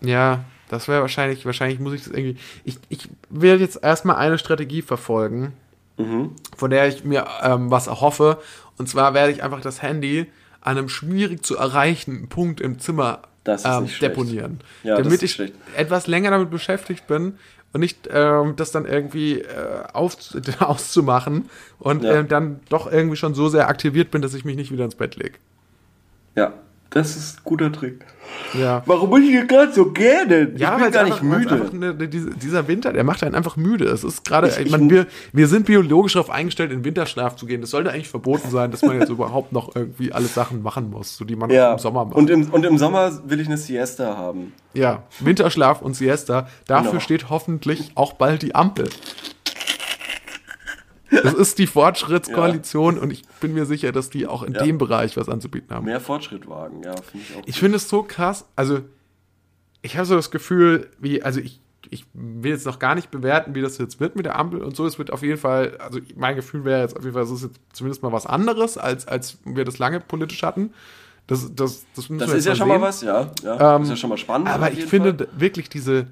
Ja, 0.02 0.44
das 0.68 0.88
wäre 0.88 1.00
wahrscheinlich, 1.00 1.44
wahrscheinlich 1.44 1.80
muss 1.80 1.92
ich 1.94 2.04
das 2.04 2.12
irgendwie. 2.12 2.36
Ich, 2.64 2.78
ich 2.88 3.08
will 3.28 3.60
jetzt 3.60 3.82
erstmal 3.82 4.16
eine 4.16 4.38
Strategie 4.38 4.82
verfolgen, 4.82 5.52
Mhm. 5.98 6.30
von 6.56 6.70
der 6.70 6.88
ich 6.88 7.04
mir 7.04 7.26
ähm, 7.42 7.70
was 7.70 7.86
erhoffe. 7.86 8.38
Und 8.78 8.88
zwar 8.88 9.12
werde 9.12 9.32
ich 9.32 9.42
einfach 9.42 9.60
das 9.60 9.82
Handy 9.82 10.26
an 10.62 10.78
einem 10.78 10.88
schwierig 10.88 11.44
zu 11.44 11.56
erreichenden 11.58 12.28
Punkt 12.28 12.60
im 12.62 12.78
Zimmer 12.78 13.20
ähm, 13.44 13.82
nicht 13.84 13.96
schlecht. 13.96 14.02
deponieren. 14.16 14.60
Ja, 14.82 14.96
das 14.96 15.04
damit 15.04 15.22
ich 15.22 15.32
schlecht. 15.32 15.54
etwas 15.76 16.06
länger 16.06 16.30
damit 16.30 16.50
beschäftigt 16.50 17.06
bin 17.06 17.34
und 17.72 17.80
nicht 17.80 18.08
ähm, 18.12 18.54
das 18.56 18.72
dann 18.72 18.84
irgendwie 18.86 19.40
äh, 19.40 19.84
auf, 19.92 20.16
auszumachen 20.60 21.48
und 21.78 22.02
Ja. 22.04 22.16
ähm, 22.16 22.28
dann 22.28 22.60
doch 22.68 22.90
irgendwie 22.90 23.16
schon 23.16 23.34
so 23.34 23.48
sehr 23.48 23.68
aktiviert 23.68 24.10
bin, 24.10 24.22
dass 24.22 24.34
ich 24.34 24.44
mich 24.44 24.56
nicht 24.56 24.72
wieder 24.72 24.84
ins 24.84 24.94
Bett 24.96 25.16
lege. 25.16 25.38
Ja, 26.36 26.52
das 26.90 27.16
ist 27.16 27.38
ein 27.38 27.40
guter 27.44 27.70
Trick. 27.72 28.04
Ja. 28.58 28.82
Warum 28.86 29.10
bin 29.10 29.22
ich 29.24 29.30
hier 29.30 29.44
gerade 29.46 29.72
so 29.72 29.90
gerne? 29.90 30.52
Ja, 30.56 30.76
ich 30.76 30.82
bin 30.84 30.92
gar 30.92 31.04
nicht 31.04 31.14
einfach, 31.20 31.30
weil's 31.50 31.72
müde. 31.72 31.88
Eine, 31.96 32.08
diese, 32.08 32.30
dieser 32.30 32.68
Winter, 32.68 32.92
der 32.92 33.02
macht 33.02 33.24
einen 33.24 33.34
einfach 33.34 33.56
müde. 33.56 33.86
Es 33.86 34.04
ist 34.04 34.24
gerade, 34.24 34.48
wir, 34.88 35.06
wir 35.32 35.46
sind 35.48 35.66
biologisch 35.66 36.12
darauf 36.12 36.30
eingestellt, 36.30 36.70
in 36.70 36.84
Winterschlaf 36.84 37.34
zu 37.36 37.46
gehen. 37.46 37.60
Das 37.60 37.70
sollte 37.70 37.90
eigentlich 37.90 38.08
verboten 38.08 38.48
sein, 38.50 38.70
dass 38.70 38.82
man 38.82 38.98
jetzt 39.00 39.08
überhaupt 39.10 39.52
noch 39.52 39.74
irgendwie 39.74 40.12
alle 40.12 40.26
Sachen 40.26 40.62
machen 40.62 40.90
muss, 40.90 41.16
so 41.16 41.24
die 41.24 41.34
man 41.36 41.50
Ja, 41.50 41.72
im 41.72 41.78
Sommer 41.78 42.04
macht. 42.04 42.14
und 42.16 42.30
im, 42.30 42.50
und 42.50 42.64
im 42.64 42.78
Sommer 42.78 43.10
will 43.28 43.40
ich 43.40 43.48
eine 43.48 43.56
Siesta 43.56 44.16
haben. 44.16 44.52
ja, 44.74 45.02
Winterschlaf 45.18 45.82
und 45.82 45.94
Siesta. 45.94 46.48
Dafür 46.66 46.90
Genau. 46.90 47.00
steht 47.02 47.30
hoffentlich 47.30 47.92
auch 47.96 48.12
bald 48.12 48.42
die 48.42 48.54
Ampel. 48.54 48.88
Das 51.10 51.34
ist 51.34 51.58
die 51.58 51.66
Fortschrittskoalition 51.66 52.98
und 53.00 53.10
ich 53.12 53.22
bin 53.40 53.54
mir 53.54 53.66
sicher, 53.66 53.92
dass 53.92 54.10
die 54.10 54.26
auch 54.26 54.42
in 54.42 54.54
Ja. 54.54 54.62
dem 54.64 54.78
Bereich 54.78 55.16
was 55.16 55.28
anzubieten 55.28 55.74
haben. 55.74 55.84
Mehr 55.86 56.00
Fortschritt 56.00 56.48
wagen, 56.48 56.82
ja, 56.82 56.94
finde 56.96 57.26
ich 57.28 57.36
auch. 57.36 57.42
Ich 57.46 57.58
finde 57.58 57.76
es 57.76 57.88
so 57.88 58.02
krass. 58.02 58.46
Also, 58.56 58.80
ich 59.82 59.96
habe 59.96 60.06
so 60.06 60.14
das 60.14 60.30
Gefühl, 60.30 60.88
wie, 60.98 61.22
also 61.22 61.40
ich, 61.40 61.60
ich 61.88 62.04
will 62.12 62.52
jetzt 62.52 62.66
noch 62.66 62.78
gar 62.78 62.94
nicht 62.94 63.10
bewerten, 63.10 63.54
wie 63.54 63.62
das 63.62 63.78
jetzt 63.78 63.98
wird 63.98 64.14
mit 64.14 64.26
der 64.26 64.38
Ampel 64.38 64.62
und 64.62 64.76
so. 64.76 64.86
Es 64.86 64.98
wird 64.98 65.12
auf 65.12 65.22
jeden 65.22 65.38
Fall, 65.38 65.76
also 65.78 65.98
mein 66.16 66.36
Gefühl 66.36 66.64
wäre 66.64 66.82
jetzt 66.82 66.96
auf 66.96 67.02
jeden 67.02 67.14
Fall, 67.14 67.24
es 67.24 67.30
ist 67.30 67.42
jetzt 67.42 67.60
zumindest 67.72 68.02
mal 68.02 68.12
was 68.12 68.26
anderes, 68.26 68.78
als, 68.78 69.08
als 69.08 69.38
wir 69.44 69.64
das 69.64 69.78
lange 69.78 70.00
politisch 70.00 70.42
hatten. 70.42 70.72
Das, 71.26 71.42
das, 71.54 71.86
das, 71.94 72.08
das 72.08 72.32
ist 72.32 72.44
ja 72.46 72.54
schon 72.56 72.68
sehen. 72.68 72.80
mal 72.80 72.86
was, 72.88 73.02
ja. 73.02 73.30
ja 73.42 73.76
Ähm, 73.76 73.82
ist 73.82 73.88
ja 73.90 73.96
schon 73.96 74.10
mal 74.10 74.18
spannend. 74.18 74.48
Aber 74.48 74.70
ich 74.70 74.84
finde 74.84 75.28
wirklich 75.36 75.68
diese, 75.68 76.08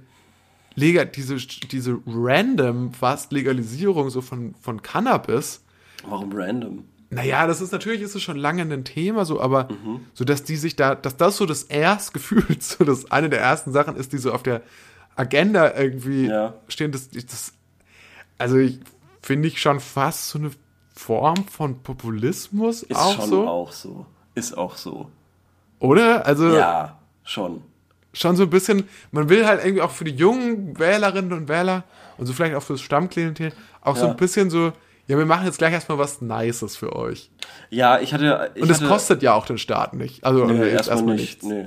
Lega, 0.78 1.04
diese, 1.04 1.36
diese 1.36 1.98
random 2.06 2.92
fast 2.92 3.32
Legalisierung 3.32 4.10
so 4.10 4.20
von, 4.20 4.54
von 4.60 4.82
Cannabis, 4.82 5.62
Warum 6.06 6.30
random? 6.32 6.84
naja, 7.10 7.46
das 7.46 7.60
ist 7.60 7.72
natürlich 7.72 8.02
ist 8.02 8.14
es 8.14 8.22
schon 8.22 8.36
lange 8.36 8.62
ein 8.62 8.84
Thema, 8.84 9.24
so, 9.24 9.40
aber 9.40 9.68
Mhm. 9.70 10.00
so, 10.14 10.24
dass 10.24 10.44
die 10.44 10.56
sich 10.56 10.76
da, 10.76 10.94
dass 10.94 11.16
das 11.16 11.36
so 11.38 11.46
das 11.46 11.62
erst 11.64 12.12
gefühlt, 12.14 12.62
so 12.62 12.84
das 12.84 13.10
eine 13.10 13.28
der 13.30 13.40
ersten 13.40 13.72
Sachen 13.72 13.96
ist, 13.96 14.12
die 14.12 14.18
so 14.18 14.32
auf 14.32 14.42
der 14.42 14.62
Agenda 15.16 15.74
irgendwie 15.76 16.26
Ja. 16.26 16.54
stehen, 16.68 16.92
das, 16.92 17.08
das 17.10 17.52
also 18.38 18.56
ich 18.56 18.78
finde 19.22 19.48
ich 19.48 19.60
schon 19.60 19.80
fast 19.80 20.28
so 20.28 20.38
eine 20.38 20.50
Form 20.94 21.44
von 21.48 21.82
Populismus 21.82 22.82
Ist 22.84 22.96
auch 22.96 23.16
schon 23.16 23.28
so, 23.30 23.46
auch 23.48 23.72
so. 23.72 24.06
Ist 24.34 24.56
auch 24.56 24.76
so. 24.76 25.10
oder? 25.80 26.24
Also 26.26 26.48
Ja, 26.54 26.98
schon. 27.24 27.62
Schon 28.20 28.36
so 28.36 28.44
ein 28.44 28.50
bisschen, 28.50 28.84
man 29.12 29.28
will 29.28 29.46
halt 29.46 29.64
irgendwie 29.64 29.82
auch 29.82 29.90
für 29.90 30.04
die 30.04 30.12
jungen 30.14 30.78
Wählerinnen 30.78 31.32
und 31.32 31.48
Wähler 31.48 31.84
und 32.16 32.26
so 32.26 32.32
vielleicht 32.32 32.54
auch 32.54 32.62
fürs 32.62 32.80
Stammklientel 32.80 33.52
auch 33.80 33.96
so 33.96 34.04
Ja. 34.06 34.10
ein 34.10 34.16
bisschen 34.16 34.50
so, 34.50 34.72
ja, 35.06 35.16
wir 35.16 35.24
machen 35.26 35.46
jetzt 35.46 35.58
gleich 35.58 35.72
erstmal 35.72 35.98
was 35.98 36.20
Nices 36.20 36.76
für 36.76 36.94
euch. 36.94 37.30
Ja, 37.70 37.98
ich 38.00 38.12
hatte. 38.12 38.50
Ich 38.54 38.62
Und 38.62 38.70
es 38.70 38.82
kostet 38.84 39.22
ja 39.22 39.32
auch 39.34 39.46
den 39.46 39.56
Staat 39.58 39.94
nicht. 39.94 40.24
Also 40.24 40.44
Nee, 40.44 40.64
jetzt 40.70 40.88
erstmal 40.88 41.14
nicht. 41.16 41.42
Nee. 41.44 41.66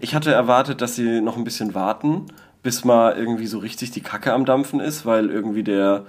Ich 0.00 0.14
hatte 0.14 0.32
erwartet, 0.32 0.80
dass 0.80 0.94
sie 0.96 1.20
noch 1.20 1.36
ein 1.36 1.44
bisschen 1.44 1.74
warten, 1.74 2.26
bis 2.62 2.84
mal 2.84 3.16
irgendwie 3.16 3.46
so 3.46 3.58
richtig 3.58 3.90
die 3.90 4.00
Kacke 4.00 4.32
am 4.32 4.44
Dampfen 4.44 4.80
ist, 4.80 5.04
weil 5.06 5.30
irgendwie 5.30 5.62
der 5.62 6.06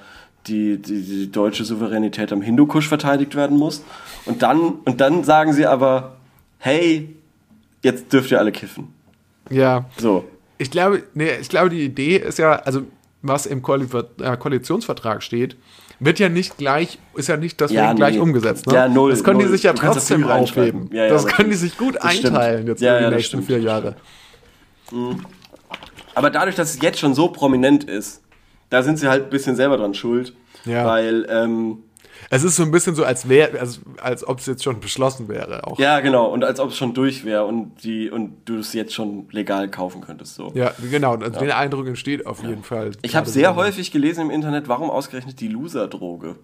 die, 0.47 0.81
die, 0.81 1.01
die 1.03 1.31
deutsche 1.31 1.63
Souveränität 1.65 2.31
am 2.33 2.41
Hindukusch 2.41 2.87
verteidigt 2.87 3.35
werden 3.35 3.57
muss. 3.57 3.83
Und 4.25 4.41
dann, 4.41 4.59
und 4.85 4.99
dann 4.99 5.23
sagen 5.23 5.53
sie 5.53 5.67
aber, 5.67 6.17
hey, 6.57 7.15
jetzt 7.83 8.11
dürft 8.11 8.31
ihr 8.31 8.39
alle 8.39 8.51
kiffen. 8.51 8.93
Ja, 9.51 9.85
So. 9.97 10.23
ich 10.57 10.71
glaube, 10.71 11.03
nee, 11.13 11.29
ich 11.39 11.49
glaube, 11.49 11.69
die 11.69 11.81
Idee 11.83 12.17
ist 12.17 12.39
ja, 12.39 12.53
also 12.53 12.83
was 13.21 13.45
im 13.45 13.61
Koali 13.61 13.85
äh, 14.21 14.37
Koalitionsvertrag 14.37 15.21
steht, 15.21 15.55
wird 15.99 16.17
ja 16.17 16.29
nicht 16.29 16.57
gleich, 16.57 16.97
ist 17.15 17.27
ja 17.29 17.37
nicht 17.37 17.59
deswegen 17.61 17.79
Ja, 17.79 17.93
nee. 17.93 17.97
gleich 17.97 18.19
umgesetzt. 18.19 18.65
Ne? 18.65 18.73
Ja, 18.73 18.87
null, 18.87 19.11
Das 19.11 19.23
können 19.23 19.37
die 19.39 19.45
null. 19.45 19.53
sich 19.53 19.63
ja 19.63 19.73
Du 19.73 19.81
das 19.83 19.93
trotzdem 19.93 20.23
aufheben. 20.27 20.89
Ja, 20.91 21.03
ja, 21.03 21.09
das 21.09 21.27
können 21.27 21.51
die 21.51 21.55
sich 21.55 21.77
gut 21.77 21.95
Das 22.01 22.13
stimmt. 22.15 22.35
einteilen 22.35 22.65
jetzt 22.67 22.81
Ja, 22.81 22.93
ja, 22.93 22.97
die 22.99 23.03
das 23.05 23.13
nächsten 23.15 23.43
vier 23.43 23.57
das 23.57 23.65
Jahre. 23.65 23.95
Aber 26.15 26.29
dadurch, 26.29 26.55
dass 26.55 26.73
es 26.75 26.81
jetzt 26.81 26.99
schon 26.99 27.13
so 27.13 27.27
prominent 27.29 27.83
ist, 27.83 28.21
da 28.69 28.83
sind 28.83 28.97
sie 28.97 29.07
halt 29.07 29.25
ein 29.25 29.29
bisschen 29.29 29.55
selber 29.55 29.77
dran 29.77 29.93
schuld. 29.93 30.33
Weil, 30.65 31.25
ähm, 31.29 31.79
Es 32.29 32.43
ist 32.43 32.55
so 32.55 32.63
ein 32.63 32.71
bisschen 32.71 32.95
so, 32.95 33.03
als 33.03 33.27
wäre, 33.27 33.59
als, 33.59 33.81
als 34.01 34.27
ob 34.27 34.39
es 34.39 34.45
jetzt 34.45 34.63
schon 34.63 34.79
beschlossen 34.79 35.27
wäre. 35.27 35.65
Auch. 35.65 35.79
ja, 35.79 35.99
genau, 35.99 36.27
und 36.27 36.43
als 36.43 36.59
ob 36.59 36.69
es 36.69 36.77
schon 36.77 36.93
durch 36.93 37.25
wäre 37.25 37.45
und 37.45 37.83
die, 37.83 38.09
und 38.09 38.43
du 38.45 38.59
es 38.59 38.73
jetzt 38.73 38.93
schon 38.93 39.27
legal 39.31 39.69
kaufen 39.69 40.01
könntest, 40.01 40.35
so. 40.35 40.51
Ja, 40.53 40.73
genau. 40.89 41.15
Also 41.15 41.39
Den 41.39 41.51
Eindruck 41.51 41.87
entsteht 41.87 42.25
auf 42.25 42.43
jeden 42.43 42.63
Fall. 42.63 42.91
Ich 43.01 43.15
habe 43.15 43.25
Gerade 43.25 43.31
sehr 43.31 43.55
häufig 43.55 43.91
gelesen 43.91 44.21
im 44.21 44.31
Internet, 44.31 44.67
warum 44.67 44.89
ausgerechnet 44.89 45.39
die 45.39 45.47
Loser-Droge? 45.47 46.37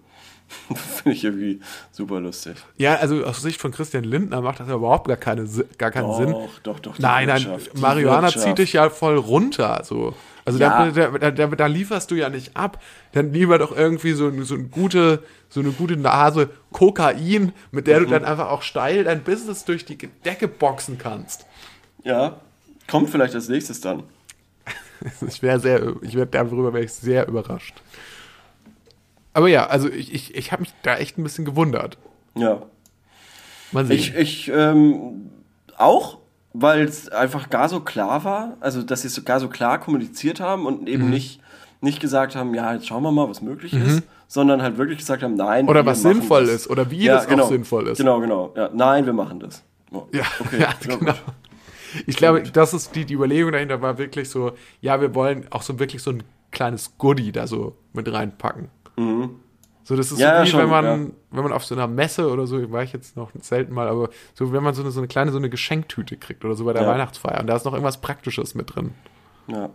Finde 0.74 1.16
ich 1.16 1.24
irgendwie 1.24 1.60
super 1.90 2.20
lustig. 2.20 2.56
Ja, 2.76 2.94
also 2.96 3.24
aus 3.24 3.42
Sicht 3.42 3.60
von 3.60 3.70
Christian 3.70 4.04
Lindner 4.04 4.40
macht 4.40 4.60
das 4.60 4.68
ja 4.68 4.74
überhaupt 4.74 5.06
gar, 5.06 5.16
keine, 5.16 5.46
gar 5.76 5.90
keinen 5.90 6.08
Doch, 6.08 6.18
Sinn. 6.18 6.34
doch, 6.62 6.80
doch, 6.80 6.96
die 6.96 7.02
Nein, 7.02 7.28
nein, 7.28 7.46
Marihuana 7.74 8.28
zieht 8.28 8.58
dich 8.58 8.72
ja 8.72 8.88
voll 8.90 9.16
runter. 9.16 9.82
So. 9.84 10.14
Also 10.48 10.60
Ja. 10.60 10.90
da, 10.90 11.10
da, 11.18 11.30
da, 11.30 11.46
da 11.46 11.66
lieferst 11.66 12.10
du 12.10 12.14
ja 12.14 12.30
nicht 12.30 12.56
ab. 12.56 12.82
Dann 13.12 13.34
lieber 13.34 13.58
doch 13.58 13.76
irgendwie 13.76 14.12
so, 14.12 14.30
so, 14.44 14.54
eine, 14.54 14.64
gute, 14.64 15.22
so 15.50 15.60
eine 15.60 15.72
gute 15.72 15.96
Nase 15.98 16.48
Kokain, 16.72 17.52
mit 17.70 17.86
der 17.86 18.00
Mhm. 18.00 18.04
du 18.04 18.10
dann 18.12 18.24
einfach 18.24 18.48
auch 18.48 18.62
steil 18.62 19.04
dein 19.04 19.22
Business 19.22 19.66
durch 19.66 19.84
die 19.84 19.96
Decke 20.24 20.48
boxen 20.48 20.96
kannst. 20.96 21.44
Ja, 22.02 22.40
kommt 22.86 23.10
vielleicht 23.10 23.34
als 23.34 23.48
nächstes 23.48 23.80
dann. 23.82 24.04
Ich 25.28 25.42
wäre 25.42 25.60
sehr, 25.60 25.94
ich 26.02 26.14
wäre 26.14 26.26
darüber 26.26 26.72
wäre 26.72 26.84
ich 26.84 26.92
sehr 26.92 27.28
überrascht. 27.28 27.74
Aber 29.32 29.48
ja, 29.48 29.66
also 29.66 29.88
ich, 29.88 30.12
ich, 30.12 30.34
ich 30.34 30.50
habe 30.50 30.62
mich 30.62 30.72
da 30.82 30.96
echt 30.96 31.18
ein 31.18 31.22
bisschen 31.22 31.44
gewundert. 31.44 31.98
Ja. 32.34 32.62
Mal 33.70 33.84
sehen. 33.86 33.96
Ich, 33.96 34.14
ich 34.16 34.48
ähm, 34.52 35.30
auch, 35.76 36.17
weil 36.52 36.82
es 36.82 37.08
einfach 37.08 37.50
gar 37.50 37.68
so 37.68 37.80
klar 37.80 38.24
war, 38.24 38.56
also 38.60 38.82
dass 38.82 39.02
sie 39.02 39.08
es 39.08 39.14
so 39.14 39.22
gar 39.22 39.40
so 39.40 39.48
klar 39.48 39.78
kommuniziert 39.80 40.40
haben 40.40 40.66
und 40.66 40.88
eben 40.88 41.04
Mhm. 41.04 41.10
nicht, 41.10 41.40
nicht 41.80 42.00
gesagt 42.00 42.34
haben, 42.36 42.54
ja, 42.54 42.74
jetzt 42.74 42.86
schauen 42.86 43.02
wir 43.02 43.12
mal, 43.12 43.28
was 43.28 43.40
möglich 43.42 43.72
ist, 43.72 44.02
sondern 44.26 44.60
halt 44.62 44.76
wirklich 44.78 44.98
gesagt 44.98 45.22
haben, 45.22 45.34
nein. 45.34 45.64
Mhm. 45.64 45.68
Oder 45.70 45.86
was 45.86 46.02
sinnvoll 46.02 46.46
das. 46.46 46.54
ist 46.62 46.70
oder 46.70 46.90
wie 46.90 47.04
ja, 47.04 47.16
das 47.16 47.28
genau, 47.28 47.44
auch 47.44 47.48
sinnvoll 47.48 47.86
ist. 47.88 47.98
Genau, 47.98 48.20
genau. 48.20 48.52
Ja, 48.56 48.70
nein, 48.72 49.06
wir 49.06 49.12
machen 49.12 49.40
das. 49.40 49.62
Oh, 49.92 50.04
Ja, 50.12 50.24
okay. 50.40 50.60
ja, 50.60 50.74
genau. 50.80 50.98
gut. 50.98 51.14
Ich 52.06 52.16
glaube, 52.16 52.42
das 52.42 52.74
ist 52.74 52.94
die, 52.94 53.04
die 53.06 53.14
Überlegung 53.14 53.52
dahinter 53.52 53.80
war 53.80 53.96
wirklich 53.96 54.28
so, 54.28 54.52
ja, 54.80 55.00
wir 55.00 55.14
wollen 55.14 55.46
auch 55.50 55.62
so 55.62 55.78
wirklich 55.78 56.02
so 56.02 56.10
ein 56.10 56.22
kleines 56.50 56.98
Goodie 56.98 57.32
da 57.32 57.46
so 57.46 57.76
mit 57.92 58.12
reinpacken. 58.12 58.68
So, 59.88 59.96
das 59.96 60.12
ist. 60.12 60.18
Ja, 60.18 60.40
so 60.40 60.44
wie 60.44 60.50
schon, 60.50 60.60
wenn 60.60 60.68
man, 60.68 60.84
ja. 60.84 61.06
wenn 61.30 61.42
man 61.44 61.52
auf 61.52 61.64
so 61.64 61.74
einer 61.74 61.86
Messe 61.86 62.30
oder 62.30 62.46
so, 62.46 62.70
war 62.70 62.82
ich 62.82 62.92
jetzt 62.92 63.16
noch 63.16 63.30
selten 63.40 63.72
mal, 63.72 63.88
aber 63.88 64.10
so, 64.34 64.52
wenn 64.52 64.62
man 64.62 64.74
so 64.74 64.82
eine, 64.82 64.90
so 64.90 65.00
eine 65.00 65.08
kleine, 65.08 65.32
so 65.32 65.38
eine 65.38 65.48
Geschenktüte 65.48 66.18
kriegt 66.18 66.44
oder 66.44 66.54
so 66.54 66.66
bei 66.66 66.74
der 66.74 66.82
Ja. 66.82 66.88
Weihnachtsfeier 66.88 67.40
und 67.40 67.46
da 67.46 67.56
ist 67.56 67.64
noch 67.64 67.72
irgendwas 67.72 67.98
Praktisches 68.02 68.54
mit 68.54 68.74
drin. 68.74 68.90
Ja. 69.46 69.70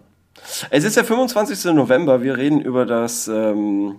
Es 0.69 0.83
ist 0.83 0.97
der 0.97 1.03
25. 1.03 1.73
November. 1.73 2.21
Wir 2.21 2.37
reden 2.37 2.61
über 2.61 2.85
das, 2.85 3.27
ähm, 3.27 3.95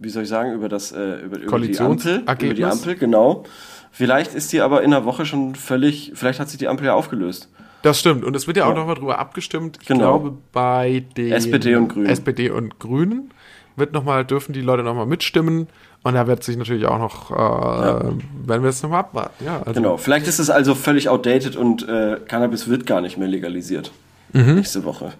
wie 0.00 0.08
soll 0.08 0.24
ich 0.24 0.28
sagen, 0.28 0.52
über 0.52 0.68
das, 0.68 0.90
äh, 0.90 1.20
über, 1.20 1.38
über 1.38 1.60
die 1.60 1.78
Ampel. 1.78 2.22
Über 2.22 2.34
die. 2.54 2.64
Ampel, 2.64 2.96
genau. 2.96 3.44
Vielleicht 3.92 4.34
ist 4.34 4.52
die 4.52 4.62
aber 4.62 4.82
in 4.82 4.92
einer 4.92 5.04
Woche 5.04 5.26
schon 5.26 5.54
völlig, 5.54 6.10
vielleicht 6.14 6.40
hat 6.40 6.48
sich 6.48 6.58
die 6.58 6.66
Ampel 6.66 6.86
ja 6.86 6.94
aufgelöst. 6.94 7.50
Das 7.82 8.00
stimmt. 8.00 8.24
Und 8.24 8.34
es 8.34 8.48
wird 8.48 8.56
ja 8.56 8.64
auch 8.64 8.70
Ja. 8.70 8.74
nochmal 8.78 8.94
drüber 8.96 9.18
abgestimmt. 9.20 9.78
Ich 9.80 9.86
Genau. 9.86 10.18
glaube, 10.18 10.38
bei 10.52 11.04
den 11.16 11.30
SPD 11.32 11.76
und 11.76 11.86
Grünen. 11.88 12.06
SPD 12.06 12.50
und 12.50 12.78
Grünen 12.80 13.30
wird 13.76 13.92
noch 13.92 14.04
mal, 14.04 14.24
dürfen 14.24 14.52
die 14.52 14.60
Leute 14.60 14.82
nochmal 14.82 15.06
mitstimmen. 15.06 15.68
Und 16.04 16.14
da 16.14 16.26
wird 16.26 16.42
sich 16.42 16.56
natürlich 16.56 16.86
auch 16.86 16.98
noch, 16.98 17.30
äh, 17.30 17.34
werden 17.34 18.62
wir 18.62 18.70
jetzt 18.70 18.82
nochmal 18.82 19.00
abwarten. 19.00 19.44
Ja, 19.44 19.58
also, 19.60 19.72
Genau. 19.72 19.96
Vielleicht 19.96 20.26
ist 20.26 20.40
es 20.40 20.50
also 20.50 20.74
völlig 20.74 21.08
outdated 21.08 21.54
und 21.56 21.88
äh, 21.88 22.18
Cannabis 22.26 22.68
wird 22.68 22.86
gar 22.86 23.00
nicht 23.00 23.18
mehr 23.18 23.28
legalisiert. 23.28 23.92
Mhm. 24.32 24.56
Nächste 24.56 24.84
Woche. 24.84 25.12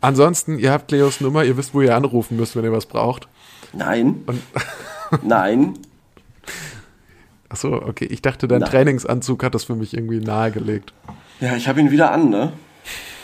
Ansonsten, 0.00 0.58
ihr 0.60 0.70
habt 0.70 0.92
Leos 0.92 1.20
Nummer, 1.20 1.42
ihr 1.44 1.56
wisst, 1.56 1.74
wo 1.74 1.80
ihr 1.80 1.96
anrufen 1.96 2.36
müsst, 2.36 2.54
wenn 2.54 2.62
ihr 2.64 2.72
was 2.72 2.86
braucht. 2.86 3.26
Nein. 3.72 4.22
Nein. 5.22 5.74
Achso, 7.48 7.74
okay. 7.74 8.04
Ich 8.04 8.22
dachte, 8.22 8.46
dein 8.46 8.60
Nein. 8.60 8.70
Trainingsanzug 8.70 9.42
hat 9.42 9.54
das 9.54 9.64
für 9.64 9.74
mich 9.74 9.94
irgendwie 9.94 10.20
nahegelegt. 10.20 10.92
Ja, 11.40 11.56
ich 11.56 11.66
habe 11.68 11.80
ihn 11.80 11.90
wieder 11.90 12.12
an, 12.12 12.30
ne? 12.30 12.52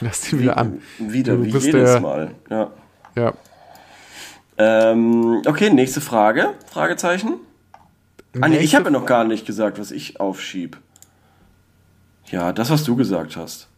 Lass 0.00 0.32
ihn 0.32 0.40
wieder 0.40 0.56
an. 0.56 0.80
Wieder, 0.98 1.36
Du 1.36 1.44
wie 1.44 1.50
jedes 1.50 1.72
der- 1.92 2.00
Mal. 2.00 2.30
Ja. 2.50 2.70
Ja. 3.16 3.32
Ähm, 4.58 5.42
okay, 5.46 5.70
nächste 5.70 6.00
Frage. 6.00 6.50
Fragezeichen. 6.70 7.34
Ah, 8.40 8.48
nee, 8.48 8.58
ich 8.58 8.74
habe 8.74 8.86
ja 8.86 8.90
noch 8.90 9.06
gar 9.06 9.24
nicht 9.24 9.46
gesagt, 9.46 9.78
was 9.78 9.90
ich 9.90 10.20
aufschieb. 10.20 10.76
Ja, 12.26 12.52
das, 12.52 12.70
was 12.70 12.84
du 12.84 12.96
gesagt 12.96 13.36
hast. 13.36 13.68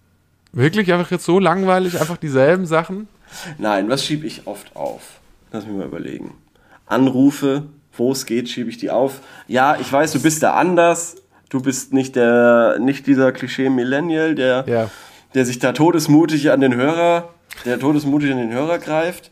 Wirklich 0.52 0.92
einfach 0.92 1.10
jetzt 1.10 1.24
so 1.24 1.38
langweilig, 1.38 2.00
einfach 2.00 2.16
dieselben 2.16 2.64
Sachen? 2.66 3.08
Nein, 3.58 3.88
was 3.88 4.04
schiebe 4.04 4.26
ich 4.26 4.46
oft 4.46 4.74
auf? 4.76 5.20
Lass 5.52 5.66
mich 5.66 5.76
mal 5.76 5.86
überlegen. 5.86 6.34
Anrufe, 6.86 7.64
wo 7.96 8.12
es 8.12 8.24
geht, 8.24 8.48
schiebe 8.48 8.70
ich 8.70 8.78
die 8.78 8.90
auf. 8.90 9.20
Ja, 9.48 9.76
ich 9.78 9.92
weiß, 9.92 10.12
du 10.12 10.22
bist 10.22 10.42
da 10.42 10.54
anders. 10.54 11.16
Du 11.48 11.60
bist 11.60 11.92
nicht 11.92 12.16
der, 12.16 12.78
nicht 12.80 13.06
dieser 13.06 13.32
Klischee-Millennial, 13.32 14.34
der, 14.34 14.64
Ja. 14.66 14.90
der 15.34 15.44
sich 15.44 15.58
da 15.58 15.72
todesmutig 15.72 16.50
an 16.50 16.60
den 16.60 16.74
Hörer, 16.74 17.28
der 17.64 17.78
todesmutig 17.78 18.30
an 18.32 18.38
den 18.38 18.52
Hörer 18.52 18.78
greift. 18.78 19.30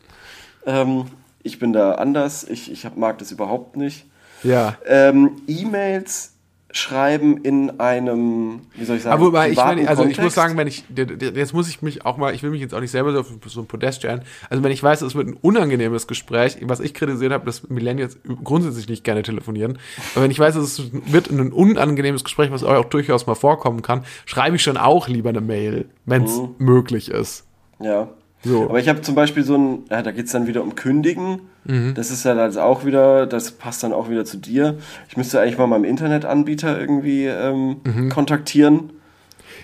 Ähm, 0.65 1.05
ich 1.45 1.59
bin 1.59 1.71
da 1.73 1.93
anders. 1.93 2.43
Ich, 2.43 2.71
ich 2.71 2.85
hab, 2.85 2.97
mag 2.97 3.17
das 3.19 3.31
überhaupt 3.31 3.77
nicht. 3.77 4.05
Ja. 4.43 4.75
Ähm, 4.85 5.31
E-Mails 5.47 6.31
schreiben 6.71 7.37
in 7.37 7.79
einem, 7.79 8.59
wie 8.75 8.83
soll 8.83 8.97
ich 8.97 9.03
sagen, 9.03 9.23
Aber 9.23 9.47
ich, 9.47 9.55
meine, 9.55 9.87
also 9.87 10.03
ich 10.03 10.19
muss 10.19 10.33
sagen, 10.33 10.57
wenn 10.57 10.67
ich, 10.67 10.83
jetzt 10.93 11.53
muss 11.53 11.69
ich 11.69 11.81
mich 11.81 12.05
auch 12.05 12.17
mal, 12.17 12.35
ich 12.35 12.43
will 12.43 12.49
mich 12.49 12.59
jetzt 12.59 12.73
auch 12.73 12.81
nicht 12.81 12.91
selber 12.91 13.13
so 13.13 13.19
auf 13.21 13.27
so 13.45 13.61
ein 13.61 13.67
Podest 13.67 13.99
stellen. 13.99 14.23
Also 14.49 14.61
wenn 14.61 14.73
ich 14.73 14.83
weiß, 14.83 15.01
es 15.03 15.15
wird 15.15 15.27
ein 15.29 15.37
unangenehmes 15.41 16.05
Gespräch, 16.05 16.57
was 16.63 16.81
ich 16.81 16.93
kritisiert 16.93 17.31
habe, 17.31 17.45
dass 17.45 17.69
Millennials 17.69 18.17
grundsätzlich 18.43 18.89
nicht 18.89 19.05
gerne 19.05 19.23
telefonieren. 19.23 19.77
Aber 20.15 20.25
wenn 20.25 20.31
ich 20.31 20.39
weiß, 20.39 20.55
es 20.57 20.91
wird 20.91 21.29
ein 21.29 21.53
unangenehmes 21.53 22.25
Gespräch, 22.25 22.51
was 22.51 22.63
auch 22.63 22.85
durchaus 22.85 23.25
mal 23.25 23.35
vorkommen 23.35 23.81
kann, 23.81 24.03
schreibe 24.25 24.57
ich 24.57 24.63
schon 24.63 24.75
auch 24.75 25.07
lieber 25.07 25.29
eine 25.29 25.41
Mail, 25.41 25.85
wenn 26.05 26.23
es 26.25 26.35
Mhm. 26.35 26.55
möglich 26.57 27.09
ist. 27.09 27.45
Ja. 27.79 28.09
So. 28.45 28.69
Aber 28.69 28.79
ich 28.79 28.87
habe 28.87 29.01
zum 29.01 29.15
Beispiel 29.15 29.43
so 29.43 29.57
ein, 29.57 29.83
ja, 29.89 30.01
da 30.01 30.11
geht's 30.11 30.31
dann 30.31 30.45
wieder 30.47 30.61
um 30.61 30.75
Kündigen. 30.75 31.41
Mhm. 31.65 31.93
Das 31.95 32.11
ist 32.11 32.23
ja 32.23 32.35
dann 32.35 32.55
auch 32.57 32.85
wieder, 32.85 33.25
das 33.25 33.51
passt 33.51 33.81
dann 33.83 33.91
auch 33.91 34.09
wieder 34.09 34.23
zu 34.23 34.37
dir. 34.37 34.77
Ich 35.09 35.17
müsste 35.17 35.41
eigentlich 35.41 35.57
mal 35.57 35.67
meinem 35.67 35.83
Internetanbieter 35.83 36.79
irgendwie 36.79 37.25
ähm, 37.25 38.09
kontaktieren. 38.11 38.75
Mhm. 38.75 38.89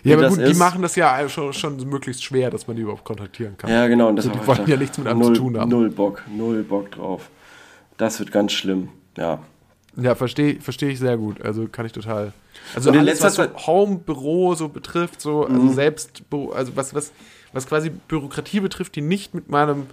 Ja, 0.03 0.17
aber 0.17 0.29
gut, 0.29 0.39
die 0.39 0.43
ist- 0.43 0.57
machen 0.57 0.81
das 0.81 0.95
ja 0.95 1.29
schon, 1.29 1.53
schon 1.53 1.77
möglichst 1.87 2.23
schwer, 2.23 2.49
dass 2.49 2.65
man 2.67 2.75
die 2.75 2.81
überhaupt 2.81 3.03
kontaktieren 3.03 3.55
kann. 3.57 3.69
Ja, 3.69 3.85
genau. 3.87 4.09
Und 4.09 4.15
das 4.15 4.27
Also, 4.27 4.39
die 4.39 4.47
wollen 4.47 4.67
ja 4.67 4.77
nichts 4.77 4.97
mit 4.97 5.07
einem 5.07 5.19
null, 5.19 5.35
zu 5.35 5.41
tun 5.41 5.59
haben. 5.59 5.69
Null 5.69 5.89
Bock, 5.91 6.23
null 6.35 6.63
Bock 6.63 6.89
drauf. 6.91 7.29
Das 7.97 8.19
wird 8.19 8.31
ganz 8.31 8.51
schlimm. 8.51 8.89
Ja. 9.15 9.39
Ja, 9.97 10.15
verstehe 10.15 10.59
versteh 10.59 10.89
ich 10.89 10.97
sehr 10.99 11.17
gut. 11.17 11.41
Also 11.43 11.67
kann 11.67 11.85
ich 11.85 11.91
total. 11.91 12.31
Also 12.73 12.89
Und 12.89 12.97
alles, 12.97 13.21
was 13.21 13.35
so 13.35 13.43
Home, 13.67 13.97
Büro 13.97 14.55
so 14.55 14.69
betrifft, 14.69 15.21
so, 15.21 15.45
also 15.45 15.53
Mhm. 15.61 15.73
selbst, 15.73 16.23
also 16.55 16.71
was, 16.75 16.95
was, 16.95 17.11
was 17.53 17.67
quasi 17.67 17.89
Bürokratie 17.89 18.59
betrifft, 18.59 18.95
die 18.95 19.01
nicht 19.01 19.33
mit 19.33 19.49
meinem 19.49 19.87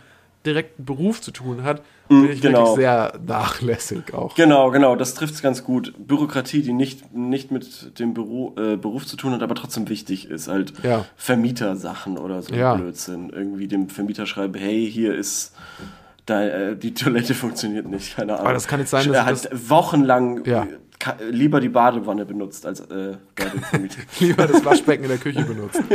direkten 0.46 0.84
Beruf 0.84 1.20
zu 1.20 1.30
tun 1.32 1.64
hat, 1.64 1.82
bin 2.08 2.30
ich 2.30 2.40
genau. 2.40 2.60
wirklich 2.60 2.76
sehr 2.76 3.12
nachlässig 3.26 4.14
auch. 4.14 4.34
Genau, 4.36 4.70
genau, 4.70 4.94
das 4.96 5.14
trifft 5.14 5.34
es 5.34 5.42
ganz 5.42 5.64
gut. 5.64 5.92
Bürokratie, 5.98 6.62
die 6.62 6.72
nicht, 6.72 7.12
nicht 7.14 7.50
mit 7.50 7.98
dem 7.98 8.14
Beru 8.14 8.52
äh, 8.56 8.76
Beruf 8.76 9.04
zu 9.04 9.16
tun 9.16 9.32
hat, 9.32 9.42
aber 9.42 9.54
trotzdem 9.56 9.88
wichtig 9.88 10.30
ist. 10.30 10.48
Halt 10.48 10.72
Ja. 10.84 11.04
Vermietersachen 11.16 12.16
oder 12.16 12.40
so 12.40 12.54
Ja. 12.54 12.76
Blödsinn. 12.76 13.30
Irgendwie 13.30 13.66
dem 13.66 13.88
Vermieter 13.90 14.24
schreiben, 14.26 14.54
hey, 14.54 14.88
hier 14.90 15.14
ist 15.14 15.54
da, 16.24 16.42
äh, 16.46 16.76
die 16.76 16.94
Toilette 16.94 17.34
funktioniert 17.34 17.86
nicht, 17.88 18.16
keine 18.16 18.34
Ahnung. 18.34 18.44
Aber 18.46 18.54
das 18.54 18.68
kann 18.68 18.80
jetzt 18.80 18.90
sein, 18.90 19.06
dass 19.08 19.16
er 19.16 19.26
hat 19.26 19.68
wochenlang 19.68 20.44
Ja. 20.46 20.62
äh, 20.62 20.66
ka- 20.98 21.16
lieber 21.30 21.60
die 21.60 21.68
Badewanne 21.68 22.24
benutzt 22.24 22.64
als 22.64 22.80
äh. 22.80 23.16
Lieber 24.20 24.46
das 24.46 24.64
Waschbecken 24.64 25.02
in 25.04 25.10
der 25.10 25.18
Küche 25.18 25.42
benutzen. 25.44 25.84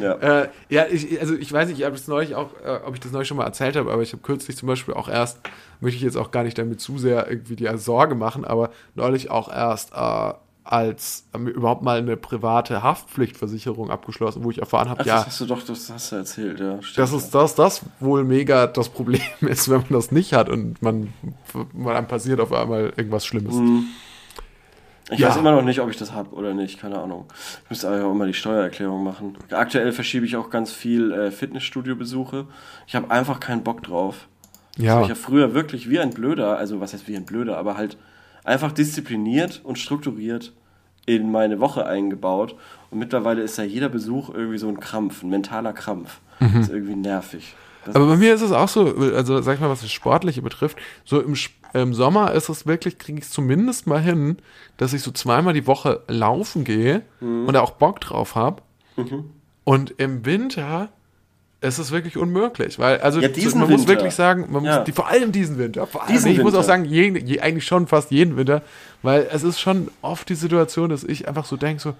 ja. 0.00 0.14
Äh, 0.14 0.48
ja, 0.68 0.86
ich, 0.90 1.20
also 1.20 1.34
ich 1.34 1.52
weiß 1.52 1.68
nicht, 1.68 1.78
ich 1.78 1.84
habe 1.84 1.96
das 1.96 2.08
neulich 2.08 2.34
auch, 2.34 2.50
äh, 2.64 2.80
ob 2.84 2.94
ich 2.94 3.00
das 3.00 3.12
neulich 3.12 3.28
schon 3.28 3.36
mal 3.36 3.44
erzählt 3.44 3.76
habe, 3.76 3.92
aber 3.92 4.02
ich 4.02 4.12
habe 4.12 4.22
kürzlich 4.22 4.56
zum 4.56 4.66
Beispiel 4.66 4.94
auch 4.94 5.08
erst, 5.08 5.40
möchte 5.80 5.96
ich 5.96 6.02
jetzt 6.02 6.16
auch 6.16 6.30
gar 6.30 6.44
nicht 6.44 6.58
damit 6.58 6.80
zu 6.80 6.98
sehr 6.98 7.28
irgendwie 7.28 7.56
die 7.56 7.68
Sorge 7.76 8.14
machen, 8.14 8.44
aber 8.44 8.70
neulich 8.94 9.30
auch 9.30 9.52
erst 9.52 9.92
äh, 9.92 10.32
als 10.64 11.24
äh, 11.34 11.38
überhaupt 11.38 11.82
mal 11.82 11.98
eine 11.98 12.16
private 12.16 12.82
Haftpflichtversicherung 12.82 13.90
abgeschlossen, 13.90 14.44
wo 14.44 14.50
ich 14.50 14.58
erfahren 14.58 14.88
habe, 14.88 15.02
ja, 15.04 15.16
das 15.16 15.26
hast 15.26 15.40
du 15.40 15.46
doch, 15.46 15.62
das 15.62 15.90
hast 15.90 16.12
du 16.12 16.16
erzählt, 16.16 16.60
ja. 16.60 16.80
Stimmt, 16.82 16.98
dass 16.98 17.12
es 17.12 17.30
das, 17.30 17.54
das 17.54 17.82
wohl 18.00 18.24
mega 18.24 18.66
das 18.66 18.88
Problem 18.88 19.20
ist, 19.40 19.68
wenn 19.68 19.80
man 19.80 19.90
das 19.90 20.12
nicht 20.12 20.32
hat 20.32 20.48
und 20.48 20.80
man, 20.80 21.12
man 21.72 21.96
einem 21.96 22.06
passiert 22.06 22.40
auf 22.40 22.52
einmal 22.52 22.92
irgendwas 22.96 23.26
Schlimmes. 23.26 23.56
Ich 25.12 25.18
Ja. 25.20 25.28
weiß 25.28 25.36
immer 25.36 25.52
noch 25.52 25.62
nicht, 25.62 25.80
ob 25.80 25.90
ich 25.90 25.96
das 25.96 26.12
habe 26.12 26.34
oder 26.34 26.54
nicht, 26.54 26.80
keine 26.80 26.98
Ahnung. 26.98 27.26
Ich 27.64 27.70
müsste 27.70 27.88
aber 27.88 28.04
auch 28.06 28.12
immer 28.12 28.26
die 28.26 28.34
Steuererklärung 28.34 29.04
machen. 29.04 29.36
Aktuell 29.50 29.92
verschiebe 29.92 30.24
ich 30.26 30.36
auch 30.36 30.48
ganz 30.50 30.72
viel 30.72 31.12
äh, 31.12 31.30
Fitnessstudio-Besuche. 31.30 32.46
Ich 32.86 32.94
habe 32.94 33.10
einfach 33.10 33.38
keinen 33.40 33.62
Bock 33.62 33.82
drauf. 33.82 34.28
Das 34.76 34.84
Ja, 34.86 34.92
habe 34.94 35.02
ich 35.02 35.08
ja 35.10 35.14
früher 35.14 35.54
wirklich 35.54 35.90
wie 35.90 36.00
ein 36.00 36.10
Blöder, 36.10 36.56
also 36.56 36.80
was 36.80 36.92
heißt 36.94 37.06
wie 37.08 37.16
ein 37.16 37.24
Blöder, 37.26 37.58
aber 37.58 37.76
halt 37.76 37.96
einfach 38.44 38.72
diszipliniert 38.72 39.60
und 39.64 39.78
strukturiert 39.78 40.52
in 41.04 41.30
meine 41.30 41.60
Woche 41.60 41.84
eingebaut. 41.86 42.54
Und 42.90 42.98
mittlerweile 42.98 43.42
ist 43.42 43.58
ja 43.58 43.64
jeder 43.64 43.88
Besuch 43.88 44.30
irgendwie 44.32 44.58
so 44.58 44.68
ein 44.68 44.80
Krampf, 44.80 45.22
ein 45.22 45.30
mentaler 45.30 45.72
Krampf. 45.72 46.20
Das 46.40 46.52
ist 46.54 46.70
irgendwie 46.70 46.96
nervig. 46.96 47.54
Aber 47.86 48.06
bei 48.06 48.16
mir 48.16 48.34
ist 48.34 48.42
es 48.42 48.52
auch 48.52 48.68
so, 48.68 48.94
also 49.14 49.40
sag 49.42 49.54
ich 49.54 49.60
mal, 49.60 49.68
was 49.70 49.80
das 49.80 49.90
Sportliche 49.92 50.42
betrifft, 50.42 50.78
so 51.04 51.20
im, 51.20 51.34
im 51.74 51.94
Sommer 51.94 52.32
ist 52.32 52.48
es 52.48 52.66
wirklich, 52.66 52.98
kriege 52.98 53.18
ich 53.18 53.24
es 53.24 53.30
zumindest 53.30 53.86
mal 53.86 54.00
hin, 54.00 54.36
dass 54.76 54.92
ich 54.92 55.02
so 55.02 55.10
zweimal 55.10 55.52
die 55.54 55.66
Woche 55.66 56.00
laufen 56.08 56.64
gehe 56.64 57.02
und 57.20 57.52
da 57.52 57.60
auch 57.60 57.72
Bock 57.72 58.00
drauf 58.00 58.34
habe. 58.34 58.62
Und 59.64 59.94
im 59.98 60.24
Winter 60.24 60.88
es 61.64 61.78
ist 61.78 61.92
wirklich 61.92 62.16
unmöglich, 62.16 62.80
weil 62.80 63.00
also 63.02 63.20
Ja, 63.20 63.28
diesen 63.28 63.60
man 63.60 63.70
muss 63.70 63.82
Winter. 63.82 63.92
wirklich 63.92 64.14
sagen, 64.16 64.48
man 64.50 64.64
Ja. 64.64 64.78
muss 64.78 64.84
die, 64.84 64.90
vor 64.90 65.06
allem 65.06 65.30
diesen 65.30 65.58
Winter, 65.58 65.86
vor 65.86 66.02
allem, 66.02 66.12
Diesen 66.12 66.32
ich 66.32 66.38
muss 66.38 66.46
Winter. 66.46 66.58
auch 66.58 66.64
sagen, 66.64 66.84
je, 66.86 67.38
eigentlich 67.40 67.64
schon 67.64 67.86
fast 67.86 68.10
jeden 68.10 68.36
Winter, 68.36 68.62
weil 69.02 69.28
es 69.30 69.44
ist 69.44 69.60
schon 69.60 69.88
oft 70.02 70.28
die 70.28 70.34
Situation, 70.34 70.90
dass 70.90 71.04
ich 71.04 71.28
einfach 71.28 71.44
so 71.44 71.56
denke, 71.56 71.80
so, 71.80 71.94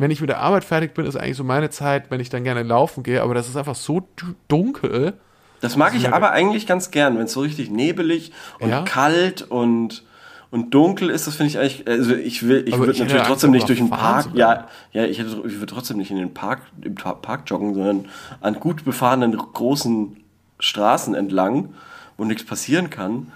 wenn 0.00 0.10
ich 0.10 0.20
mit 0.20 0.30
der 0.30 0.40
Arbeit 0.40 0.64
fertig 0.64 0.94
bin, 0.94 1.04
ist 1.06 1.16
eigentlich 1.16 1.36
so 1.36 1.44
meine 1.44 1.70
Zeit, 1.70 2.10
wenn 2.10 2.20
ich 2.20 2.30
dann 2.30 2.42
gerne 2.44 2.62
laufen 2.62 3.02
gehe, 3.02 3.22
aber 3.22 3.34
das 3.34 3.48
ist 3.48 3.56
einfach 3.56 3.74
so 3.74 4.08
du- 4.16 4.34
dunkel. 4.48 5.14
Das 5.60 5.76
mag 5.76 5.94
ich 5.94 6.10
aber 6.12 6.30
eigentlich 6.32 6.66
ganz 6.66 6.90
gern, 6.90 7.18
wenn 7.18 7.24
es 7.26 7.32
so 7.32 7.40
richtig 7.40 7.70
nebelig 7.70 8.32
und 8.60 8.70
Ja. 8.70 8.82
kalt 8.82 9.42
und, 9.42 10.04
und 10.50 10.70
dunkel 10.72 11.10
ist. 11.10 11.26
Das 11.26 11.36
finde 11.36 11.50
ich 11.50 11.58
eigentlich, 11.58 11.86
also 11.86 12.14
ich 12.14 12.48
will, 12.48 12.64
ich 12.66 12.78
würde 12.78 12.98
natürlich 12.98 13.26
trotzdem 13.26 13.50
nicht 13.50 13.68
durch 13.68 13.78
den 13.78 13.90
Park, 13.90 14.28
ja, 14.32 14.68
ja, 14.92 15.04
ich 15.04 15.18
hätte, 15.18 15.28
ich 15.46 15.54
würde 15.60 15.66
trotzdem 15.66 15.98
nicht 15.98 16.10
in 16.10 16.16
den 16.16 16.32
Park, 16.32 16.62
im 16.80 16.94
Park 16.94 17.42
joggen, 17.46 17.74
sondern 17.74 18.06
an 18.40 18.54
gut 18.58 18.84
befahrenen 18.86 19.36
großen 19.36 20.16
Straßen 20.58 21.14
entlang, 21.14 21.74
wo 22.16 22.24
nichts 22.24 22.44
passieren 22.44 22.88
kann. 22.88 23.30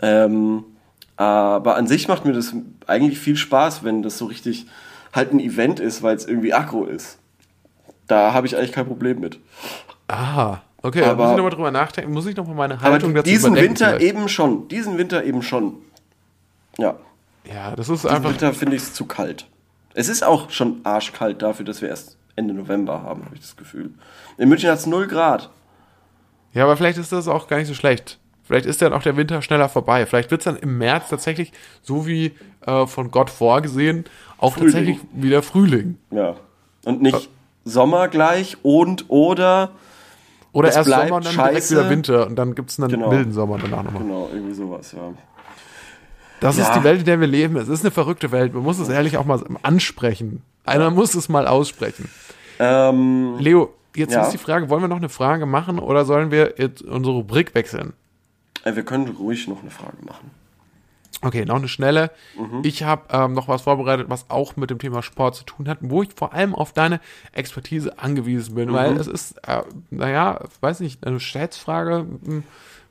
Ähm, 0.00 0.64
aber 1.16 1.76
an 1.76 1.86
sich 1.86 2.08
macht 2.08 2.24
mir 2.24 2.32
das 2.32 2.54
eigentlich 2.86 3.18
viel 3.18 3.36
Spaß, 3.36 3.84
wenn 3.84 4.02
das 4.02 4.16
so 4.18 4.26
richtig 4.26 4.66
halt 5.12 5.32
ein 5.32 5.40
Event 5.40 5.80
ist, 5.80 6.02
weil 6.02 6.16
es 6.16 6.26
irgendwie 6.26 6.52
aggro 6.54 6.84
ist. 6.84 7.18
Da 8.06 8.32
habe 8.32 8.46
ich 8.46 8.56
eigentlich 8.56 8.72
kein 8.72 8.86
Problem 8.86 9.20
mit. 9.20 9.38
Ah, 10.08 10.58
okay, 10.82 11.02
Aber- 11.04 11.22
muss 11.24 11.30
ich 11.32 11.36
nochmal 11.36 11.50
drüber 11.52 11.70
nachdenken, 11.70 12.12
muss 12.12 12.26
ich 12.26 12.36
nochmal 12.36 12.54
meine 12.56 12.74
Aber 12.74 12.82
Haltung 12.84 13.14
dazu 13.14 13.28
diesen 13.28 13.54
Winter 13.54 13.88
vielleicht. 13.96 14.04
eben 14.04 14.28
schon. 14.28 14.68
Diesen 14.68 14.96
Winter 14.98 15.24
eben 15.24 15.42
schon. 15.42 15.74
Ja. 16.78 16.96
Ja, 17.44 17.74
das 17.76 17.88
ist 17.88 18.04
Diesen 18.04 18.16
einfach, 18.16 18.30
Winter 18.30 18.52
finde 18.54 18.76
ich 18.76 18.82
es 18.82 18.94
zu 18.94 19.06
kalt. 19.06 19.46
Es 19.94 20.08
ist 20.08 20.22
auch 20.22 20.50
schon 20.50 20.80
arschkalt 20.84 21.42
dafür, 21.42 21.64
dass 21.64 21.82
wir 21.82 21.88
erst 21.88 22.16
Ende 22.36 22.54
November 22.54 23.02
haben, 23.02 23.24
habe 23.24 23.34
ich 23.34 23.40
das 23.40 23.56
Gefühl. 23.56 23.90
In 24.36 24.48
München 24.48 24.70
hat 24.70 24.78
es 24.78 24.86
0 24.86 25.06
Grad. 25.08 25.50
ja, 26.52 26.64
aber 26.64 26.76
vielleicht 26.76 26.98
ist 26.98 27.10
das 27.12 27.26
auch 27.28 27.48
gar 27.48 27.56
nicht 27.58 27.66
so 27.68 27.74
schlecht. 27.74 28.18
Vielleicht 28.44 28.64
ist 28.64 28.80
dann 28.80 28.92
auch 28.94 29.02
der 29.02 29.16
Winter 29.16 29.42
schneller 29.42 29.68
vorbei. 29.68 30.06
Vielleicht 30.06 30.30
wird 30.30 30.40
es 30.40 30.44
dann 30.46 30.56
im 30.56 30.78
März 30.78 31.08
tatsächlich, 31.10 31.52
so 31.82 32.06
wie 32.06 32.32
äh, 32.66 32.86
von 32.86 33.10
Gott 33.10 33.28
vorgesehen, 33.28 34.04
auch 34.38 34.54
Frühling. 34.54 34.72
tatsächlich 34.72 34.98
wieder 35.12 35.42
Frühling. 35.42 35.98
Ja. 36.10 36.36
Und 36.84 37.02
nicht 37.02 37.28
Sommer 37.64 38.08
gleich 38.08 38.56
und 38.62 39.06
oder. 39.08 39.70
Oder 40.52 40.72
erst 40.72 40.88
Sommer 40.88 41.16
und 41.16 41.26
dann 41.26 41.34
direkt 41.34 41.54
scheiße. 41.56 41.74
wieder 41.76 41.90
Winter 41.90 42.26
und 42.26 42.36
dann 42.36 42.54
gibt 42.54 42.70
es 42.70 42.80
einen 42.80 42.88
Genau. 42.90 43.10
milden 43.10 43.32
Sommer 43.32 43.58
danach 43.58 43.82
nochmal. 43.84 44.02
Genau, 44.02 44.28
irgendwie 44.32 44.54
sowas, 44.54 44.92
ja. 44.92 45.12
Das 46.40 46.56
ist 46.56 46.68
Ja. 46.68 46.78
die 46.78 46.84
Welt, 46.84 47.00
in 47.00 47.04
der 47.04 47.20
wir 47.20 47.26
leben. 47.26 47.56
Es 47.56 47.68
ist 47.68 47.82
eine 47.84 47.90
verrückte 47.90 48.30
Welt. 48.32 48.54
Man 48.54 48.62
muss 48.62 48.78
es 48.78 48.88
ehrlich 48.88 49.18
auch 49.18 49.24
mal 49.24 49.42
ansprechen. 49.62 50.42
Einer 50.64 50.90
muss 50.90 51.14
es 51.14 51.28
mal 51.28 51.46
aussprechen. 51.48 52.08
Ähm, 52.60 53.36
Leo, 53.38 53.74
jetzt 53.96 54.12
Ja. 54.14 54.22
ist 54.22 54.30
die 54.32 54.38
Frage, 54.38 54.68
wollen 54.70 54.82
wir 54.82 54.88
noch 54.88 54.96
eine 54.98 55.08
Frage 55.08 55.46
machen 55.46 55.78
oder 55.78 56.04
sollen 56.04 56.30
wir 56.30 56.54
jetzt 56.58 56.82
unsere 56.82 57.16
Rubrik 57.16 57.54
wechseln? 57.54 57.92
äh, 58.64 58.74
wir 58.74 58.82
können 58.84 59.08
ruhig 59.08 59.46
noch 59.48 59.62
eine 59.62 59.70
Frage 59.70 59.96
machen. 60.04 60.30
Okay, 61.20 61.44
noch 61.44 61.56
eine 61.56 61.66
schnelle. 61.68 62.10
Mhm. 62.36 62.60
Ich 62.62 62.84
habe 62.84 63.02
ähm, 63.10 63.32
noch 63.32 63.48
was 63.48 63.62
vorbereitet, 63.62 64.06
was 64.08 64.30
auch 64.30 64.56
mit 64.56 64.70
dem 64.70 64.78
Thema 64.78 65.02
Sport 65.02 65.34
zu 65.34 65.44
tun 65.44 65.68
hat, 65.68 65.78
wo 65.80 66.02
ich 66.02 66.10
vor 66.14 66.32
allem 66.32 66.54
auf 66.54 66.72
deine 66.72 67.00
Expertise 67.32 67.98
angewiesen 67.98 68.54
bin, 68.54 68.72
weil 68.72 68.92
Mhm. 68.94 69.00
es 69.00 69.06
ist, 69.08 69.32
äh, 69.46 69.62
naja, 69.90 70.40
weiß 70.60 70.78
nicht, 70.80 71.04
eine 71.06 71.18
Schätzfrage, 71.18 72.06
hm, 72.24 72.44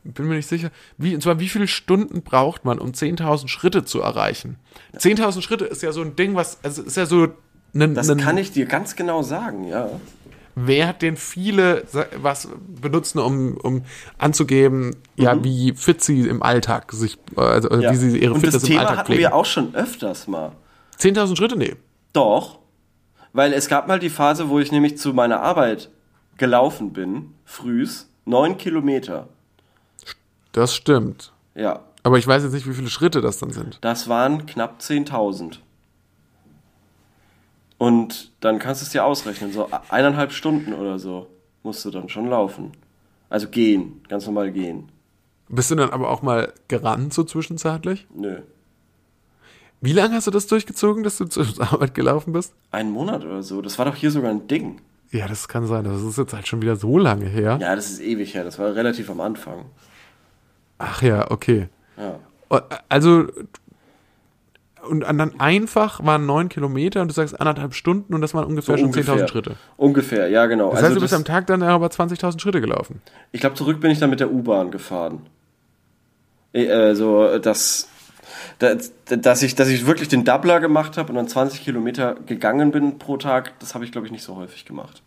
bin 0.03 0.27
mir 0.27 0.35
nicht 0.35 0.47
sicher. 0.47 0.71
Wie, 0.97 1.15
und 1.15 1.21
zwar, 1.21 1.39
wie 1.39 1.49
viele 1.49 1.67
Stunden 1.67 2.21
braucht 2.21 2.65
man, 2.65 2.79
um 2.79 2.91
10.000 2.91 3.47
Schritte 3.47 3.85
zu 3.85 4.01
erreichen? 4.01 4.57
10.000 4.97 5.41
Schritte 5.41 5.65
ist 5.65 5.81
ja 5.81 5.91
so 5.93 6.01
ein 6.01 6.15
Ding, 6.15 6.35
was, 6.35 6.63
also 6.63 6.81
ist 6.83 6.97
ja 6.97 7.05
so 7.05 7.27
ein, 7.73 7.93
Das 7.93 8.09
ein 8.09 8.17
kann 8.17 8.37
ich 8.37 8.51
dir 8.51 8.65
ganz 8.65 8.95
genau 8.95 9.21
sagen, 9.21 9.67
ja. 9.67 9.89
Wert, 10.59 11.01
den 11.03 11.17
viele 11.17 11.85
sa- 11.87 12.07
was 12.19 12.49
benutzen, 12.81 13.19
um, 13.19 13.57
um 13.57 13.83
anzugeben, 14.17 14.95
ja, 15.15 15.43
wie 15.43 15.73
fit 15.75 16.01
sie 16.03 16.21
im 16.27 16.41
Alltag 16.41 16.91
sich, 16.93 17.17
also 17.35 17.69
Mhm. 17.69 17.81
ja. 17.81 17.91
wie 17.91 17.95
sie 17.95 18.17
ihre 18.17 18.33
Und 18.33 18.41
das 18.43 18.53
Fitness 18.55 18.63
im 18.63 18.67
Thema 18.69 18.79
Alltag 18.81 18.97
hatten 18.97 19.05
pflegen. 19.07 19.21
wir 19.21 19.35
auch 19.35 19.45
schon 19.45 19.75
öfters 19.75 20.27
mal. 20.27 20.51
10.000 20.97 21.37
Schritte? 21.37 21.57
Nee. 21.57 21.75
Doch, 22.13 22.57
weil 23.33 23.53
es 23.53 23.67
gab 23.67 23.87
mal 23.87 23.99
die 23.99 24.09
Phase, 24.09 24.49
wo 24.49 24.59
ich 24.59 24.71
nämlich 24.71 24.97
zu 24.97 25.13
meiner 25.13 25.41
Arbeit 25.41 25.91
gelaufen 26.37 26.91
bin, 26.93 27.33
frühs, 27.45 28.09
neun 28.25 28.57
Kilometer. 28.57 29.27
Das 30.53 30.73
stimmt. 30.73 31.33
Ja, 31.55 31.81
Aber 32.03 32.17
ich 32.17 32.25
weiß 32.27 32.43
jetzt 32.43 32.53
nicht, 32.53 32.67
wie 32.67 32.73
viele 32.73 32.89
Schritte 32.89 33.21
das 33.21 33.37
dann 33.39 33.51
sind. 33.51 33.77
das 33.81 34.07
waren 34.07 34.45
knapp 34.47 34.79
10.000. 34.81 35.59
Und 37.77 38.31
dann 38.39 38.59
kannst 38.59 38.81
du 38.81 38.85
es 38.85 38.91
dir 38.91 39.05
ausrechnen, 39.05 39.51
so 39.51 39.69
eineinhalb 39.89 40.31
Stunden 40.31 40.73
oder 40.73 40.97
so 40.99 41.27
musst 41.63 41.83
du 41.85 41.91
dann 41.91 42.09
schon 42.09 42.27
laufen. 42.27 42.71
Also 43.29 43.49
gehen, 43.49 44.01
ganz 44.07 44.25
normal 44.25 44.51
gehen. 44.51 44.89
Bist 45.49 45.69
du 45.69 45.75
dann 45.75 45.91
aber 45.91 46.09
auch 46.09 46.21
mal 46.21 46.53
gerannt 46.67 47.13
so 47.13 47.23
zwischenzeitlich? 47.23 48.07
Nö. 48.13 48.39
Wie 49.79 49.93
lange 49.93 50.15
hast 50.15 50.27
du 50.27 50.31
das 50.31 50.47
durchgezogen, 50.47 51.03
dass 51.03 51.17
du 51.17 51.25
zur 51.25 51.45
Arbeit 51.59 51.93
gelaufen 51.93 52.33
bist? 52.33 52.53
Einen 52.71 52.91
Monat 52.91 53.23
oder 53.23 53.43
so. 53.43 53.61
Das 53.61 53.77
war 53.77 53.85
doch 53.85 53.95
hier 53.95 54.11
sogar 54.11 54.31
ein 54.31 54.47
Ding. 54.47 54.81
Ja, 55.11 55.27
das 55.27 55.47
kann 55.47 55.67
sein. 55.67 55.83
Das 55.83 56.01
ist 56.01 56.17
jetzt 56.17 56.33
halt 56.33 56.47
schon 56.47 56.61
wieder 56.61 56.75
so 56.75 56.97
lange 56.97 57.25
her. 57.25 57.57
Ja, 57.61 57.75
das 57.75 57.91
ist 57.91 58.01
ewig 58.01 58.33
her. 58.33 58.43
Das 58.43 58.59
war 58.59 58.75
relativ 58.75 59.09
am 59.09 59.21
Anfang. 59.21 59.65
Ach 60.79 61.01
ja, 61.01 61.29
okay. 61.31 61.69
Ja. 61.97 62.19
Also, 62.89 63.27
und 64.87 65.01
dann 65.01 65.39
einfach 65.39 66.03
waren 66.05 66.25
neun 66.25 66.49
Kilometer 66.49 67.01
und 67.01 67.09
du 67.09 67.13
sagst 67.13 67.39
anderthalb 67.39 67.73
Stunden 67.73 68.13
und 68.13 68.21
das 68.21 68.33
waren 68.33 68.45
ungefähr 68.45 68.77
schon 68.77 68.91
10.000 68.91 69.27
Schritte. 69.27 69.55
Ungefähr, 69.77 70.29
ja, 70.29 70.45
genau. 70.45 70.71
Das 70.71 70.83
heißt, 70.83 70.95
du 70.95 71.01
bist 71.01 71.13
am 71.13 71.25
Tag 71.25 71.47
dann 71.47 71.63
aber 71.63 71.87
20.000 71.87 72.39
Schritte 72.39 72.61
gelaufen. 72.61 73.01
Ich 73.31 73.41
glaube, 73.41 73.55
zurück 73.55 73.79
bin 73.79 73.91
ich 73.91 73.99
dann 73.99 74.09
mit 74.09 74.19
der 74.19 74.31
U-Bahn 74.31 74.71
gefahren. 74.71 75.21
Äh, 76.53 76.65
äh, 76.65 76.95
so, 76.95 77.37
dass, 77.37 77.87
ich, 78.59 79.55
dass 79.55 79.69
ich 79.69 79.85
wirklich 79.85 80.07
den 80.07 80.23
Doubler 80.23 80.59
gemacht 80.59 80.97
habe 80.97 81.09
und 81.09 81.15
dann 81.15 81.27
20 81.27 81.63
Kilometer 81.63 82.15
gegangen 82.25 82.71
bin 82.71 82.97
pro 82.97 83.17
Tag, 83.17 83.59
das 83.59 83.75
habe 83.75 83.85
ich, 83.85 83.91
glaube 83.91 84.07
ich, 84.07 84.11
nicht 84.11 84.23
so 84.23 84.35
häufig 84.35 84.65
gemacht. 84.65 85.03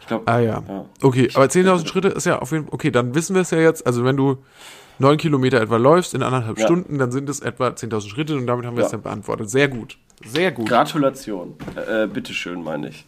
Ich 0.00 0.06
glaube, 0.08 0.26
Ah 0.26 0.38
ja. 0.40 0.62
Ja. 0.68 0.84
Okay, 1.00 1.28
aber 1.34 1.44
10.000 1.44 1.86
Schritte 1.86 2.08
ist 2.08 2.26
ja 2.26 2.38
auf 2.38 2.52
jeden 2.52 2.64
Fall, 2.64 2.74
okay, 2.74 2.90
dann 2.90 3.14
wissen 3.14 3.34
wir 3.34 3.42
es 3.42 3.50
ja 3.50 3.58
jetzt. 3.58 3.86
Also 3.86 4.04
wenn 4.04 4.16
du 4.16 4.38
neun 5.02 5.18
Kilometer 5.18 5.60
etwa 5.60 5.76
läufst 5.76 6.14
in 6.14 6.22
anderthalb 6.22 6.58
Ja. 6.58 6.64
Stunden, 6.64 6.98
dann 6.98 7.12
sind 7.12 7.28
es 7.28 7.40
etwa 7.40 7.68
10.000 7.68 8.08
Schritte 8.08 8.36
und 8.36 8.46
damit 8.46 8.64
haben 8.64 8.76
wir 8.76 8.84
es 8.84 8.92
Ja. 8.92 8.96
dann 8.98 9.02
beantwortet. 9.02 9.50
Sehr 9.50 9.68
gut. 9.68 9.98
Sehr 10.24 10.52
gut. 10.52 10.68
Gratulation. 10.68 11.54
Äh, 11.76 12.06
bitteschön, 12.06 12.62
meine 12.62 12.88
ich. 12.88 13.04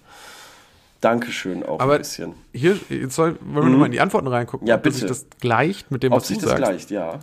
Dankeschön 1.01 1.63
auch 1.63 1.81
Aber 1.81 1.95
ein 1.95 1.99
bisschen. 1.99 2.35
hier, 2.53 2.79
jetzt 2.89 3.15
soll, 3.15 3.37
wollen 3.43 3.67
wir 3.67 3.71
nochmal 3.71 3.87
in 3.87 3.93
die 3.93 4.01
Antworten 4.01 4.27
reingucken, 4.27 4.65
Mhm. 4.65 4.69
Ja, 4.71 4.77
ob 4.77 4.85
sich 4.85 4.95
bitte. 5.03 5.07
das 5.09 5.27
gleicht 5.41 5.91
mit 5.91 6.03
dem, 6.03 6.13
Ob 6.13 6.19
was 6.21 6.29
sich 6.29 6.39
du 6.39 6.47
das 6.47 6.53
sagst. 6.59 6.65
gleicht, 6.71 6.91
ja. 6.91 7.21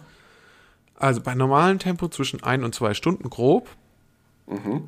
Also 0.98 1.22
bei 1.22 1.34
normalem 1.34 1.80
Tempo 1.80 2.08
zwischen 2.08 2.44
ein 2.44 2.64
und 2.64 2.76
zwei 2.76 2.94
Stunden 2.94 3.30
grob. 3.30 3.68
Mhm. 4.48 4.84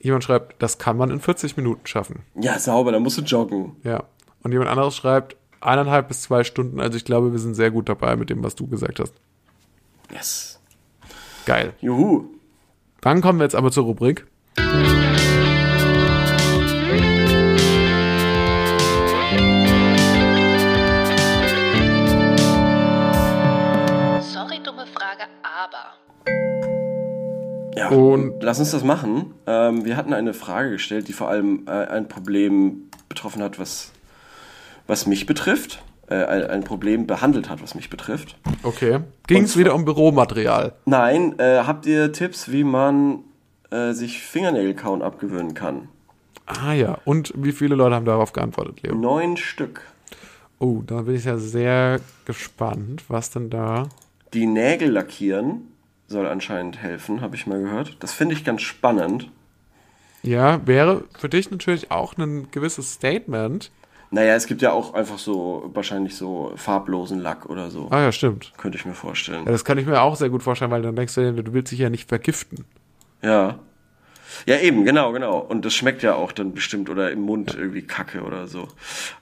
Jemand 0.00 0.24
schreibt, 0.24 0.60
das 0.60 0.78
kann 0.78 0.96
man 0.96 1.10
in 1.10 1.20
40 1.20 1.56
Minuten 1.56 1.86
schaffen. 1.86 2.20
Ja, 2.34 2.58
sauber, 2.58 2.90
dann 2.92 3.02
musst 3.02 3.16
du 3.18 3.22
joggen. 3.22 3.76
Ja. 3.84 4.02
Und 4.42 4.52
jemand 4.52 4.70
anderes 4.70 4.96
schreibt, 4.96 5.36
eineinhalb 5.66 6.08
bis 6.08 6.22
zwei 6.22 6.44
Stunden. 6.44 6.80
Also 6.80 6.96
ich 6.96 7.04
glaube, 7.04 7.32
wir 7.32 7.38
sind 7.38 7.54
sehr 7.54 7.70
gut 7.70 7.88
dabei 7.88 8.16
mit 8.16 8.30
dem, 8.30 8.42
was 8.42 8.54
du 8.54 8.66
gesagt 8.66 9.00
hast. 9.00 9.14
Yes. 10.12 10.60
Geil. 11.44 11.72
Juhu. 11.80 12.24
Dann 13.00 13.20
kommen 13.20 13.38
wir 13.38 13.44
jetzt 13.44 13.54
aber 13.54 13.70
zur 13.70 13.84
Rubrik. 13.84 14.26
Sorry, 24.20 24.58
dumme 24.62 24.86
Frage, 24.86 25.24
aber. 25.42 25.94
Ja, 27.76 27.88
Und- 27.90 28.42
lass 28.42 28.58
uns 28.58 28.70
das 28.70 28.84
machen. 28.84 29.34
Ähm, 29.46 29.84
wir 29.84 29.96
hatten 29.96 30.12
eine 30.12 30.32
Frage 30.34 30.70
gestellt, 30.70 31.08
die 31.08 31.12
vor 31.12 31.28
allem 31.28 31.64
äh, 31.66 31.70
ein 31.70 32.08
Problem 32.08 32.88
betroffen 33.08 33.42
hat, 33.42 33.58
was, 33.58 33.92
was 34.86 35.06
mich 35.06 35.26
betrifft. 35.26 35.82
Äh, 36.08 36.24
ein, 36.24 36.44
ein 36.44 36.64
Problem 36.64 37.06
behandelt 37.06 37.50
hat, 37.50 37.62
was 37.62 37.74
mich 37.74 37.90
betrifft. 37.90 38.36
Okay. 38.62 39.00
Ging 39.26 39.42
es 39.42 39.56
wieder 39.56 39.74
um 39.74 39.84
Büromaterial? 39.84 40.74
Nein, 40.84 41.36
äh, 41.38 41.64
habt 41.66 41.84
ihr 41.86 42.12
Tipps, 42.12 42.52
wie 42.52 42.62
man 42.62 43.24
äh, 43.70 43.92
sich 43.92 44.22
Fingernägelkauen 44.22 45.02
abgewöhnen 45.02 45.54
kann? 45.54 45.88
Ah 46.46 46.72
ja. 46.72 46.98
Und 47.04 47.32
wie 47.34 47.50
viele 47.50 47.74
Leute 47.74 47.96
haben 47.96 48.04
darauf 48.04 48.32
geantwortet, 48.32 48.82
Leo? 48.82 48.94
Neun 48.94 49.36
Stück. 49.36 49.82
Oh, 50.60 50.82
da 50.86 51.02
bin 51.02 51.16
ich 51.16 51.24
ja 51.24 51.38
sehr 51.38 52.00
gespannt, 52.24 53.04
was 53.08 53.30
denn 53.30 53.50
da. 53.50 53.88
Die 54.32 54.46
Nägel 54.46 54.90
lackieren 54.90 55.62
soll 56.06 56.26
anscheinend 56.26 56.80
helfen, 56.80 57.20
habe 57.20 57.34
ich 57.34 57.48
mal 57.48 57.60
gehört. 57.60 57.96
Das 57.98 58.12
finde 58.12 58.34
ich 58.34 58.44
ganz 58.44 58.62
spannend. 58.62 59.28
Ja, 60.22 60.64
wäre 60.66 61.04
für 61.18 61.28
dich 61.28 61.50
natürlich 61.50 61.90
auch 61.90 62.16
ein 62.16 62.48
gewisses 62.52 62.92
Statement. 62.92 63.70
Naja, 64.10 64.34
es 64.34 64.46
gibt 64.46 64.62
ja 64.62 64.72
auch 64.72 64.94
einfach 64.94 65.18
so, 65.18 65.70
wahrscheinlich 65.74 66.14
so 66.14 66.52
farblosen 66.56 67.20
Lack 67.20 67.46
oder 67.46 67.70
so. 67.70 67.88
Ah 67.90 68.02
ja, 68.02 68.12
stimmt. 68.12 68.52
Könnte 68.56 68.78
ich 68.78 68.84
mir 68.84 68.94
vorstellen. 68.94 69.44
Ja, 69.44 69.52
das 69.52 69.64
kann 69.64 69.78
ich 69.78 69.86
mir 69.86 70.00
auch 70.00 70.16
sehr 70.16 70.30
gut 70.30 70.42
vorstellen, 70.42 70.70
weil 70.70 70.82
dann 70.82 70.96
denkst 70.96 71.14
du, 71.14 71.42
du 71.42 71.52
willst 71.52 71.72
dich 71.72 71.80
ja 71.80 71.90
nicht 71.90 72.08
vergiften. 72.08 72.64
Ja. 73.22 73.58
Ja, 74.44 74.58
eben, 74.58 74.84
genau, 74.84 75.12
genau. 75.12 75.38
Und 75.38 75.64
das 75.64 75.74
schmeckt 75.74 76.02
ja 76.02 76.14
auch 76.14 76.32
dann 76.32 76.52
bestimmt 76.52 76.90
oder 76.90 77.10
im 77.10 77.20
Mund 77.20 77.54
irgendwie 77.54 77.82
Kacke 77.82 78.22
oder 78.22 78.46
so. 78.46 78.68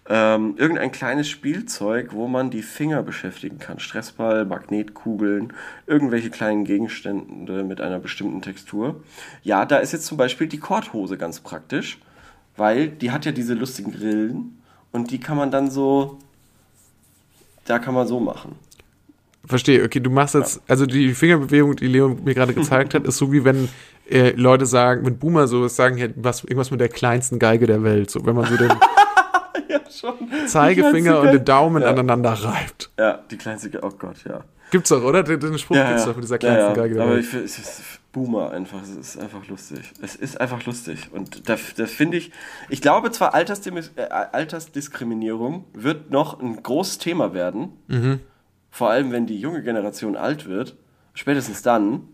Ähm, 0.09 0.55
irgendein 0.57 0.93
kleines 0.93 1.29
Spielzeug, 1.29 2.13
wo 2.13 2.27
man 2.27 2.51
die 2.51 2.63
Finger 2.63 3.03
beschäftigen 3.03 3.59
kann. 3.59 3.79
Stressball, 3.79 4.45
Magnetkugeln, 4.45 5.53
irgendwelche 5.87 6.31
kleinen 6.31 6.65
Gegenstände 6.65 7.65
mit 7.65 7.81
einer 7.81 8.01
bestimmten 8.01 8.43
Textur. 8.43 9.03
Ja, 9.43 9.65
da 9.67 9.79
ist 9.79 9.93
jetzt 9.93 10.07
zum 10.07 10.19
Beispiel 10.19 10.47
die 10.47 10.59
Korthose 10.59 11.17
ganz 11.17 11.41
praktisch, 11.41 11.99
weil 12.57 12.89
die 12.89 13.11
hat 13.11 13.25
ja 13.25 13.33
diese 13.33 13.55
lustigen 13.55 13.93
Grillen 13.93 14.59
und 14.95 15.11
die 15.11 15.21
kann 15.21 15.37
man 15.37 15.51
dann 15.51 15.71
so, 15.71 16.19
da 17.67 17.79
kann 17.79 17.93
man 17.95 18.07
so 18.07 18.19
machen. 18.21 18.57
Verstehe, 19.47 19.85
okay, 19.85 20.01
du 20.01 20.09
machst 20.09 20.35
jetzt, 20.35 20.63
also 20.69 20.87
die 20.87 21.13
Fingerbewegung, 21.13 21.77
die 21.77 21.87
Leo 21.89 22.09
mir 22.09 22.33
gerade 22.35 22.55
gezeigt 22.61 22.95
hat, 22.95 23.05
ist 23.05 23.19
so 23.19 23.31
wie 23.31 23.45
wenn 23.45 23.69
äh, 24.09 24.31
Leute 24.31 24.65
sagen, 24.65 25.05
wenn 25.05 25.19
Boomer 25.19 25.47
so 25.49 25.69
sagen, 25.69 25.99
ja, 25.99 26.07
was, 26.17 26.43
irgendwas 26.45 26.71
mit 26.71 26.81
der 26.81 26.89
kleinsten 26.89 27.39
Geige 27.39 27.67
der 27.67 27.83
Welt, 27.83 28.11
so 28.11 28.25
wenn 28.25 28.35
man 28.35 28.47
so 28.47 28.57
den 28.57 28.71
Ja, 29.69 29.81
schon. 29.91 30.15
Zeigefinger 30.47 31.21
und 31.21 31.33
den 31.33 31.45
Daumen 31.45 31.83
Ja. 31.83 31.91
aneinander 31.91 32.33
reibt. 32.33 32.91
Ja, 32.99 33.21
die 33.31 33.37
kleinste 33.37 33.71
Geige, 33.71 33.85
oh 33.87 33.91
Gott, 33.99 34.17
ja. 34.29 34.45
Gibt's 34.71 34.89
doch, 34.89 35.03
oder? 35.03 35.23
Den, 35.23 35.41
den 35.41 35.59
Spruch 35.59 35.77
Ja, 35.77 35.89
gibt's 35.89 36.05
doch 36.05 36.15
mit 36.15 36.25
dieser 36.25 36.39
kleinsten. 36.39 36.75
Geige 36.75 36.95
der 36.95 37.09
Welt. 37.09 37.25
ich 37.25 37.35
ist 37.35 37.83
Boomer 38.15 38.51
einfach, 38.53 38.83
es 38.83 38.97
ist 38.97 39.19
einfach 39.19 39.47
lustig. 39.49 39.93
Es 40.01 40.17
ist 40.17 40.41
einfach 40.41 40.65
lustig. 40.65 41.11
Und 41.13 41.49
da, 41.49 41.57
da 41.77 41.85
finde 41.87 42.17
ich, 42.17 42.33
ich 42.71 42.81
glaube 42.81 43.11
zwar, 43.11 43.35
Altersdim- 43.35 43.91
äh, 43.97 44.03
Altersdiskriminierung 44.09 45.65
wird 45.75 46.11
noch 46.11 46.41
ein 46.41 46.63
großes 46.63 46.99
Thema 46.99 47.35
werden. 47.35 47.73
Mhm. 47.89 48.21
Vor 48.71 48.89
allem, 48.89 49.13
wenn 49.13 49.27
die 49.27 49.39
junge 49.39 49.63
Generation 49.63 50.17
alt 50.17 50.47
wird. 50.47 50.77
Spätestens 51.13 51.63
dann. 51.63 52.09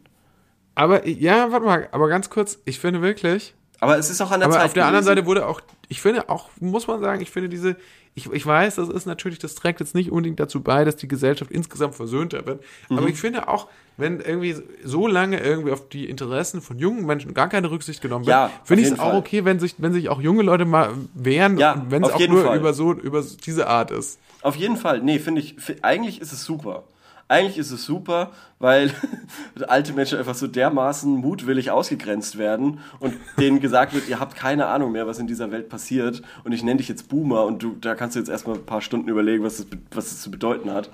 Aber 0.74 1.06
ja, 1.06 1.52
warte 1.52 1.66
mal, 1.66 1.88
aber 1.92 2.08
ganz 2.08 2.30
kurz, 2.30 2.58
ich 2.64 2.80
finde 2.80 3.02
wirklich, 3.02 3.54
Aber 3.80 3.96
es 3.98 4.10
ist 4.10 4.20
auch 4.20 4.30
an 4.30 4.40
der 4.40 4.48
aber 4.48 4.56
Zeit. 4.58 4.66
auf 4.66 4.72
der 4.74 4.84
anderen 4.86 5.04
gewesen. 5.04 5.16
Seite 5.16 5.26
wurde 5.26 5.46
auch, 5.46 5.60
ich 5.88 6.00
finde 6.02 6.28
auch, 6.28 6.50
muss 6.60 6.86
man 6.86 7.00
sagen, 7.00 7.22
ich 7.22 7.30
finde 7.30 7.48
diese, 7.48 7.76
ich, 8.14 8.30
ich 8.30 8.44
weiß, 8.44 8.74
das 8.74 8.88
ist 8.90 9.06
natürlich, 9.06 9.38
das 9.38 9.54
trägt 9.54 9.80
jetzt 9.80 9.94
nicht 9.94 10.10
unbedingt 10.10 10.38
dazu 10.38 10.60
bei, 10.62 10.84
dass 10.84 10.96
die 10.96 11.08
Gesellschaft 11.08 11.50
insgesamt 11.50 11.94
versöhnter 11.94 12.44
wird. 12.44 12.62
Mhm. 12.90 12.98
Aber 12.98 13.08
ich 13.08 13.16
finde 13.18 13.48
auch, 13.48 13.68
wenn 13.96 14.20
irgendwie 14.20 14.54
so 14.84 15.06
lange 15.06 15.40
irgendwie 15.40 15.72
auf 15.72 15.88
die 15.88 16.08
Interessen 16.10 16.60
von 16.60 16.78
jungen 16.78 17.06
Menschen 17.06 17.32
gar 17.34 17.48
keine 17.48 17.70
Rücksicht 17.70 18.02
genommen 18.02 18.26
wird, 18.26 18.34
Ja, 18.36 18.50
finde 18.64 18.82
ich 18.82 18.90
es 18.90 18.98
auch 18.98 19.10
Fall. 19.10 19.16
okay, 19.18 19.44
wenn 19.46 19.58
sich, 19.60 19.76
wenn 19.78 19.92
sich 19.94 20.08
auch 20.10 20.20
junge 20.20 20.42
Leute 20.42 20.64
mal 20.66 20.90
wehren, 21.14 21.56
Ja, 21.58 21.82
wenn 21.88 22.04
es 22.04 22.10
auch 22.10 22.28
nur 22.28 22.44
Fall. 22.44 22.58
über 22.58 22.74
so, 22.74 22.92
über 22.92 23.22
diese 23.46 23.66
Art 23.66 23.90
ist. 23.90 24.18
Auf 24.42 24.56
jeden 24.56 24.76
Fall, 24.76 25.00
nee, 25.02 25.18
finde 25.18 25.40
ich, 25.40 25.56
eigentlich 25.82 26.20
ist 26.20 26.32
es 26.32 26.44
super. 26.44 26.84
Eigentlich 27.30 27.58
ist 27.58 27.70
es 27.70 27.84
super, 27.84 28.32
weil 28.58 28.90
alte 29.68 29.92
Menschen 29.92 30.18
einfach 30.18 30.34
so 30.34 30.48
dermaßen 30.48 31.14
mutwillig 31.14 31.70
ausgegrenzt 31.70 32.38
werden 32.38 32.80
und 32.98 33.14
denen 33.38 33.60
gesagt 33.60 33.94
wird, 33.94 34.08
ihr 34.08 34.18
habt 34.18 34.34
keine 34.34 34.66
Ahnung 34.66 34.90
mehr, 34.90 35.06
was 35.06 35.20
in 35.20 35.28
dieser 35.28 35.52
Welt 35.52 35.68
passiert 35.68 36.22
und 36.42 36.50
ich 36.50 36.64
nenne 36.64 36.78
dich 36.78 36.88
jetzt 36.88 37.08
Boomer 37.08 37.44
und 37.44 37.62
du, 37.62 37.76
da 37.80 37.94
kannst 37.94 38.16
du 38.16 38.18
jetzt 38.18 38.28
erstmal 38.30 38.56
ein 38.56 38.66
paar 38.66 38.80
Stunden 38.80 39.08
überlegen, 39.08 39.44
was 39.44 39.58
das, 39.58 39.66
was 39.92 40.08
das 40.08 40.22
zu 40.22 40.32
bedeuten 40.32 40.72
hat. 40.72 40.90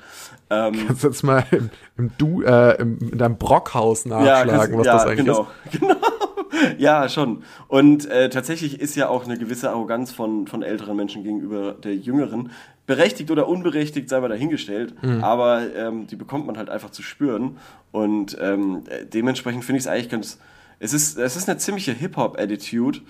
Ähm, 0.50 0.74
Kannst 0.86 1.04
du 1.04 1.08
jetzt 1.08 1.22
mal 1.22 1.42
im, 1.52 1.70
im 1.96 2.10
du, 2.18 2.42
äh, 2.42 2.82
im, 2.82 2.98
in 2.98 3.16
deinem 3.16 3.38
Brockhaus 3.38 4.04
nachschlagen, 4.04 4.50
kannst- 4.50 4.76
was 4.76 4.86
das 4.86 5.04
eigentlich 5.06 5.24
genau, 5.24 5.48
ist. 5.64 5.80
Genau. 5.80 5.96
Ja, 6.78 7.08
schon. 7.08 7.42
Und 7.68 8.06
äh, 8.10 8.30
tatsächlich 8.30 8.80
ist 8.80 8.94
ja 8.96 9.08
auch 9.08 9.24
eine 9.24 9.38
gewisse 9.38 9.70
Arroganz 9.70 10.12
von, 10.12 10.46
von 10.46 10.62
älteren 10.62 10.96
Menschen 10.96 11.22
gegenüber 11.22 11.72
der 11.72 11.94
Jüngeren, 11.96 12.50
berechtigt 12.86 13.30
oder 13.30 13.48
unberechtigt, 13.48 14.08
sei 14.08 14.20
mal 14.20 14.28
dahingestellt, 14.28 14.94
Mhm. 15.02 15.24
aber 15.24 15.74
ähm, 15.74 16.06
die 16.06 16.16
bekommt 16.16 16.46
man 16.46 16.56
halt 16.56 16.70
einfach 16.70 16.90
zu 16.90 17.02
spüren. 17.02 17.56
Und 17.92 18.36
ähm, 18.40 18.84
äh, 18.88 19.04
dementsprechend 19.06 19.64
finde 19.64 19.78
ich 19.78 19.84
es 19.84 19.88
eigentlich 19.88 20.08
ganz. 20.08 20.38
Es 20.78 20.92
ist, 20.92 21.18
es 21.18 21.36
ist 21.36 21.48
eine 21.48 21.58
ziemliche 21.58 21.92
Hip-Hop-Attitude, 21.92 23.00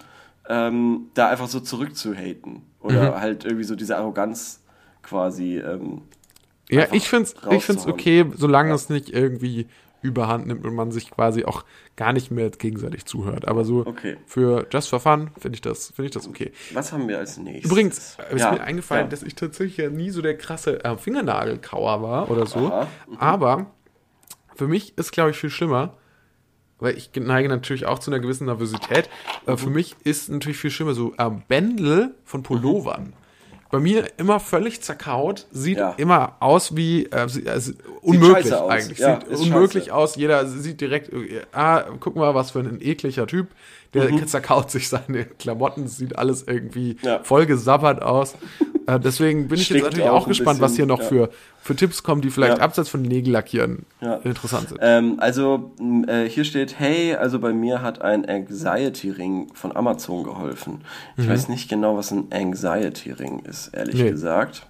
ähm, 0.49 1.09
da 1.15 1.29
einfach 1.29 1.49
so 1.49 1.61
zurückzuhaten. 1.61 2.63
Oder 2.81 3.11
Mhm. 3.17 3.21
halt 3.21 3.45
irgendwie 3.45 3.65
so 3.65 3.75
diese 3.75 3.97
Arroganz 3.97 4.61
quasi. 5.03 5.59
Ähm, 5.59 6.03
Ja, 6.71 6.87
ich 6.93 7.09
find's, 7.09 7.35
ich 7.51 7.65
find's 7.65 7.87
okay, 7.87 8.25
solange 8.35 8.73
es 8.75 8.89
nicht 8.89 9.11
irgendwie 9.11 9.67
überhand 10.07 10.47
nimmt 10.47 10.65
und 10.65 10.75
man 10.75 10.91
sich 10.93 11.11
quasi 11.11 11.45
auch 11.45 11.65
gar 11.97 12.13
nicht 12.13 12.31
mehr 12.31 12.51
gegenseitig 12.51 13.05
zuhört. 13.05 13.47
Aber 13.49 13.65
so 13.65 13.85
Okay. 13.87 14.17
für 14.27 14.67
Just 14.73 14.89
for 14.89 15.01
Fun 15.01 15.31
finde 15.39 15.57
ich 15.57 15.61
das, 15.63 15.89
finde 15.89 16.07
ich 16.07 16.13
das 16.13 16.27
okay. 16.29 16.53
was 16.73 16.93
haben 16.93 17.09
wir 17.09 17.19
als 17.19 17.37
nächstes? 17.37 17.71
Übrigens 17.71 18.17
ist 18.31 18.41
Ja, 18.41 18.53
mir 18.53 18.63
eingefallen, 18.63 19.07
ja. 19.07 19.11
dass 19.11 19.23
ich 19.23 19.35
tatsächlich 19.35 19.77
ja 19.77 19.91
nie 19.91 20.11
so 20.11 20.23
der 20.23 20.37
krasse 20.37 20.85
äh, 20.85 20.97
Fingernagelkauer 20.97 22.03
war 22.03 22.31
oder 22.31 22.47
so. 22.47 22.67
Aha, 22.73 22.87
Aber 23.19 23.67
für 24.55 24.69
mich 24.69 24.97
ist, 24.97 25.13
glaube 25.13 25.31
ich, 25.31 25.37
viel 25.37 25.51
schlimmer, 25.51 25.95
weil 26.79 26.97
ich 26.97 27.11
neige 27.15 27.49
natürlich 27.49 27.87
auch 27.87 27.99
zu 27.99 28.11
einer 28.11 28.21
gewissen 28.21 28.47
Nervosität. 28.47 29.09
Mhm. 29.47 29.53
Äh, 29.53 29.57
für 29.57 29.71
mich 29.71 29.97
ist 30.05 30.29
natürlich 30.29 30.59
viel 30.59 30.71
schlimmer 30.71 30.95
so 30.95 31.15
äh, 31.19 31.31
Bändel 31.49 32.15
von 32.25 32.43
Pullovern. 32.43 33.13
Bei 33.71 33.79
mir 33.81 34.05
immer 34.17 34.39
völlig 34.41 34.81
zerkaut, 34.83 35.47
sieht 35.51 35.79
Ja. 35.79 35.95
immer 35.97 36.37
aus 36.41 36.77
wie 36.77 37.07
äh, 37.07 37.27
also 37.49 37.73
unmöglich 38.03 38.53
aus. 38.55 38.71
eigentlich. 38.71 38.99
Ja, 38.99 39.19
sieht 39.29 39.39
unmöglich 39.39 39.85
scheiße. 39.87 39.95
aus. 39.95 40.17
Jeder 40.17 40.47
sieht 40.47 40.81
direkt, 40.81 41.13
äh, 41.13 41.43
ah, 41.53 41.85
guck 42.01 42.15
mal, 42.17 42.35
was 42.35 42.53
für 42.53 42.61
ein 42.61 42.79
ekliger 42.81 43.27
Typ. 43.27 43.49
Der 43.95 44.11
Mhm. 44.13 44.27
zerkaut 44.27 44.71
sich 44.71 44.89
seine 44.89 45.25
Klamotten, 45.39 45.89
sieht 45.89 46.17
alles 46.19 46.45
irgendwie 46.47 46.97
Ja. 47.03 47.23
voll 47.25 47.47
gesabbert 47.47 48.03
aus. 48.03 48.35
Äh, 48.87 49.01
deswegen 49.01 49.49
bin 49.49 49.59
ich 49.59 49.69
jetzt 49.69 49.83
natürlich 49.83 50.09
auch 50.09 50.23
auch 50.23 50.29
gespannt, 50.29 50.61
was 50.61 50.77
hier 50.77 50.87
bisschen, 50.87 50.89
noch 50.89 51.01
ja. 51.19 51.27
für, 51.27 51.31
für 51.63 51.77
Tipps 51.77 52.03
kommen, 52.03 52.21
die 52.23 52.31
vielleicht 52.31 52.59
Ja. 52.59 52.63
abseits 52.65 52.89
von 52.89 53.03
Nägellackieren 53.03 53.87
Ja. 54.01 54.15
interessant 54.17 54.69
sind. 54.69 54.79
Ähm, 54.83 55.17
also 55.19 55.73
äh, 56.07 56.25
hier 56.29 56.45
steht, 56.45 56.79
hey, 56.79 57.15
also 57.15 57.39
bei 57.39 57.53
mir 57.53 57.83
hat 57.83 58.01
ein 58.03 58.25
Anxiety-Ring 58.29 59.53
von 59.55 59.77
Amazon 59.77 60.25
geholfen. 60.25 60.83
Ich 61.17 61.29
weiß 61.29 61.49
nicht 61.49 61.69
genau, 61.69 61.97
was 61.97 62.11
ein 62.11 62.29
Anxiety-Ring 62.33 63.41
ist, 63.41 63.69
ehrlich 63.75 63.97
Mhm. 63.97 64.03
Nee. 64.05 64.11
gesagt. 64.11 64.67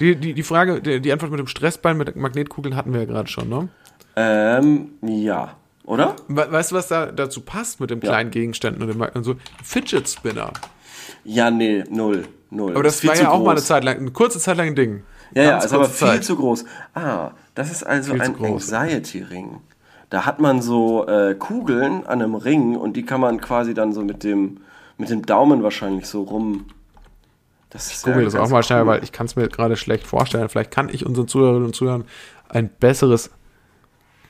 Die, 0.00 0.16
die, 0.16 0.32
die 0.32 0.42
Frage, 0.42 0.80
die, 0.80 1.00
die 1.00 1.12
Antwort 1.12 1.30
mit 1.30 1.40
dem 1.40 1.46
Stressbein, 1.46 1.96
mit 1.98 2.16
Magnetkugeln 2.16 2.74
hatten 2.74 2.92
wir 2.92 3.00
ja 3.00 3.06
gerade 3.06 3.28
schon, 3.28 3.48
ne? 3.48 3.68
Ähm, 4.16 4.92
ja, 5.02 5.56
oder? 5.84 6.16
We 6.28 6.50
weißt 6.50 6.72
du, 6.72 6.76
was 6.76 6.88
da 6.88 7.06
dazu 7.06 7.42
passt 7.42 7.80
mit 7.80 7.90
den 7.90 8.00
kleinen 8.00 8.30
Gegenständen 8.30 8.82
und, 8.82 8.88
dem, 8.88 9.00
und 9.00 9.24
so? 9.24 9.34
Fidget 9.62 10.08
Spinner. 10.08 10.52
Ja, 11.24 11.50
nee, 11.50 11.84
null, 11.90 12.24
null. 12.50 12.72
Aber 12.74 12.82
das 12.82 13.00
viel 13.00 13.10
war 13.10 13.16
ja 13.16 13.30
auch 13.30 13.42
mal 13.42 13.52
eine. 13.52 13.60
Zeit 13.60 13.84
lang, 13.84 13.98
eine 13.98 14.10
kurze 14.10 14.38
Zeit 14.38 14.56
lang 14.56 14.68
ein 14.68 14.74
Ding. 14.74 15.02
Ja, 15.34 15.42
ja, 15.42 15.50
Ganz 15.52 15.66
ist 15.66 15.72
aber 15.72 15.84
viel 15.84 16.08
Zeit. 16.08 16.24
zu 16.24 16.36
groß. 16.36 16.64
Ah, 16.94 17.30
das 17.54 17.70
ist 17.70 17.84
also 17.84 18.12
Viel 18.12 18.22
ein. 18.22 18.44
Anxiety-Ring. 18.44 19.60
Da 20.08 20.26
hat 20.26 20.40
man 20.40 20.60
so 20.60 21.06
äh, 21.06 21.36
Kugeln 21.36 22.04
an 22.06 22.20
einem 22.20 22.34
Ring 22.34 22.74
und 22.76 22.94
die 22.94 23.04
kann 23.04 23.20
man 23.20 23.40
quasi 23.40 23.74
dann 23.74 23.92
so 23.92 24.02
mit 24.02 24.24
dem, 24.24 24.58
mit 24.98 25.08
dem 25.08 25.24
Daumen 25.24 25.62
wahrscheinlich 25.62 26.06
so 26.06 26.22
rum. 26.22 26.66
Das 27.70 27.92
ist 27.92 28.04
Google 28.04 28.24
das 28.24 28.34
auch 28.34 28.48
mal 28.48 28.64
schnell, 28.64 28.80
cool. 28.80 28.86
weil 28.88 29.04
ich 29.04 29.12
kann 29.12 29.26
es 29.26 29.36
mir 29.36 29.48
gerade 29.48 29.76
schlecht 29.76 30.04
vorstellen. 30.04 30.48
Vielleicht 30.48 30.72
kann 30.72 30.88
ich 30.88 31.06
unseren 31.06 31.28
Zuhörerinnen 31.28 31.66
und 31.66 31.76
Zuhörern 31.76 32.04
ein 32.48 32.68
besseres 32.68 33.30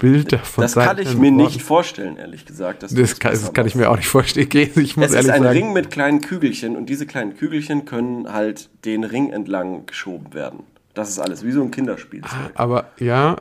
Bild 0.01 0.33
davon 0.33 0.63
Das 0.63 0.75
kann 0.75 0.99
ich 0.99 1.15
mir 1.15 1.31
Boah, 1.31 1.45
nicht 1.45 1.63
vorstellen, 1.63 2.17
ehrlich 2.17 2.47
gesagt. 2.47 2.83
dass 2.83 2.93
du 2.93 3.01
Das 3.01 3.19
kann, 3.19 3.33
das 3.33 3.53
kann 3.53 3.67
ich 3.67 3.75
mir 3.75 3.91
auch 3.91 3.97
nicht 3.97 4.09
vorstellen. 4.09 4.49
Ich 4.51 4.97
muss 4.97 5.07
Es 5.07 5.13
ist 5.13 5.31
ein 5.31 5.43
sagen. 5.43 5.47
Ring 5.47 5.73
mit 5.73 5.91
kleinen 5.91 6.21
Kügelchen 6.21 6.77
und 6.77 6.87
diese 6.87 7.07
kleinen 7.07 7.37
Kügelchen 7.37 7.85
können 7.85 8.33
halt 8.33 8.69
den 8.85 9.05
Ring 9.05 9.31
entlang 9.31 9.87
geschoben 9.87 10.35
werden. 10.35 10.65
Das 10.95 11.09
ist 11.09 11.19
alles, 11.19 11.45
wie 11.45 11.53
so 11.53 11.63
ein 11.63 11.71
Kinderspielzeug. 11.71 12.51
Aber 12.55 12.91
ja, 12.99 13.37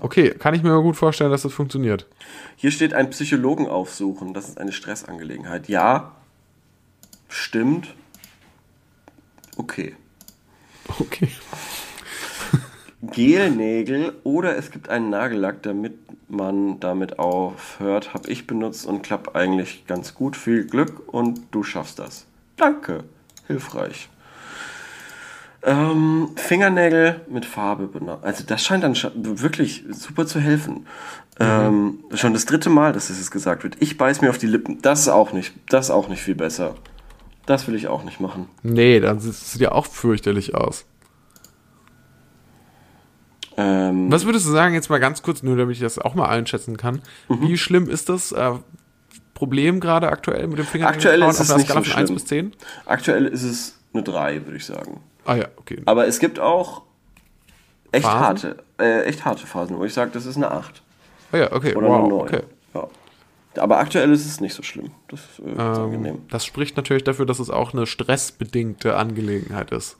okay, 0.00 0.30
kann 0.30 0.54
ich 0.54 0.62
mir 0.62 0.80
gut 0.82 0.96
vorstellen, 0.96 1.30
dass 1.30 1.42
das 1.42 1.52
funktioniert. 1.52 2.06
Hier 2.56 2.70
steht 2.70 2.94
ein 2.94 3.10
Psychologen 3.10 3.66
aufsuchen. 3.66 4.34
Das 4.34 4.48
ist 4.48 4.58
eine 4.58 4.72
Stressangelegenheit. 4.72 5.68
Ja, 5.68 6.12
stimmt. 7.28 7.94
Okay. 9.56 9.94
Okay. 11.00 11.28
Gelnägel 13.02 14.14
oder 14.24 14.56
es 14.56 14.70
gibt 14.70 14.88
einen 14.88 15.10
Nagellack, 15.10 15.62
damit 15.62 15.94
man 16.28 16.80
damit 16.80 17.18
aufhört, 17.18 18.12
habe 18.12 18.28
ich 18.28 18.46
benutzt 18.46 18.86
und 18.86 19.02
klappt 19.02 19.36
eigentlich 19.36 19.86
ganz 19.86 20.14
gut. 20.14 20.36
Viel 20.36 20.66
Glück 20.66 21.12
und 21.12 21.40
du 21.52 21.62
schaffst 21.62 21.98
das. 21.98 22.26
Danke. 22.56 23.04
Hilfreich. 23.46 24.08
Ähm, 25.62 26.30
Fingernägel 26.36 27.20
mit 27.28 27.44
Farbe 27.44 27.86
benannt. 27.86 28.22
Also 28.22 28.44
das 28.44 28.64
scheint 28.64 28.84
dann 28.84 28.96
wirklich 29.14 29.84
super 29.90 30.26
zu 30.26 30.40
helfen. 30.40 30.86
Ähm, 31.40 32.00
schon 32.14 32.32
das 32.32 32.46
dritte 32.46 32.70
Mal, 32.70 32.92
dass 32.92 33.08
das 33.08 33.18
jetzt 33.18 33.30
gesagt 33.30 33.64
wird. 33.64 33.76
Ich 33.80 33.96
beiß 33.96 34.20
mir 34.20 34.30
auf 34.30 34.38
die 34.38 34.46
Lippen. 34.46 34.80
Das 34.82 35.00
ist 35.00 35.08
auch 35.08 35.32
nicht, 35.32 35.54
das 35.68 35.86
ist 35.86 35.90
auch 35.90 36.08
nicht 36.08 36.22
viel 36.22 36.34
besser. 36.34 36.74
Das 37.46 37.66
will 37.66 37.74
ich 37.74 37.88
auch 37.88 38.04
nicht 38.04 38.20
machen. 38.20 38.48
Nee, 38.62 39.00
dann 39.00 39.20
sieht 39.20 39.32
es 39.32 39.58
ja 39.58 39.72
auch 39.72 39.86
fürchterlich 39.86 40.54
aus. 40.54 40.84
Ähm, 43.60 44.10
Was 44.12 44.24
würdest 44.24 44.46
du 44.46 44.50
sagen, 44.52 44.74
jetzt 44.74 44.88
mal 44.88 45.00
ganz 45.00 45.20
kurz, 45.22 45.42
nur 45.42 45.56
damit 45.56 45.74
ich 45.74 45.82
das 45.82 45.98
auch 45.98 46.14
mal 46.14 46.28
einschätzen 46.28 46.76
kann, 46.76 47.02
Mhm. 47.28 47.42
wie 47.42 47.58
schlimm 47.58 47.90
ist 47.90 48.08
das 48.08 48.30
äh, 48.32 48.52
Problem 49.34 49.80
gerade 49.80 50.08
aktuell 50.08 50.46
mit 50.46 50.58
dem 50.58 50.64
Finger 50.66 50.86
Aktuell 50.88 51.22
ist 51.22 51.40
es 51.40 51.54
nicht 51.56 51.66
so 51.68 51.74
von 51.74 51.82
1 51.82 51.86
schlimm. 51.88 52.14
bis 52.14 52.24
10? 52.26 52.52
Aktuell 52.86 53.26
ist 53.26 53.42
es 53.42 53.78
eine 53.92 54.02
3, 54.04 54.44
würde 54.46 54.56
ich 54.56 54.64
sagen. 54.66 55.00
Ah 55.24 55.34
ja, 55.36 55.46
okay. 55.56 55.82
Aber 55.86 56.06
es 56.06 56.18
gibt 56.20 56.38
auch 56.40 56.82
echt 57.92 58.04
Phasen? 58.04 58.20
harte, 58.20 58.56
äh, 58.78 59.02
echt 59.04 59.24
harte 59.24 59.46
Phasen, 59.46 59.76
wo 59.78 59.84
ich 59.84 59.92
sage, 59.92 60.10
das 60.12 60.24
ist 60.24 60.36
eine 60.36 60.50
8 60.50 60.82
Ah 61.32 61.36
ja, 61.36 61.52
okay, 61.52 61.74
oder 61.74 61.88
wow, 61.88 61.98
eine 62.00 62.08
9. 62.08 62.20
okay. 62.20 62.42
Ja. 62.74 62.88
Aber 63.62 63.78
aktuell 63.78 64.12
ist 64.12 64.24
es 64.24 64.40
nicht 64.40 64.54
so 64.54 64.62
schlimm. 64.62 64.92
Das 65.08 65.20
ist, 65.20 65.40
äh, 65.40 65.60
angenehm. 65.60 66.14
Ähm, 66.14 66.20
das 66.30 66.44
spricht 66.44 66.76
natürlich 66.76 67.02
dafür, 67.02 67.26
dass 67.26 67.40
es 67.40 67.50
auch 67.50 67.72
eine 67.72 67.86
stressbedingte 67.86 68.96
Angelegenheit 68.96 69.72
ist. 69.72 69.96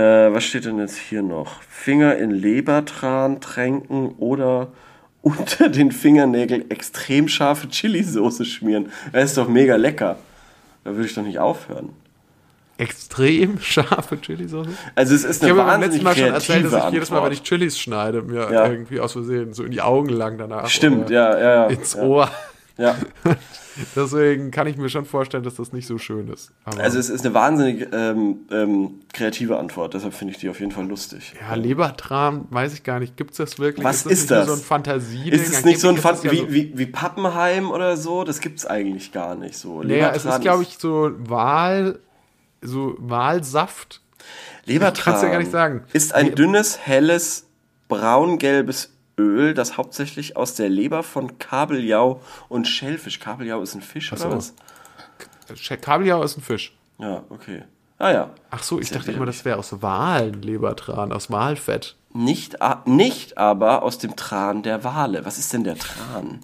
Äh, 0.00 0.32
was 0.32 0.44
steht 0.44 0.64
denn 0.64 0.78
jetzt 0.78 0.96
hier 0.96 1.22
noch? 1.22 1.60
Finger 1.68 2.16
in 2.16 2.30
Lebertran 2.30 3.40
tränken 3.40 4.14
oder 4.18 4.68
unter 5.22 5.68
den 5.68 5.92
Fingernägeln 5.92 6.70
extrem 6.70 7.28
scharfe 7.28 7.68
Chilisauce 7.68 8.46
schmieren. 8.46 8.90
Das 9.12 9.24
ist 9.24 9.36
doch 9.36 9.48
mega 9.48 9.76
lecker. 9.76 10.16
Da 10.84 10.92
würde 10.92 11.04
ich 11.06 11.14
doch 11.14 11.22
nicht 11.22 11.38
aufhören. 11.38 11.90
Extrem 12.78 13.58
scharfe 13.60 14.16
Chilisauce. 14.18 14.68
Also 14.94 15.14
es 15.14 15.24
ist 15.24 15.42
Ich 15.42 15.50
eine 15.50 15.60
habe 15.60 15.70
beim 15.70 15.80
letzten 15.82 16.02
wahnsinnig 16.02 16.02
Mal 16.04 16.16
schon 16.16 16.34
erzählt, 16.34 16.72
dass 16.72 16.86
ich 16.86 16.92
jedes 16.92 17.10
Mal, 17.10 17.16
wenn 17.16 17.22
Antwort. 17.24 17.32
ich 17.34 17.42
Chilis 17.42 17.78
schneide, 17.78 18.22
mir 18.22 18.50
Ja. 18.50 18.66
irgendwie 18.70 19.00
aus 19.00 19.12
Versehen 19.12 19.52
so 19.52 19.64
in 19.64 19.72
die 19.72 19.82
Augen 19.82 20.08
lang 20.08 20.38
danach. 20.38 20.66
Stimmt, 20.68 21.10
ja, 21.10 21.38
ja, 21.38 21.54
ja. 21.54 21.66
Ins 21.66 21.92
ja. 21.94 22.02
Ohr. 22.02 22.30
Ja. 22.80 22.96
Deswegen 23.94 24.50
kann 24.50 24.66
ich 24.66 24.76
mir 24.76 24.88
schon 24.88 25.04
vorstellen, 25.04 25.44
dass 25.44 25.56
das 25.56 25.72
nicht 25.72 25.86
so 25.86 25.98
schön 25.98 26.28
ist. 26.28 26.50
Aber 26.64 26.82
Also 26.82 26.98
es 26.98 27.10
ist 27.10 27.24
eine 27.24 27.34
wahnsinnig 27.34 27.86
ähm, 27.92 28.40
ähm, 28.50 29.00
kreative 29.12 29.58
Antwort, 29.58 29.94
deshalb 29.94 30.14
finde 30.14 30.32
ich 30.32 30.40
die 30.40 30.48
auf 30.48 30.60
jeden 30.60 30.72
Fall 30.72 30.86
lustig. 30.86 31.34
ja, 31.40 31.54
Lebertran, 31.54 32.46
weiß 32.50 32.72
ich 32.74 32.82
gar 32.82 32.98
nicht. 32.98 33.16
Gibt 33.16 33.32
es 33.32 33.36
das 33.36 33.58
wirklich? 33.58 33.84
Was 33.84 34.06
ist 34.06 34.22
nicht 34.22 34.30
nur 34.30 34.38
das? 34.38 34.48
so 34.48 34.52
ein 34.54 34.60
Fantasie? 34.60 35.30
Ist 35.30 35.52
es 35.52 35.64
nicht 35.64 35.78
so 35.78 35.88
ein 35.88 35.98
Fan 35.98 36.16
ja 36.22 36.32
wie, 36.32 36.38
so, 36.38 36.52
wie, 36.52 36.72
wie 36.76 36.86
Pappenheim 36.86 37.70
oder 37.70 37.96
so? 37.96 38.24
Das 38.24 38.40
gibt's 38.40 38.66
eigentlich 38.66 39.12
gar 39.12 39.34
nicht 39.34 39.56
so. 39.56 39.82
Naja, 39.82 40.08
es 40.08 40.24
Lebertran 40.24 40.32
ist, 40.32 40.40
glaube 40.42 40.62
ich, 40.62 40.78
so 40.78 41.10
Wahl, 41.18 41.98
so 42.62 42.96
Wahlsaft. 42.98 44.00
Lebertran 44.64 45.14
kann's 45.14 45.20
dir 45.20 45.30
gar 45.30 45.38
nicht 45.38 45.52
sagen. 45.52 45.84
ist 45.92 46.14
ein 46.14 46.34
dünnes, 46.34 46.78
helles, 46.78 47.46
braungelbes 47.88 48.90
Öl, 49.20 49.54
das 49.54 49.76
hauptsächlich 49.76 50.36
aus 50.36 50.54
der 50.54 50.68
Leber 50.68 51.02
von 51.02 51.38
Kabeljau 51.38 52.20
und 52.48 52.66
Schellfisch. 52.66 53.20
Kabeljau 53.20 53.62
ist 53.62 53.74
ein 53.74 53.82
Fisch 53.82 54.10
so. 54.10 54.16
oder 54.26 54.36
was? 54.36 54.54
Kabeljau 55.80 56.22
ist 56.22 56.36
ein 56.38 56.42
Fisch. 56.42 56.76
Ja, 56.98 57.22
okay. 57.30 57.64
Ah 57.98 58.12
ja. 58.12 58.30
Ach 58.50 58.62
so, 58.62 58.80
ich 58.80 58.90
dachte 58.90 59.12
immer, 59.12 59.26
das 59.26 59.44
wäre 59.44 59.58
aus 59.58 59.82
Walen 59.82 60.40
Lebertran, 60.42 61.12
aus 61.12 61.30
Walfett. 61.30 61.96
Nicht, 62.14 62.62
a- 62.62 62.82
nicht 62.86 63.36
aber 63.38 63.82
aus 63.82 63.98
dem 63.98 64.16
Tran 64.16 64.62
der 64.62 64.84
Wale. 64.84 65.24
Was 65.26 65.38
ist 65.38 65.52
denn 65.52 65.64
der 65.64 65.76
Tran? 65.76 66.40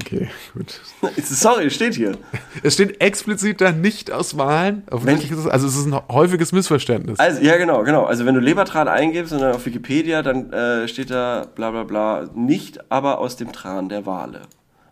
Okay, 0.00 0.28
gut. 0.54 0.80
Sorry, 1.22 1.70
steht 1.70 1.94
hier. 1.94 2.16
Es 2.62 2.74
steht 2.74 3.00
explizit 3.00 3.60
da 3.60 3.72
nicht 3.72 4.10
aus 4.10 4.36
Wahlen. 4.36 4.82
Es, 4.90 5.46
also 5.46 5.66
es 5.66 5.76
ist 5.76 5.86
ein 5.86 6.00
häufiges 6.08 6.52
Missverständnis. 6.52 7.18
Also, 7.18 7.42
ja, 7.42 7.56
genau, 7.56 7.82
genau. 7.82 8.04
Also, 8.04 8.26
wenn 8.26 8.34
du 8.34 8.40
Lebertran 8.40 8.88
eingibst 8.88 9.32
und 9.32 9.40
dann 9.40 9.54
auf 9.54 9.64
Wikipedia, 9.66 10.22
dann 10.22 10.52
äh, 10.52 10.88
steht 10.88 11.10
da 11.10 11.46
bla 11.54 11.70
bla 11.70 11.84
bla, 11.84 12.28
nicht 12.34 12.90
aber 12.90 13.18
aus 13.18 13.36
dem 13.36 13.52
Tran 13.52 13.88
der 13.88 14.06
Wale. 14.06 14.42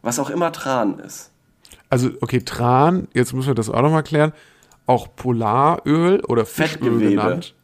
Was 0.03 0.19
auch 0.19 0.31
immer 0.31 0.53
Tran 0.53 0.99
ist. 0.99 1.31
Also, 1.91 2.11
okay, 2.21 2.41
Tran, 2.41 3.09
jetzt 3.15 3.33
müssen 3.33 3.49
wir 3.49 3.55
das 3.55 3.71
auch 3.71 3.83
nochmal 3.83 4.03
klären. 4.03 4.33
Auch 4.87 5.09
Polaröl 5.17 6.21
oder 6.21 6.45
Fischöl 6.45 6.69
Fettgewebe. 6.69 7.11
genannt. 7.11 7.55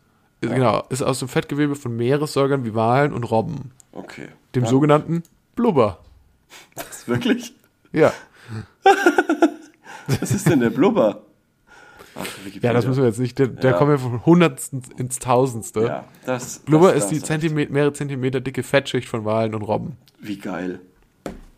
Ist, 0.41 0.53
Genau, 0.55 0.85
ist 0.89 1.03
aus 1.03 1.19
dem 1.19 1.29
Fettgewebe 1.29 1.75
von 1.75 1.95
Meeressäugern 1.97 2.65
wie 2.65 2.75
Walen 2.75 3.13
und 3.13 3.25
Robben. 3.25 3.73
Okay. 3.93 4.29
Dem 4.55 4.65
ja, 4.65 4.71
sogenannten 4.71 5.23
Blubber. 5.55 5.99
Was, 6.75 7.09
wirklich? 7.09 7.55
Ja. 7.93 8.13
Was 10.21 10.31
ist 10.33 10.49
denn 10.49 10.61
der 10.61 10.71
Blubber? 10.71 11.23
Ach. 12.17 12.27
Ja, 12.61 12.73
das 12.73 12.87
müssen 12.87 13.01
wir 13.03 13.09
jetzt 13.09 13.21
nicht. 13.21 13.39
Der, 13.39 13.47
der 13.47 13.71
Ja. 13.73 13.77
kommt 13.77 13.91
ja 13.93 13.99
von 13.99 14.25
Hundertsten 14.27 14.83
ins 14.97 15.19
Tausendste. 15.21 15.81
Ja, 15.83 16.05
das, 16.27 16.59
Blubber 16.61 16.93
das, 16.93 17.05
ist 17.05 17.11
die 17.11 17.19
das- 17.21 17.29
Zentimeter, 17.29 17.73
mehrere 17.73 17.93
Zentimeter 17.93 18.41
dicke 18.41 18.63
Fettschicht 18.63 19.09
von 19.09 19.25
Walen 19.25 19.55
und 19.55 19.63
Robben. 19.63 19.97
Wie 20.19 20.39
geil. 20.39 20.81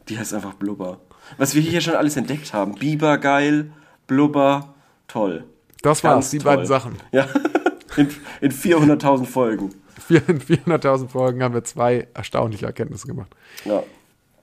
Die 0.08 0.18
heißt 0.18 0.34
einfach 0.34 0.54
Blubber. 0.54 1.00
Was 1.38 1.54
wir 1.54 1.62
hier 1.62 1.80
schon 1.80 1.94
alles 1.94 2.16
entdeckt 2.16 2.52
haben. 2.52 2.74
Biber 2.74 3.16
geil, 3.18 3.72
Blubber, 4.06 4.74
toll. 5.08 5.44
Das 5.82 6.02
Ganz 6.02 6.04
war's, 6.04 6.30
die 6.30 6.38
toll. 6.38 6.52
beiden 6.52 6.66
Sachen. 6.66 6.96
Ja, 7.12 7.26
in, 7.96 8.08
in 8.40 8.50
400.000 8.52 9.26
Folgen. 9.26 9.74
In 10.08 10.40
400.000 10.40 11.08
Folgen 11.08 11.42
haben 11.42 11.54
wir 11.54 11.62
zwei 11.64 12.08
erstaunliche 12.14 12.66
Erkenntnisse 12.66 13.06
gemacht. 13.06 13.34
Ja. 13.64 13.82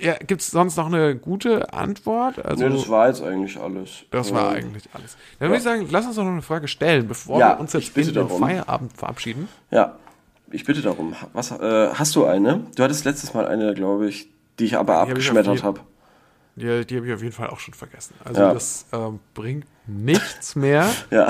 Ja, 0.02 0.14
Gibt 0.16 0.42
es 0.42 0.52
sonst 0.52 0.78
noch 0.78 0.86
eine 0.86 1.16
gute 1.18 1.74
Antwort? 1.74 2.44
Also, 2.46 2.68
Nee, 2.68 2.74
das 2.76 2.88
war 2.88 3.08
jetzt 3.10 3.22
eigentlich 3.22 3.60
alles. 3.60 4.04
Das 4.12 4.34
war 4.34 4.56
Ähm, 4.56 4.66
eigentlich 4.68 4.90
alles. 4.94 5.18
Dann 5.40 5.50
würde 5.50 5.58
ich 5.58 5.64
sagen, 5.64 5.88
lass 5.92 6.06
uns 6.06 6.16
doch 6.16 6.24
noch 6.24 6.32
eine 6.32 6.42
Frage 6.42 6.68
stellen, 6.70 7.08
bevor 7.08 7.38
Ja, 7.40 7.56
wir 7.56 7.60
uns 7.60 7.74
jetzt 7.74 7.94
bitte 7.94 8.18
in 8.20 8.28
den. 8.28 8.40
Feierabend 8.40 8.94
verabschieden. 8.94 9.50
Ja, 9.72 9.98
ich 10.52 10.64
bitte 10.64 10.82
darum. 10.82 11.16
Was, 11.34 11.52
äh, 11.52 11.90
hast 11.94 12.16
du 12.16 12.26
eine? 12.26 12.66
Du 12.76 12.84
hattest 12.84 13.04
letztes 13.04 13.34
Mal 13.34 13.46
eine, 13.48 13.74
glaube 13.74 14.08
ich, 14.08 14.30
die 14.58 14.66
ich 14.66 14.78
aber 14.78 14.96
hab 14.96 15.08
ich 15.08 15.12
abgeschmettert 15.12 15.64
habe. 15.64 15.82
Die, 16.56 16.86
die 16.86 16.96
habe 16.98 17.08
ich 17.08 17.14
auf 17.14 17.22
jeden 17.22 17.34
Fall 17.34 17.50
auch 17.50 17.60
schon 17.60 17.74
vergessen. 17.74 18.14
Also 18.24 18.42
Ja. 18.42 18.54
das 18.54 18.86
ähm, 18.94 19.20
bringt 19.34 19.66
nichts 19.86 20.56
mehr. 20.56 20.90
Ja. 21.12 21.28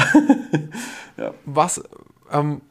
Was, 1.45 1.84
ähm, 2.32 2.61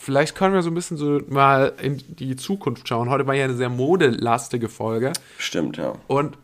vielleicht 0.00 0.34
können 0.34 0.54
wir 0.54 0.62
so 0.62 0.70
ein 0.70 0.74
bisschen 0.74 0.96
so 0.96 1.20
mal 1.28 1.74
in 1.80 2.02
die 2.08 2.34
Zukunft 2.36 2.88
schauen. 2.88 3.10
Heute 3.10 3.26
war 3.26 3.34
ja 3.34 3.44
eine 3.44 3.54
sehr 3.54 3.68
modelastige 3.68 4.68
Folge. 4.68 5.12
Stimmt, 5.38 5.76
ja. 5.76 5.92
Und 6.08 6.36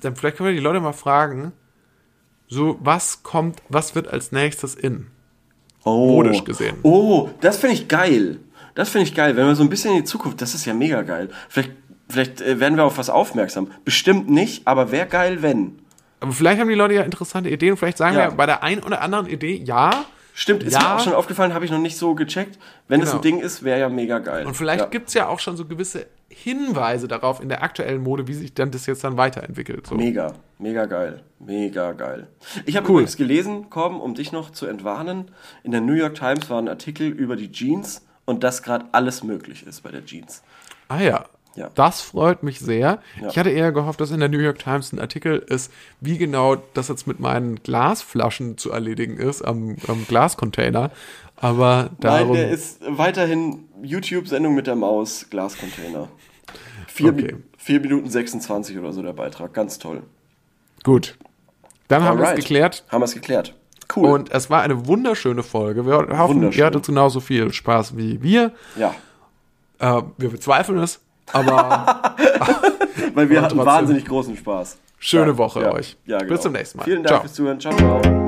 dann 0.00 0.16
vielleicht 0.16 0.38
können 0.38 0.48
wir 0.48 0.54
die 0.54 0.60
Leute 0.62 0.80
mal 0.80 0.92
fragen, 0.92 1.52
so 2.48 2.78
was 2.80 3.22
kommt, 3.22 3.62
was 3.68 3.94
wird 3.94 4.08
als 4.08 4.32
nächstes 4.32 4.74
in? 4.74 5.08
Oh. 5.84 6.06
Modisch 6.22 6.44
gesehen. 6.44 6.76
Oh, 6.82 7.28
das 7.40 7.58
finde 7.58 7.74
ich 7.76 7.88
geil. 7.88 8.38
Das 8.74 8.88
finde 8.88 9.06
ich 9.06 9.14
geil. 9.14 9.36
Wenn 9.36 9.46
wir 9.46 9.54
so 9.54 9.62
ein 9.62 9.68
bisschen 9.68 9.92
in 9.92 9.98
die 9.98 10.04
Zukunft, 10.04 10.40
das 10.40 10.54
ist 10.54 10.64
ja 10.64 10.72
mega 10.74 11.02
geil. 11.02 11.28
Vielleicht, 11.48 11.72
vielleicht 12.08 12.40
äh, 12.40 12.58
werden 12.58 12.76
wir 12.76 12.84
auf 12.84 12.96
was 12.98 13.10
aufmerksam. 13.10 13.70
Bestimmt 13.84 14.30
nicht, 14.30 14.66
aber 14.66 14.90
wäre 14.90 15.06
geil, 15.06 15.42
wenn. 15.42 15.78
Aber 16.20 16.32
vielleicht 16.32 16.58
haben 16.58 16.68
die 16.68 16.74
Leute 16.74 16.94
ja 16.94 17.02
interessante 17.02 17.50
Ideen. 17.50 17.76
Vielleicht 17.76 17.98
sagen 17.98 18.16
Ja. 18.16 18.30
wir 18.30 18.36
bei 18.36 18.46
der 18.46 18.62
einen 18.62 18.82
oder 18.82 19.02
anderen 19.02 19.26
Idee 19.26 19.62
ja. 19.62 20.06
Stimmt, 20.36 20.64
ist 20.64 20.72
Ja. 20.72 20.80
mir 20.80 20.94
auch 20.96 21.00
schon 21.00 21.12
aufgefallen, 21.12 21.54
habe 21.54 21.64
ich 21.64 21.70
noch 21.70 21.78
nicht 21.78 21.96
so 21.96 22.14
gecheckt. 22.16 22.58
Wenn 22.88 23.00
es 23.00 23.10
Genau. 23.10 23.20
ein 23.20 23.22
Ding 23.22 23.38
ist, 23.40 23.62
wäre 23.62 23.78
ja 23.78 23.88
mega 23.88 24.18
geil. 24.18 24.44
Und 24.46 24.56
vielleicht 24.56 24.80
ja. 24.80 24.86
gibt 24.86 25.06
es 25.08 25.14
ja 25.14 25.28
auch 25.28 25.38
schon 25.38 25.56
so 25.56 25.64
gewisse 25.64 26.06
Hinweise 26.28 27.06
darauf 27.06 27.40
in 27.40 27.48
der 27.48 27.62
aktuellen 27.62 28.02
Mode, 28.02 28.26
wie 28.26 28.34
sich 28.34 28.52
dann 28.52 28.72
das 28.72 28.86
jetzt 28.86 29.04
dann 29.04 29.16
weiterentwickelt. 29.16 29.86
So. 29.86 29.94
Mega, 29.94 30.34
mega 30.58 30.86
geil. 30.86 31.22
Mega 31.38 31.92
geil. 31.92 32.26
Ich 32.66 32.76
habe 32.76 32.86
Cool. 32.88 32.94
übrigens 32.94 33.16
gelesen, 33.16 33.70
Korben, 33.70 34.00
um 34.00 34.14
dich 34.14 34.32
noch 34.32 34.50
zu 34.50 34.66
entwarnen, 34.66 35.30
in 35.62 35.70
der 35.70 35.80
New 35.80 35.92
York 35.92 36.16
Times 36.16 36.50
war 36.50 36.58
ein 36.60 36.68
Artikel 36.68 37.06
über 37.06 37.36
die 37.36 37.52
Jeans 37.52 38.04
und 38.24 38.42
dass 38.42 38.64
gerade 38.64 38.86
alles 38.90 39.22
möglich 39.22 39.64
ist 39.64 39.82
bei 39.84 39.92
der 39.92 40.04
Jeans. 40.04 40.42
Ah 40.88 41.00
ja. 41.00 41.26
Ja. 41.56 41.70
Das 41.74 42.00
freut 42.00 42.42
mich 42.42 42.58
sehr. 42.60 42.98
Ja. 43.20 43.28
Ich 43.28 43.38
hatte 43.38 43.50
eher 43.50 43.70
gehofft, 43.72 44.00
dass 44.00 44.10
in 44.10 44.20
der 44.20 44.28
New 44.28 44.38
York 44.40 44.58
Times 44.58 44.92
ein 44.92 44.98
Artikel 44.98 45.38
ist, 45.38 45.70
wie 46.00 46.18
genau 46.18 46.56
das 46.74 46.88
jetzt 46.88 47.06
mit 47.06 47.20
meinen 47.20 47.62
Glasflaschen 47.62 48.58
zu 48.58 48.70
erledigen 48.72 49.16
ist 49.18 49.42
am, 49.42 49.76
am 49.86 50.04
Glascontainer. 50.08 50.90
Aber 51.36 51.90
darum. 52.00 52.28
Nein, 52.28 52.36
der 52.36 52.50
ist 52.50 52.80
weiterhin 52.86 53.68
YouTube-Sendung 53.82 54.54
mit 54.54 54.66
der 54.66 54.76
Maus, 54.76 55.26
Glascontainer. 55.30 56.08
Vier, 56.88 57.10
Okay. 57.12 57.36
vier 57.58 57.80
Minuten 57.80 58.08
26 58.08 58.78
oder 58.78 58.92
so 58.92 59.02
der 59.02 59.12
Beitrag, 59.12 59.52
ganz 59.52 59.78
toll. 59.78 60.02
gut. 60.82 61.16
Dann 61.88 62.02
haben 62.02 62.18
wir 62.18 62.30
es 62.30 62.36
geklärt. 62.36 62.84
Haben 62.88 63.02
wir 63.02 63.04
es 63.06 63.14
geklärt. 63.14 63.54
Cool. 63.94 64.08
Und 64.10 64.32
es 64.32 64.48
war 64.48 64.62
eine 64.62 64.86
wunderschöne 64.86 65.42
Folge. 65.42 65.84
Wir 65.86 66.18
hoffen, 66.18 66.50
ihr 66.50 66.64
hattet 66.64 66.86
genauso 66.86 67.20
viel 67.20 67.52
Spaß 67.52 67.96
wie 67.96 68.22
wir. 68.22 68.52
ja, 68.76 68.94
Äh, 69.78 70.02
wir 70.16 70.30
bezweifeln 70.30 70.78
es, 70.78 71.00
aber 71.32 72.14
weil 73.14 73.28
wir 73.30 73.40
hatten 73.42 73.56
trotzdem. 73.56 73.66
wahnsinnig 73.66 74.04
großen 74.06 74.36
Spaß. 74.36 74.78
Schöne 74.98 75.32
Ja, 75.32 75.38
Woche 75.38 75.60
ja, 75.62 75.72
euch. 75.72 75.96
Ja, 76.06 76.18
Bis 76.18 76.28
genau. 76.28 76.40
zum 76.40 76.52
nächsten 76.52 76.78
Mal. 76.78 76.84
Vielen 76.84 77.02
Dank 77.02 77.08
Ciao. 77.08 77.20
fürs 77.20 77.34
Zuhören. 77.34 77.60
Ciao, 77.60 77.74
ciao. 77.76 78.23